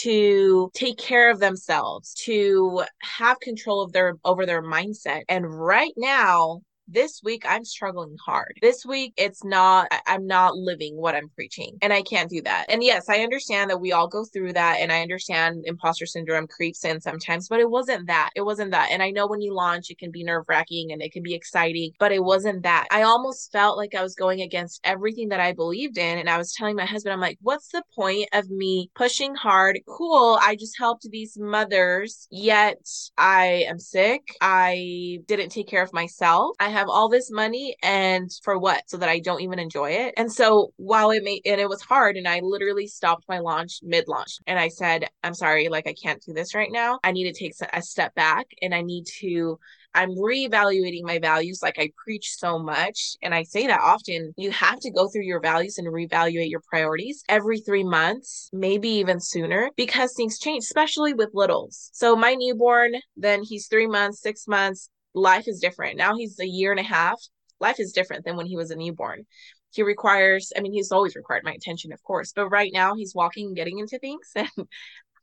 to 0.00 0.70
take 0.74 0.98
care 0.98 1.30
of 1.30 1.40
themselves, 1.40 2.14
to 2.14 2.84
have 3.00 3.38
control 3.40 3.82
of 3.82 3.92
their 3.92 4.14
over 4.24 4.46
their 4.46 4.62
mindset. 4.62 5.22
And 5.28 5.46
right 5.46 5.92
now, 5.96 6.62
this 6.88 7.20
week 7.24 7.44
I'm 7.48 7.64
struggling 7.64 8.16
hard. 8.24 8.58
This 8.60 8.84
week 8.84 9.14
it's 9.16 9.44
not 9.44 9.88
I'm 10.06 10.26
not 10.26 10.56
living 10.56 10.96
what 10.96 11.14
I'm 11.14 11.28
preaching 11.30 11.78
and 11.82 11.92
I 11.92 12.02
can't 12.02 12.30
do 12.30 12.42
that. 12.42 12.66
And 12.68 12.82
yes, 12.82 13.08
I 13.08 13.20
understand 13.20 13.70
that 13.70 13.80
we 13.80 13.92
all 13.92 14.08
go 14.08 14.24
through 14.24 14.54
that 14.54 14.78
and 14.80 14.92
I 14.92 15.02
understand 15.02 15.64
imposter 15.66 16.06
syndrome 16.06 16.46
creeps 16.46 16.84
in 16.84 17.00
sometimes, 17.00 17.48
but 17.48 17.60
it 17.60 17.70
wasn't 17.70 18.06
that. 18.08 18.30
It 18.36 18.42
wasn't 18.42 18.72
that. 18.72 18.90
And 18.90 19.02
I 19.02 19.10
know 19.10 19.26
when 19.26 19.40
you 19.40 19.54
launch 19.54 19.90
it 19.90 19.98
can 19.98 20.10
be 20.10 20.24
nerve-wracking 20.24 20.92
and 20.92 21.02
it 21.02 21.12
can 21.12 21.22
be 21.22 21.34
exciting, 21.34 21.92
but 21.98 22.12
it 22.12 22.22
wasn't 22.22 22.62
that. 22.64 22.86
I 22.90 23.02
almost 23.02 23.52
felt 23.52 23.76
like 23.76 23.94
I 23.94 24.02
was 24.02 24.14
going 24.14 24.40
against 24.40 24.80
everything 24.84 25.28
that 25.28 25.40
I 25.40 25.52
believed 25.52 25.98
in 25.98 26.18
and 26.18 26.28
I 26.28 26.38
was 26.38 26.52
telling 26.52 26.76
my 26.76 26.84
husband 26.84 27.12
I'm 27.12 27.20
like, 27.20 27.38
"What's 27.42 27.68
the 27.68 27.82
point 27.94 28.28
of 28.32 28.50
me 28.50 28.90
pushing 28.94 29.34
hard? 29.34 29.78
Cool, 29.86 30.38
I 30.42 30.56
just 30.56 30.78
helped 30.78 31.08
these 31.10 31.38
mothers, 31.38 32.26
yet 32.30 32.78
I 33.16 33.66
am 33.68 33.78
sick. 33.78 34.22
I 34.40 35.20
didn't 35.26 35.50
take 35.50 35.68
care 35.68 35.82
of 35.82 35.92
myself. 35.92 36.56
I 36.60 36.71
have 36.72 36.88
all 36.88 37.08
this 37.08 37.30
money 37.30 37.76
and 37.82 38.30
for 38.42 38.58
what? 38.58 38.82
So 38.88 38.96
that 38.98 39.08
I 39.08 39.20
don't 39.20 39.40
even 39.42 39.58
enjoy 39.58 39.90
it. 39.90 40.14
And 40.16 40.32
so 40.32 40.72
while 40.76 41.10
it 41.10 41.22
made 41.22 41.42
and 41.46 41.60
it 41.60 41.68
was 41.68 41.82
hard 41.82 42.16
and 42.16 42.26
I 42.26 42.40
literally 42.40 42.86
stopped 42.86 43.24
my 43.28 43.38
launch 43.38 43.78
mid 43.82 44.08
launch 44.08 44.38
and 44.46 44.58
I 44.58 44.68
said, 44.68 45.06
I'm 45.22 45.34
sorry, 45.34 45.68
like 45.68 45.86
I 45.86 45.94
can't 45.94 46.22
do 46.24 46.32
this 46.32 46.54
right 46.54 46.70
now. 46.70 46.98
I 47.04 47.12
need 47.12 47.32
to 47.32 47.38
take 47.38 47.54
a 47.72 47.82
step 47.82 48.14
back 48.14 48.46
and 48.60 48.74
I 48.74 48.82
need 48.82 49.04
to 49.20 49.58
I'm 49.94 50.10
reevaluating 50.10 51.02
my 51.02 51.18
values 51.18 51.60
like 51.62 51.78
I 51.78 51.90
preach 52.02 52.34
so 52.36 52.58
much. 52.58 53.16
And 53.22 53.34
I 53.34 53.42
say 53.42 53.66
that 53.66 53.80
often. 53.80 54.32
You 54.36 54.50
have 54.50 54.80
to 54.80 54.90
go 54.90 55.08
through 55.08 55.24
your 55.24 55.40
values 55.40 55.78
and 55.78 55.86
reevaluate 55.86 56.50
your 56.50 56.62
priorities 56.68 57.22
every 57.28 57.60
three 57.60 57.84
months, 57.84 58.48
maybe 58.52 58.88
even 58.88 59.20
sooner, 59.20 59.70
because 59.76 60.14
things 60.14 60.38
change, 60.38 60.64
especially 60.64 61.12
with 61.12 61.30
littles. 61.34 61.90
So 61.92 62.16
my 62.16 62.34
newborn, 62.34 62.94
then 63.16 63.42
he's 63.42 63.68
three 63.68 63.86
months, 63.86 64.22
six 64.22 64.48
months. 64.48 64.88
Life 65.14 65.48
is 65.48 65.60
different. 65.60 65.96
Now 65.96 66.16
he's 66.16 66.38
a 66.40 66.46
year 66.46 66.70
and 66.70 66.80
a 66.80 66.84
half. 66.84 67.20
Life 67.60 67.78
is 67.78 67.92
different 67.92 68.24
than 68.24 68.36
when 68.36 68.46
he 68.46 68.56
was 68.56 68.70
a 68.70 68.76
newborn 68.76 69.26
he 69.72 69.82
requires 69.82 70.52
i 70.56 70.60
mean 70.60 70.72
he's 70.72 70.92
always 70.92 71.16
required 71.16 71.44
my 71.44 71.52
attention 71.52 71.92
of 71.92 72.02
course 72.02 72.32
but 72.34 72.48
right 72.48 72.72
now 72.72 72.94
he's 72.94 73.14
walking 73.14 73.54
getting 73.54 73.78
into 73.78 73.98
things 73.98 74.30
and 74.36 74.48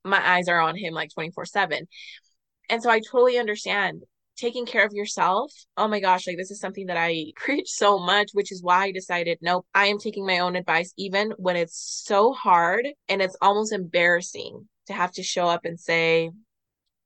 my 0.04 0.28
eyes 0.28 0.48
are 0.48 0.60
on 0.60 0.76
him 0.76 0.94
like 0.94 1.10
24 1.14 1.46
7 1.46 1.88
and 2.70 2.84
so 2.84 2.90
i 2.90 3.00
totally 3.00 3.38
understand 3.38 4.04
taking 4.38 4.66
care 4.66 4.86
of 4.86 4.94
yourself 4.94 5.52
oh 5.78 5.88
my 5.88 6.00
gosh 6.00 6.26
like 6.26 6.38
this 6.38 6.52
is 6.52 6.60
something 6.60 6.88
that 6.88 6.98
i 6.98 7.26
preach 7.36 7.70
so 7.70 8.00
much 8.00 8.30
which 8.34 8.52
is 8.52 8.64
why 8.64 8.86
i 8.86 8.92
decided 8.92 9.38
nope 9.42 9.66
i 9.74 9.88
am 9.88 10.00
taking 10.00 10.26
my 10.26 10.40
own 10.40 10.56
advice 10.56 10.94
even 10.98 11.34
when 11.38 11.56
it's 11.56 12.04
so 12.06 12.34
hard 12.34 12.88
and 13.08 13.22
it's 13.22 13.38
almost 13.42 13.74
embarrassing 13.74 14.68
to 14.88 14.94
have 14.94 15.12
to 15.12 15.24
show 15.24 15.48
up 15.48 15.66
and 15.66 15.80
say 15.80 16.32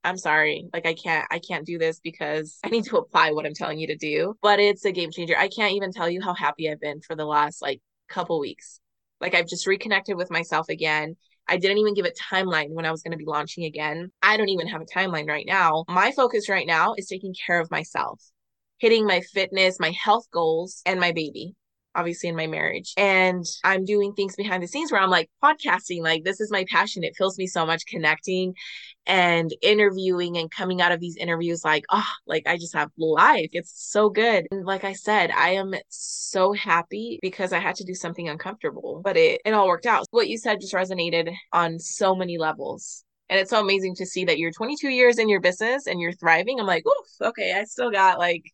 I'm 0.04 0.18
sorry. 0.18 0.68
Like 0.72 0.86
I 0.86 0.94
can't 0.94 1.26
I 1.30 1.38
can't 1.38 1.66
do 1.66 1.78
this 1.78 1.98
because 2.00 2.58
I 2.64 2.68
need 2.68 2.84
to 2.84 2.98
apply 2.98 3.32
what 3.32 3.46
I'm 3.46 3.54
telling 3.54 3.78
you 3.78 3.86
to 3.88 3.96
do. 3.96 4.34
But 4.42 4.60
it's 4.60 4.84
a 4.84 4.92
game 4.92 5.10
changer. 5.10 5.36
I 5.36 5.48
can't 5.48 5.72
even 5.72 5.92
tell 5.92 6.08
you 6.08 6.20
how 6.22 6.34
happy 6.34 6.70
I've 6.70 6.80
been 6.80 7.00
for 7.00 7.16
the 7.16 7.24
last 7.24 7.62
like 7.62 7.80
couple 8.08 8.38
weeks. 8.38 8.80
Like 9.20 9.34
I've 9.34 9.48
just 9.48 9.66
reconnected 9.66 10.16
with 10.16 10.30
myself 10.30 10.68
again. 10.68 11.16
I 11.48 11.56
didn't 11.56 11.78
even 11.78 11.94
give 11.94 12.06
a 12.06 12.10
timeline 12.10 12.70
when 12.70 12.86
I 12.86 12.90
was 12.90 13.02
going 13.02 13.12
to 13.12 13.18
be 13.18 13.26
launching 13.26 13.64
again. 13.64 14.10
I 14.22 14.36
don't 14.36 14.48
even 14.48 14.66
have 14.68 14.80
a 14.80 14.86
timeline 14.86 15.28
right 15.28 15.44
now. 15.46 15.84
My 15.88 16.10
focus 16.12 16.48
right 16.48 16.66
now 16.66 16.94
is 16.96 17.06
taking 17.06 17.34
care 17.46 17.60
of 17.60 17.70
myself, 17.70 18.20
hitting 18.78 19.06
my 19.06 19.20
fitness, 19.20 19.78
my 19.78 19.90
health 19.90 20.26
goals, 20.30 20.80
and 20.86 20.98
my 20.98 21.12
baby 21.12 21.54
obviously 21.94 22.28
in 22.28 22.36
my 22.36 22.46
marriage. 22.46 22.92
And 22.96 23.44
I'm 23.62 23.84
doing 23.84 24.12
things 24.12 24.36
behind 24.36 24.62
the 24.62 24.68
scenes 24.68 24.90
where 24.90 25.00
I'm 25.00 25.10
like 25.10 25.30
podcasting, 25.42 26.02
like 26.02 26.24
this 26.24 26.40
is 26.40 26.50
my 26.50 26.64
passion. 26.70 27.04
It 27.04 27.16
fills 27.16 27.38
me 27.38 27.46
so 27.46 27.64
much 27.66 27.86
connecting 27.86 28.54
and 29.06 29.54
interviewing 29.62 30.36
and 30.36 30.50
coming 30.50 30.80
out 30.80 30.92
of 30.92 31.00
these 31.00 31.16
interviews 31.16 31.64
like, 31.64 31.84
oh, 31.90 32.08
like 32.26 32.46
I 32.46 32.56
just 32.56 32.74
have 32.74 32.90
life. 32.96 33.50
It's 33.52 33.72
so 33.74 34.08
good. 34.08 34.46
And 34.50 34.64
like 34.64 34.84
I 34.84 34.92
said, 34.92 35.30
I 35.30 35.50
am 35.50 35.74
so 35.88 36.52
happy 36.52 37.18
because 37.22 37.52
I 37.52 37.58
had 37.58 37.76
to 37.76 37.84
do 37.84 37.94
something 37.94 38.28
uncomfortable, 38.28 39.00
but 39.04 39.16
it, 39.16 39.40
it 39.44 39.52
all 39.52 39.68
worked 39.68 39.86
out. 39.86 40.06
What 40.10 40.28
you 40.28 40.38
said 40.38 40.60
just 40.60 40.74
resonated 40.74 41.34
on 41.52 41.78
so 41.78 42.14
many 42.14 42.38
levels. 42.38 43.04
And 43.30 43.40
it's 43.40 43.50
so 43.50 43.60
amazing 43.60 43.94
to 43.96 44.06
see 44.06 44.26
that 44.26 44.38
you're 44.38 44.52
22 44.52 44.88
years 44.88 45.18
in 45.18 45.28
your 45.28 45.40
business 45.40 45.86
and 45.86 46.00
you're 46.00 46.12
thriving. 46.12 46.60
I'm 46.60 46.66
like, 46.66 46.84
oof, 46.86 47.28
okay, 47.28 47.54
I 47.54 47.64
still 47.64 47.90
got 47.90 48.18
like 48.18 48.44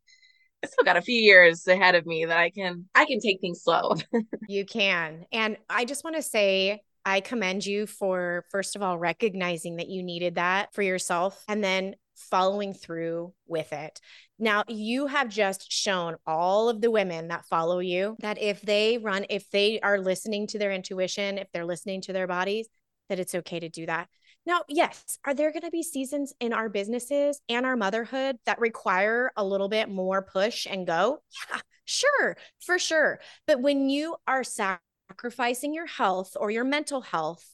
I 0.62 0.66
still 0.66 0.84
got 0.84 0.96
a 0.96 1.02
few 1.02 1.18
years 1.18 1.66
ahead 1.66 1.94
of 1.94 2.06
me 2.06 2.26
that 2.26 2.36
I 2.36 2.50
can 2.50 2.86
I 2.94 3.06
can 3.06 3.20
take 3.20 3.40
things 3.40 3.62
slow. 3.62 3.94
you 4.48 4.64
can. 4.64 5.24
And 5.32 5.56
I 5.68 5.84
just 5.84 6.04
want 6.04 6.16
to 6.16 6.22
say 6.22 6.82
I 7.04 7.20
commend 7.20 7.64
you 7.64 7.86
for 7.86 8.44
first 8.50 8.76
of 8.76 8.82
all 8.82 8.98
recognizing 8.98 9.76
that 9.76 9.88
you 9.88 10.02
needed 10.02 10.34
that 10.34 10.74
for 10.74 10.82
yourself 10.82 11.42
and 11.48 11.64
then 11.64 11.96
following 12.14 12.74
through 12.74 13.32
with 13.46 13.72
it. 13.72 14.00
Now, 14.38 14.64
you 14.68 15.06
have 15.06 15.28
just 15.28 15.72
shown 15.72 16.16
all 16.26 16.68
of 16.68 16.80
the 16.80 16.90
women 16.90 17.28
that 17.28 17.46
follow 17.46 17.78
you 17.78 18.16
that 18.20 18.40
if 18.40 18.60
they 18.60 18.98
run, 18.98 19.24
if 19.30 19.48
they 19.50 19.80
are 19.80 19.98
listening 19.98 20.46
to 20.48 20.58
their 20.58 20.72
intuition, 20.72 21.38
if 21.38 21.48
they're 21.52 21.64
listening 21.64 22.02
to 22.02 22.12
their 22.12 22.26
bodies, 22.26 22.68
that 23.08 23.18
it's 23.18 23.34
okay 23.34 23.60
to 23.60 23.68
do 23.68 23.86
that. 23.86 24.08
Now, 24.46 24.62
yes, 24.68 25.18
are 25.24 25.34
there 25.34 25.52
going 25.52 25.62
to 25.62 25.70
be 25.70 25.82
seasons 25.82 26.32
in 26.40 26.52
our 26.52 26.68
businesses 26.68 27.40
and 27.48 27.66
our 27.66 27.76
motherhood 27.76 28.36
that 28.46 28.58
require 28.58 29.30
a 29.36 29.44
little 29.44 29.68
bit 29.68 29.88
more 29.88 30.22
push 30.22 30.66
and 30.68 30.86
go? 30.86 31.22
Yeah, 31.50 31.60
sure, 31.84 32.36
for 32.60 32.78
sure. 32.78 33.20
But 33.46 33.60
when 33.60 33.90
you 33.90 34.16
are 34.26 34.42
sacrificing 34.42 35.74
your 35.74 35.86
health 35.86 36.36
or 36.40 36.50
your 36.50 36.64
mental 36.64 37.02
health 37.02 37.44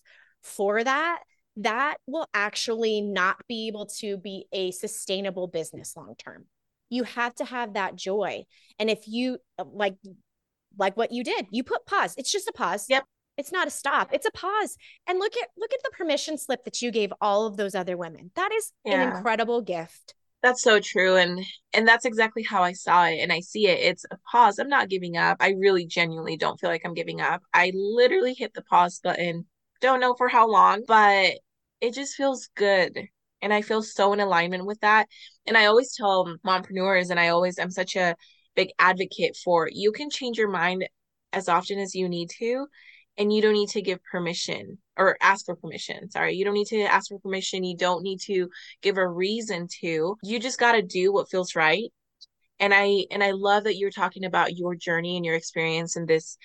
for 0.43 0.83
that, 0.83 1.23
that 1.57 1.97
will 2.07 2.29
actually 2.35 3.01
not 3.01 3.37
be 3.49 3.67
able 3.67 3.87
to 3.87 4.17
be 4.17 4.47
a 4.53 4.71
sustainable 4.71 5.49
business 5.49 5.97
long 5.97 6.15
term. 6.19 6.45
You 6.89 7.03
have 7.03 7.35
to 7.37 7.45
have 7.45 7.75
that 7.75 7.97
joy. 7.97 8.45
And 8.79 8.89
if 8.89 9.09
you 9.09 9.39
like, 9.59 9.97
like 10.79 10.97
what 10.97 11.13
you 11.13 11.25
did, 11.25 11.47
you 11.51 11.65
put 11.65 11.87
pause. 11.87 12.15
It's 12.17 12.31
just 12.31 12.49
a 12.49 12.53
pause. 12.53 12.87
Yep. 12.89 13.05
It's 13.37 13.53
not 13.53 13.67
a 13.67 13.71
stop. 13.71 14.11
It's 14.13 14.27
a 14.27 14.31
pause. 14.31 14.77
And 15.07 15.19
look 15.19 15.37
at 15.37 15.49
look 15.57 15.73
at 15.73 15.83
the 15.83 15.91
permission 15.91 16.39
slip 16.39 16.65
that 16.65 16.81
you 16.81 16.91
gave 16.91 17.13
all 17.21 17.47
of 17.47 17.57
those 17.57 17.75
other 17.75 17.97
women. 17.97 18.31
That 18.35 18.53
is 18.53 18.73
yeah. 18.85 19.03
an 19.03 19.17
incredible 19.17 19.61
gift. 19.61 20.15
That's 20.43 20.63
so 20.63 20.81
true 20.81 21.17
and 21.17 21.45
and 21.73 21.87
that's 21.87 22.05
exactly 22.05 22.43
how 22.43 22.63
I 22.63 22.73
saw 22.73 23.07
it 23.07 23.19
and 23.19 23.33
I 23.33 23.41
see 23.41 23.67
it. 23.67 23.81
It's 23.81 24.05
a 24.11 24.19
pause. 24.31 24.59
I'm 24.59 24.69
not 24.69 24.89
giving 24.89 25.17
up. 25.17 25.39
I 25.41 25.51
really 25.59 25.87
genuinely 25.87 26.37
don't 26.37 26.59
feel 26.59 26.71
like 26.71 26.83
I'm 26.85 26.95
giving 26.95 27.21
up. 27.21 27.43
I 27.53 27.73
literally 27.75 28.35
hit 28.35 28.55
the 28.55 28.63
pause 28.63 29.01
button. 29.03 29.47
Don't 29.81 30.01
know 30.01 30.15
for 30.15 30.29
how 30.29 30.49
long, 30.49 30.85
but 30.87 31.35
it 31.81 31.95
just 31.95 32.15
feels 32.15 32.49
good. 32.55 33.09
And 33.43 33.53
I 33.53 33.61
feel 33.61 33.83
so 33.83 34.13
in 34.13 34.21
alignment 34.21 34.65
with 34.65 34.81
that. 34.81 35.09
And 35.47 35.59
I 35.59 35.67
always 35.67 35.95
tell 35.95 36.37
mompreneurs 36.47 37.11
and 37.11 37.21
I 37.21 37.29
always 37.29 37.59
I'm 37.59 37.71
such 37.71 37.97
a 37.97 38.17
big 38.55 38.71
advocate 38.79 39.37
for 39.37 39.69
you 39.71 39.93
can 39.93 40.09
change 40.09 40.39
your 40.39 40.49
mind 40.49 40.89
as 41.33 41.49
often 41.49 41.79
as 41.79 41.95
you 41.95 42.09
need 42.09 42.31
to 42.39 42.67
and 43.19 43.33
you 43.33 43.41
don't 43.41 43.55
need 43.55 43.71
to 43.71 43.83
give 43.83 43.99
permission 44.11 44.79
or 44.97 45.17
ask 45.21 45.47
for 45.47 45.57
permission. 45.57 46.11
Sorry, 46.11 46.35
you 46.35 46.45
don't 46.45 46.55
need 46.55 46.69
to 46.69 46.83
ask 46.83 47.09
for 47.09 47.19
permission. 47.19 47.65
You 47.65 47.77
don't 47.77 48.03
need 48.03 48.21
to 48.23 48.49
give 48.83 48.99
a 48.99 49.09
reason 49.09 49.69
to. 49.81 50.17
You 50.23 50.39
just 50.39 50.59
got 50.59 50.73
to 50.73 50.83
do 50.83 51.13
what 51.13 51.31
feels 51.31 51.55
right. 51.55 51.91
And 52.59 52.73
I 52.75 53.05
and 53.11 53.23
I 53.23 53.33
love 53.33 53.65
that 53.65 53.77
you're 53.77 53.91
talking 53.91 54.25
about 54.25 54.57
your 54.57 54.75
journey 54.75 55.17
and 55.17 55.25
your 55.25 55.35
experience 55.35 55.97
in 55.97 56.07
this 56.07 56.39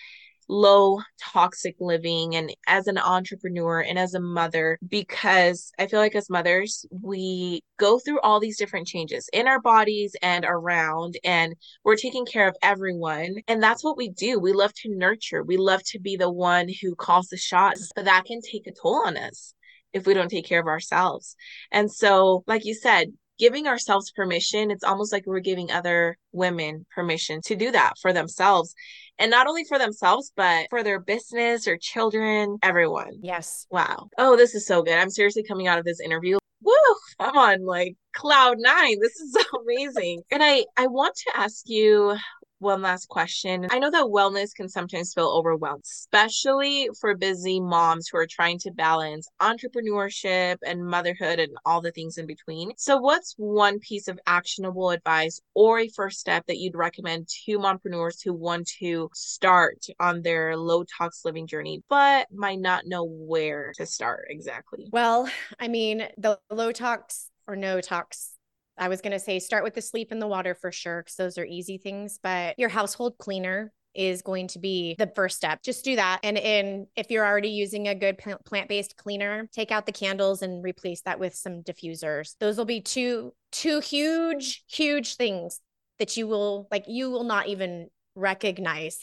low 0.52 1.00
toxic 1.20 1.76
living 1.80 2.36
and 2.36 2.54
as 2.68 2.88
an 2.88 2.98
entrepreneur 2.98 3.80
and 3.80 3.98
as 3.98 4.14
a 4.14 4.20
mother 4.20 4.78
because 4.86 5.72
I 5.80 5.88
feel 5.88 6.00
like 6.00 6.14
as 6.14 6.30
mothers 6.30 6.86
we 6.92 7.64
go 7.80 8.00
through 8.00 8.20
all 8.20 8.42
these 8.42 8.58
different 8.58 8.88
changes 8.88 9.30
in 9.32 9.48
our 9.48 9.62
bodies 9.62 10.14
and 10.22 10.46
around 10.46 11.16
and 11.24 11.56
we're 11.86 11.96
taking 11.96 12.26
care 12.26 12.50
of 12.50 12.56
everyone 12.62 13.36
and 13.48 13.64
that's 13.64 13.84
what 13.84 13.96
we 13.96 14.10
do 14.10 14.40
we 14.40 14.52
love 14.52 14.74
to 14.82 14.90
nurture 14.94 15.42
we 15.42 15.56
love 15.56 15.82
to 15.86 16.00
be 16.00 16.18
the 16.18 16.30
one 16.30 16.68
who 16.82 16.96
calls 16.96 17.28
the 17.28 17.38
shots 17.38 17.90
but 17.96 18.06
that 18.06 18.26
can 18.26 18.42
take 18.42 18.68
a 18.68 18.74
toll 18.74 19.04
on 19.06 19.16
us 19.16 19.54
if 19.94 20.06
we 20.06 20.14
don't 20.14 20.30
take 20.30 20.46
care 20.46 20.60
of 20.60 20.68
ourselves. 20.68 21.36
And 21.72 21.92
so, 21.92 22.44
like 22.48 22.66
you 22.66 22.74
said, 22.74 23.12
giving 23.40 23.68
ourselves 23.68 24.12
permission, 24.12 24.70
it's 24.70 24.84
almost 24.84 25.12
like 25.12 25.24
we're 25.26 25.40
giving 25.40 25.72
other 25.72 26.18
women 26.32 26.86
permission 26.94 27.42
to 27.46 27.56
do 27.56 27.72
that 27.72 27.94
for 28.00 28.14
themselves. 28.14 28.76
And 29.22 29.30
not 29.30 29.46
only 29.48 29.64
for 29.64 29.78
themselves, 29.78 30.34
but 30.36 30.66
for 30.72 30.82
their 30.82 31.00
business 31.00 31.68
or 31.68 31.78
children, 31.78 32.58
everyone. 32.64 33.20
Yes. 33.22 33.68
Wow. 33.70 34.10
Oh, 34.18 34.36
this 34.36 34.56
is 34.56 34.66
so 34.66 34.82
good. 34.82 34.98
I'm 34.98 35.12
seriously 35.12 35.44
coming 35.44 35.68
out 35.68 35.78
of 35.78 35.86
this 35.86 36.00
interview. 36.00 36.40
Woo! 36.64 36.74
I'm 37.20 37.38
on 37.38 37.64
like 37.64 37.94
cloud 38.16 38.58
nine. 38.60 38.98
This 39.00 39.16
is 39.20 39.38
amazing. 39.64 40.24
and 40.32 40.42
I 40.44 40.66
I 40.76 40.88
want 40.88 41.16
to 41.28 41.38
ask 41.38 41.64
you 41.68 42.16
one 42.62 42.82
last 42.82 43.08
question. 43.10 43.68
I 43.72 43.80
know 43.80 43.92
that 43.92 44.06
wellness 44.06 44.54
can 44.56 44.70
sometimes 44.70 45.14
feel 45.14 45.28
overwhelmed, 45.28 45.84
especially 45.86 46.90
for 47.00 47.16
busy 47.16 47.60
moms 47.60 48.08
who 48.08 48.18
are 48.18 48.28
trying 48.28 48.60
to 48.60 48.72
balance 48.72 49.28
entrepreneurship 49.42 50.58
and 50.66 50.86
motherhood 50.86 51.40
and 51.40 51.52
all 51.66 51.82
the 51.82 51.92
things 51.92 52.18
in 52.18 52.28
between. 52.28 52.72
So, 52.78 52.98
what's 52.98 53.34
one 53.38 53.80
piece 53.80 54.08
of 54.08 54.20
actionable 54.28 54.92
advice 54.92 55.42
or 55.54 55.80
a 55.80 55.90
first 55.90 56.20
step 56.20 56.46
that 56.48 56.58
you'd 56.58 56.76
recommend 56.76 57.28
to 57.46 57.60
mompreneurs 57.60 58.24
who 58.24 58.34
want 58.34 58.70
to 58.80 59.10
start 59.14 59.86
on 60.00 60.22
their 60.22 60.56
low 60.56 60.84
tox 60.84 61.22
living 61.26 61.48
journey, 61.48 61.84
but 61.90 62.28
might 62.32 62.60
not 62.60 62.86
know 62.86 63.04
where 63.04 63.74
to 63.78 63.86
start 63.86 64.28
exactly? 64.30 64.88
Well, 64.92 65.30
I 65.60 65.68
mean, 65.68 66.08
the 66.18 66.40
low 66.52 66.72
tox 66.72 67.30
or 67.48 67.56
no 67.56 67.82
tox 67.82 68.38
I 68.78 68.88
was 68.88 69.02
going 69.02 69.12
to 69.12 69.20
say 69.20 69.40
start 69.40 69.64
with 69.64 69.76
the 69.76 69.82
sleep 69.82 70.12
and 70.12 70.22
the 70.22 70.28
water 70.28 70.56
for 70.56 70.72
sure, 70.72 71.02
because 71.02 71.16
those 71.16 71.38
are 71.38 71.46
easy 71.46 71.78
things, 71.78 72.20
but 72.22 72.58
your 72.58 72.70
household 72.70 73.18
cleaner 73.18 73.72
is 73.94 74.22
going 74.22 74.48
to 74.48 74.58
be 74.60 74.96
the 74.98 75.12
first 75.16 75.36
step. 75.36 75.62
Just 75.64 75.84
do 75.84 75.98
that. 75.98 76.22
And 76.24 76.38
in 76.38 76.88
if 76.96 77.12
you're 77.12 77.26
already 77.26 77.50
using 77.50 77.90
a 77.90 77.96
good 77.96 78.18
plant-based 78.46 78.96
cleaner, 78.96 79.50
take 79.52 79.70
out 79.70 79.86
the 79.86 79.92
candles 79.92 80.42
and 80.42 80.64
replace 80.64 81.02
that 81.02 81.20
with 81.20 81.36
some 81.36 81.62
diffusers. 81.62 82.36
Those 82.40 82.58
will 82.58 82.66
be 82.66 82.82
two 82.82 83.34
two 83.52 83.82
huge 83.82 84.64
huge 84.70 85.16
things 85.18 85.60
that 86.00 86.16
you 86.16 86.26
will 86.26 86.70
like 86.72 86.86
you 86.88 87.12
will 87.12 87.26
not 87.26 87.48
even 87.48 87.90
recognize 88.16 89.00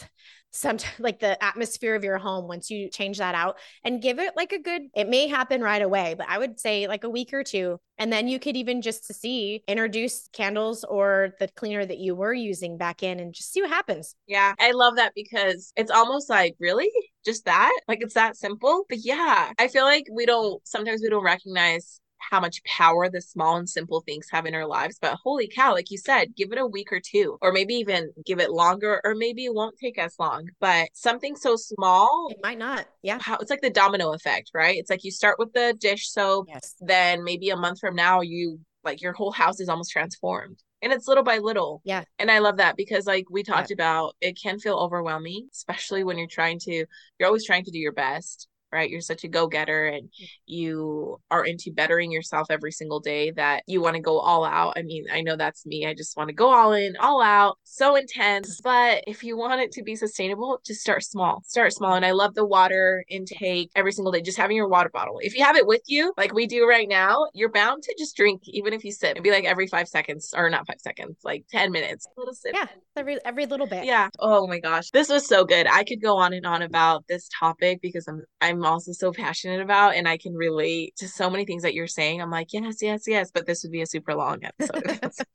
sometimes 0.50 0.92
like 0.98 1.20
the 1.20 1.42
atmosphere 1.42 1.94
of 1.94 2.04
your 2.04 2.18
home 2.18 2.48
once 2.48 2.70
you 2.70 2.88
change 2.90 3.18
that 3.18 3.34
out 3.34 3.58
and 3.84 4.02
give 4.02 4.18
it 4.18 4.34
like 4.36 4.52
a 4.52 4.58
good 4.58 4.82
it 4.94 5.08
may 5.08 5.26
happen 5.26 5.60
right 5.60 5.82
away 5.82 6.14
but 6.16 6.28
i 6.28 6.38
would 6.38 6.58
say 6.58 6.86
like 6.88 7.04
a 7.04 7.08
week 7.08 7.32
or 7.32 7.44
two 7.44 7.78
and 7.98 8.12
then 8.12 8.28
you 8.28 8.38
could 8.38 8.56
even 8.56 8.80
just 8.80 9.06
to 9.06 9.14
see 9.14 9.62
introduce 9.66 10.28
candles 10.32 10.84
or 10.84 11.34
the 11.40 11.48
cleaner 11.48 11.84
that 11.84 11.98
you 11.98 12.14
were 12.14 12.32
using 12.32 12.78
back 12.78 13.02
in 13.02 13.18
and 13.18 13.34
just 13.34 13.52
see 13.52 13.60
what 13.60 13.70
happens. 13.70 14.14
Yeah 14.26 14.54
i 14.58 14.70
love 14.72 14.96
that 14.96 15.12
because 15.14 15.72
it's 15.76 15.90
almost 15.90 16.30
like 16.30 16.54
really? 16.60 16.90
Just 17.24 17.44
that? 17.44 17.78
Like 17.88 17.98
it's 18.00 18.14
that 18.14 18.36
simple? 18.36 18.84
But 18.88 18.98
yeah 19.02 19.52
i 19.58 19.68
feel 19.68 19.84
like 19.84 20.04
we 20.10 20.26
don't 20.26 20.66
sometimes 20.66 21.00
we 21.02 21.10
don't 21.10 21.24
recognize 21.24 22.00
how 22.18 22.40
much 22.40 22.62
power 22.64 23.08
the 23.08 23.20
small 23.20 23.56
and 23.56 23.68
simple 23.68 24.00
things 24.00 24.28
have 24.30 24.46
in 24.46 24.54
our 24.54 24.66
lives. 24.66 24.98
But 25.00 25.18
holy 25.22 25.48
cow, 25.48 25.72
like 25.72 25.90
you 25.90 25.98
said, 25.98 26.34
give 26.36 26.52
it 26.52 26.58
a 26.58 26.66
week 26.66 26.92
or 26.92 27.00
two, 27.00 27.38
or 27.40 27.52
maybe 27.52 27.74
even 27.74 28.12
give 28.26 28.40
it 28.40 28.50
longer, 28.50 29.00
or 29.04 29.14
maybe 29.14 29.44
it 29.44 29.54
won't 29.54 29.78
take 29.78 29.98
as 29.98 30.14
long. 30.18 30.48
But 30.60 30.88
something 30.92 31.36
so 31.36 31.56
small, 31.56 32.28
it 32.30 32.38
might 32.42 32.58
not. 32.58 32.86
Yeah. 33.02 33.18
How, 33.20 33.36
it's 33.36 33.50
like 33.50 33.60
the 33.60 33.70
domino 33.70 34.12
effect, 34.12 34.50
right? 34.54 34.76
It's 34.76 34.90
like 34.90 35.04
you 35.04 35.10
start 35.10 35.38
with 35.38 35.52
the 35.52 35.74
dish 35.78 36.10
soap, 36.10 36.46
yes. 36.48 36.74
then 36.80 37.24
maybe 37.24 37.50
a 37.50 37.56
month 37.56 37.80
from 37.80 37.94
now, 37.94 38.20
you 38.20 38.60
like 38.84 39.02
your 39.02 39.12
whole 39.12 39.32
house 39.32 39.60
is 39.60 39.68
almost 39.68 39.90
transformed 39.90 40.62
and 40.82 40.92
it's 40.92 41.08
little 41.08 41.24
by 41.24 41.38
little. 41.38 41.82
Yeah. 41.84 42.04
And 42.18 42.30
I 42.30 42.38
love 42.38 42.58
that 42.58 42.76
because 42.76 43.06
like 43.06 43.26
we 43.30 43.42
talked 43.42 43.70
yeah. 43.70 43.74
about 43.74 44.16
it 44.20 44.38
can 44.40 44.58
feel 44.58 44.76
overwhelming, 44.76 45.48
especially 45.52 46.04
when 46.04 46.18
you're 46.18 46.28
trying 46.28 46.58
to 46.60 46.86
you're 47.18 47.26
always 47.26 47.46
trying 47.46 47.64
to 47.64 47.70
do 47.70 47.78
your 47.78 47.92
best 47.92 48.48
right? 48.72 48.90
You're 48.90 49.00
such 49.00 49.24
a 49.24 49.28
go 49.28 49.46
getter 49.46 49.86
and 49.86 50.10
you 50.46 51.20
are 51.30 51.44
into 51.44 51.72
bettering 51.72 52.12
yourself 52.12 52.48
every 52.50 52.72
single 52.72 53.00
day 53.00 53.30
that 53.32 53.62
you 53.66 53.80
want 53.80 53.96
to 53.96 54.02
go 54.02 54.18
all 54.18 54.44
out. 54.44 54.74
I 54.76 54.82
mean, 54.82 55.06
I 55.12 55.20
know 55.20 55.36
that's 55.36 55.64
me. 55.66 55.86
I 55.86 55.94
just 55.94 56.16
want 56.16 56.28
to 56.28 56.34
go 56.34 56.52
all 56.52 56.72
in, 56.72 56.96
all 56.98 57.22
out, 57.22 57.58
so 57.64 57.96
intense. 57.96 58.60
But 58.60 59.04
if 59.06 59.22
you 59.22 59.36
want 59.36 59.60
it 59.60 59.72
to 59.72 59.82
be 59.82 59.96
sustainable, 59.96 60.60
just 60.64 60.80
start 60.80 61.02
small. 61.02 61.42
Start 61.46 61.72
small. 61.72 61.94
And 61.94 62.04
I 62.04 62.12
love 62.12 62.34
the 62.34 62.46
water 62.46 63.04
intake 63.08 63.70
every 63.74 63.92
single 63.92 64.12
day, 64.12 64.20
just 64.20 64.38
having 64.38 64.56
your 64.56 64.68
water 64.68 64.90
bottle. 64.92 65.18
If 65.22 65.36
you 65.36 65.44
have 65.44 65.56
it 65.56 65.66
with 65.66 65.82
you, 65.86 66.12
like 66.16 66.34
we 66.34 66.46
do 66.46 66.66
right 66.68 66.88
now, 66.88 67.26
you're 67.34 67.52
bound 67.52 67.82
to 67.84 67.94
just 67.98 68.16
drink, 68.16 68.42
even 68.46 68.72
if 68.72 68.84
you 68.84 68.92
sip. 68.92 69.12
It'd 69.12 69.22
be 69.22 69.30
like 69.30 69.44
every 69.44 69.66
five 69.66 69.88
seconds, 69.88 70.34
or 70.36 70.50
not 70.50 70.66
five 70.66 70.80
seconds, 70.80 71.16
like 71.24 71.44
10 71.50 71.72
minutes. 71.72 72.06
A 72.16 72.20
little 72.20 72.34
sip. 72.34 72.52
Yeah, 72.54 72.66
every 72.96 73.18
every 73.24 73.46
little 73.46 73.66
bit. 73.66 73.84
Yeah. 73.84 74.08
Oh 74.18 74.46
my 74.46 74.58
gosh. 74.58 74.90
This 74.90 75.08
was 75.08 75.26
so 75.26 75.44
good. 75.44 75.66
I 75.66 75.84
could 75.84 76.02
go 76.02 76.16
on 76.16 76.32
and 76.32 76.46
on 76.46 76.62
about 76.62 77.06
this 77.08 77.28
topic 77.38 77.80
because 77.80 78.06
I'm 78.08 78.22
I'm 78.40 78.57
I'm 78.58 78.66
also 78.66 78.92
so 78.92 79.12
passionate 79.12 79.60
about 79.60 79.94
and 79.94 80.08
I 80.08 80.16
can 80.16 80.34
relate 80.34 80.96
to 80.96 81.08
so 81.08 81.30
many 81.30 81.44
things 81.44 81.62
that 81.62 81.74
you're 81.74 81.86
saying. 81.86 82.20
I'm 82.20 82.30
like, 82.30 82.52
yes, 82.52 82.82
yes, 82.82 83.04
yes, 83.06 83.30
but 83.32 83.46
this 83.46 83.62
would 83.62 83.72
be 83.72 83.82
a 83.82 83.86
super 83.86 84.14
long 84.14 84.40
episode. 84.42 84.84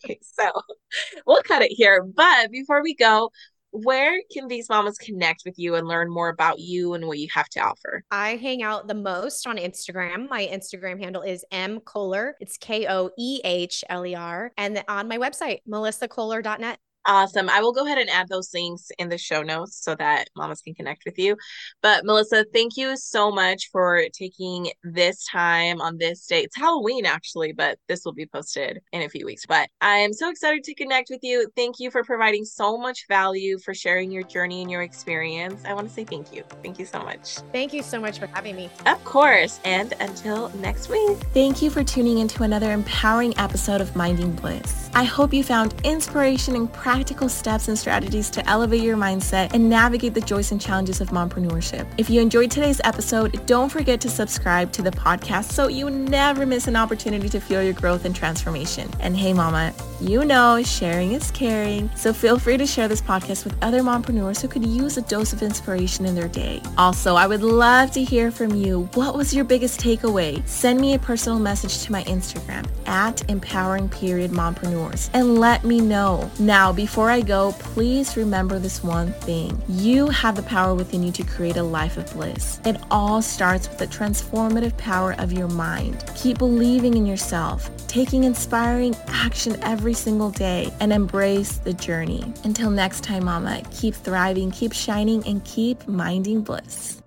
okay, 0.03 0.19
so 0.21 0.51
we'll 1.25 1.41
cut 1.43 1.61
it 1.61 1.71
here. 1.71 2.03
But 2.03 2.51
before 2.51 2.83
we 2.83 2.95
go, 2.95 3.31
where 3.71 4.19
can 4.31 4.47
these 4.47 4.69
mamas 4.69 4.97
connect 4.97 5.43
with 5.45 5.57
you 5.57 5.75
and 5.75 5.87
learn 5.87 6.11
more 6.11 6.29
about 6.29 6.59
you 6.59 6.93
and 6.93 7.07
what 7.07 7.17
you 7.17 7.27
have 7.33 7.49
to 7.49 7.59
offer? 7.59 8.03
I 8.11 8.35
hang 8.35 8.61
out 8.61 8.87
the 8.87 8.93
most 8.93 9.47
on 9.47 9.57
Instagram. 9.57 10.29
My 10.29 10.47
Instagram 10.51 11.01
handle 11.01 11.23
is 11.23 11.43
M 11.51 11.79
Koehler. 11.79 12.33
It's 12.39 12.57
K 12.57 12.87
O 12.87 13.09
E 13.17 13.41
H 13.43 13.83
L 13.89 14.05
E 14.05 14.13
R. 14.13 14.51
And 14.57 14.83
on 14.87 15.07
my 15.07 15.17
website, 15.17 15.59
melissakoehler.net. 15.67 16.77
Awesome. 17.05 17.49
I 17.49 17.59
will 17.59 17.73
go 17.73 17.85
ahead 17.85 17.97
and 17.97 18.09
add 18.09 18.29
those 18.29 18.53
links 18.53 18.89
in 18.97 19.09
the 19.09 19.17
show 19.17 19.41
notes 19.41 19.83
so 19.83 19.93
that 19.95 20.29
mamas 20.37 20.61
can 20.61 20.73
connect 20.73 21.03
with 21.05 21.19
you. 21.19 21.35
But 21.81 22.05
Melissa, 22.05 22.45
thank 22.53 22.77
you 22.77 22.95
so 22.95 23.29
much 23.29 23.69
for 23.71 24.03
taking 24.13 24.71
this 24.83 25.25
time 25.27 25.81
on 25.81 25.97
this 25.97 26.25
day. 26.25 26.43
It's 26.43 26.55
Halloween 26.55 27.05
actually, 27.05 27.51
but 27.51 27.77
this 27.89 28.05
will 28.05 28.13
be 28.13 28.25
posted 28.25 28.81
in 28.93 29.01
a 29.01 29.09
few 29.09 29.25
weeks. 29.25 29.45
But 29.45 29.67
I 29.81 29.97
am 29.97 30.13
so 30.13 30.29
excited 30.29 30.63
to 30.63 30.75
connect 30.75 31.09
with 31.09 31.19
you. 31.23 31.49
Thank 31.57 31.79
you 31.79 31.91
for 31.91 32.03
providing 32.03 32.45
so 32.45 32.77
much 32.77 33.05
value, 33.09 33.59
for 33.59 33.73
sharing 33.73 34.09
your 34.09 34.23
journey 34.23 34.61
and 34.61 34.71
your 34.71 34.83
experience. 34.83 35.61
I 35.65 35.73
want 35.73 35.89
to 35.89 35.93
say 35.93 36.05
thank 36.05 36.33
you. 36.33 36.43
Thank 36.63 36.79
you 36.79 36.85
so 36.85 36.99
much. 36.99 37.39
Thank 37.51 37.73
you 37.73 37.83
so 37.83 37.99
much 37.99 38.17
for 38.17 38.27
having 38.27 38.55
me. 38.55 38.69
Of 38.85 39.03
course. 39.03 39.59
And 39.65 39.93
until 39.99 40.49
next 40.59 40.87
week. 40.87 41.17
Thank 41.33 41.61
you 41.61 41.69
for 41.69 41.83
tuning 41.83 42.19
into 42.19 42.43
another 42.43 42.71
empowering 42.71 43.37
episode 43.37 43.81
of 43.81 43.93
Minding 43.93 44.31
Bliss. 44.31 44.89
I 44.95 45.03
hope 45.03 45.33
you 45.33 45.43
found 45.43 45.75
inspiration 45.83 46.55
and 46.55 46.71
practice 46.71 46.92
practical 46.93 47.27
steps 47.27 47.69
and 47.69 47.79
strategies 47.79 48.29
to 48.29 48.47
elevate 48.47 48.83
your 48.83 48.95
mindset 48.95 49.51
and 49.55 49.67
navigate 49.67 50.13
the 50.13 50.21
joys 50.21 50.51
and 50.51 50.61
challenges 50.61 51.01
of 51.01 51.09
mompreneurship. 51.09 51.87
If 51.97 52.07
you 52.07 52.21
enjoyed 52.21 52.51
today's 52.51 52.79
episode, 52.83 53.43
don't 53.47 53.69
forget 53.69 53.99
to 54.01 54.11
subscribe 54.11 54.71
to 54.73 54.83
the 54.83 54.91
podcast 54.91 55.45
so 55.45 55.69
you 55.69 55.89
never 55.89 56.45
miss 56.45 56.67
an 56.67 56.75
opportunity 56.75 57.29
to 57.29 57.39
fuel 57.39 57.63
your 57.63 57.73
growth 57.73 58.05
and 58.05 58.15
transformation. 58.15 58.87
And 58.99 59.17
hey, 59.17 59.33
mama, 59.33 59.73
you 60.01 60.23
know 60.23 60.61
sharing 60.61 61.13
is 61.13 61.31
caring, 61.31 61.89
so 61.95 62.13
feel 62.13 62.37
free 62.37 62.57
to 62.57 62.67
share 62.67 62.87
this 62.87 63.01
podcast 63.01 63.43
with 63.43 63.55
other 63.63 63.81
mompreneurs 63.81 64.39
who 64.39 64.47
could 64.47 64.63
use 64.63 64.95
a 64.97 65.01
dose 65.01 65.33
of 65.33 65.41
inspiration 65.41 66.05
in 66.05 66.13
their 66.13 66.27
day. 66.27 66.61
Also, 66.77 67.15
I 67.15 67.25
would 67.25 67.41
love 67.41 67.89
to 67.91 68.03
hear 68.03 68.29
from 68.29 68.53
you. 68.53 68.87
What 68.93 69.15
was 69.15 69.33
your 69.33 69.45
biggest 69.45 69.79
takeaway? 69.79 70.47
Send 70.47 70.79
me 70.79 70.93
a 70.93 70.99
personal 70.99 71.39
message 71.39 71.83
to 71.85 71.91
my 71.91 72.03
Instagram 72.03 72.69
at 72.85 73.27
empowering 73.31 73.89
period 73.89 74.29
mompreneurs 74.29 75.09
and 75.13 75.39
let 75.39 75.63
me 75.63 75.81
know. 75.81 76.29
Now, 76.37 76.71
before 76.83 77.09
I 77.09 77.21
go, 77.21 77.53
please 77.59 78.17
remember 78.17 78.59
this 78.59 78.83
one 78.83 79.13
thing. 79.13 79.61
You 79.69 80.07
have 80.07 80.35
the 80.35 80.43
power 80.43 80.75
within 80.75 81.01
you 81.01 81.13
to 81.13 81.23
create 81.23 81.55
a 81.55 81.63
life 81.63 81.95
of 81.95 82.11
bliss. 82.11 82.59
It 82.65 82.75
all 82.91 83.21
starts 83.21 83.69
with 83.69 83.77
the 83.77 83.87
transformative 83.87 84.77
power 84.77 85.15
of 85.17 85.31
your 85.31 85.47
mind. 85.47 86.03
Keep 86.13 86.39
believing 86.39 86.97
in 86.97 87.05
yourself, 87.05 87.71
taking 87.87 88.25
inspiring 88.25 88.97
action 89.07 89.55
every 89.63 89.93
single 89.93 90.29
day, 90.29 90.73
and 90.81 90.91
embrace 90.91 91.55
the 91.55 91.73
journey. 91.73 92.33
Until 92.43 92.69
next 92.69 93.01
time, 93.01 93.23
mama, 93.23 93.61
keep 93.71 93.95
thriving, 93.95 94.51
keep 94.51 94.73
shining, 94.73 95.25
and 95.25 95.43
keep 95.45 95.87
minding 95.87 96.41
bliss. 96.41 97.02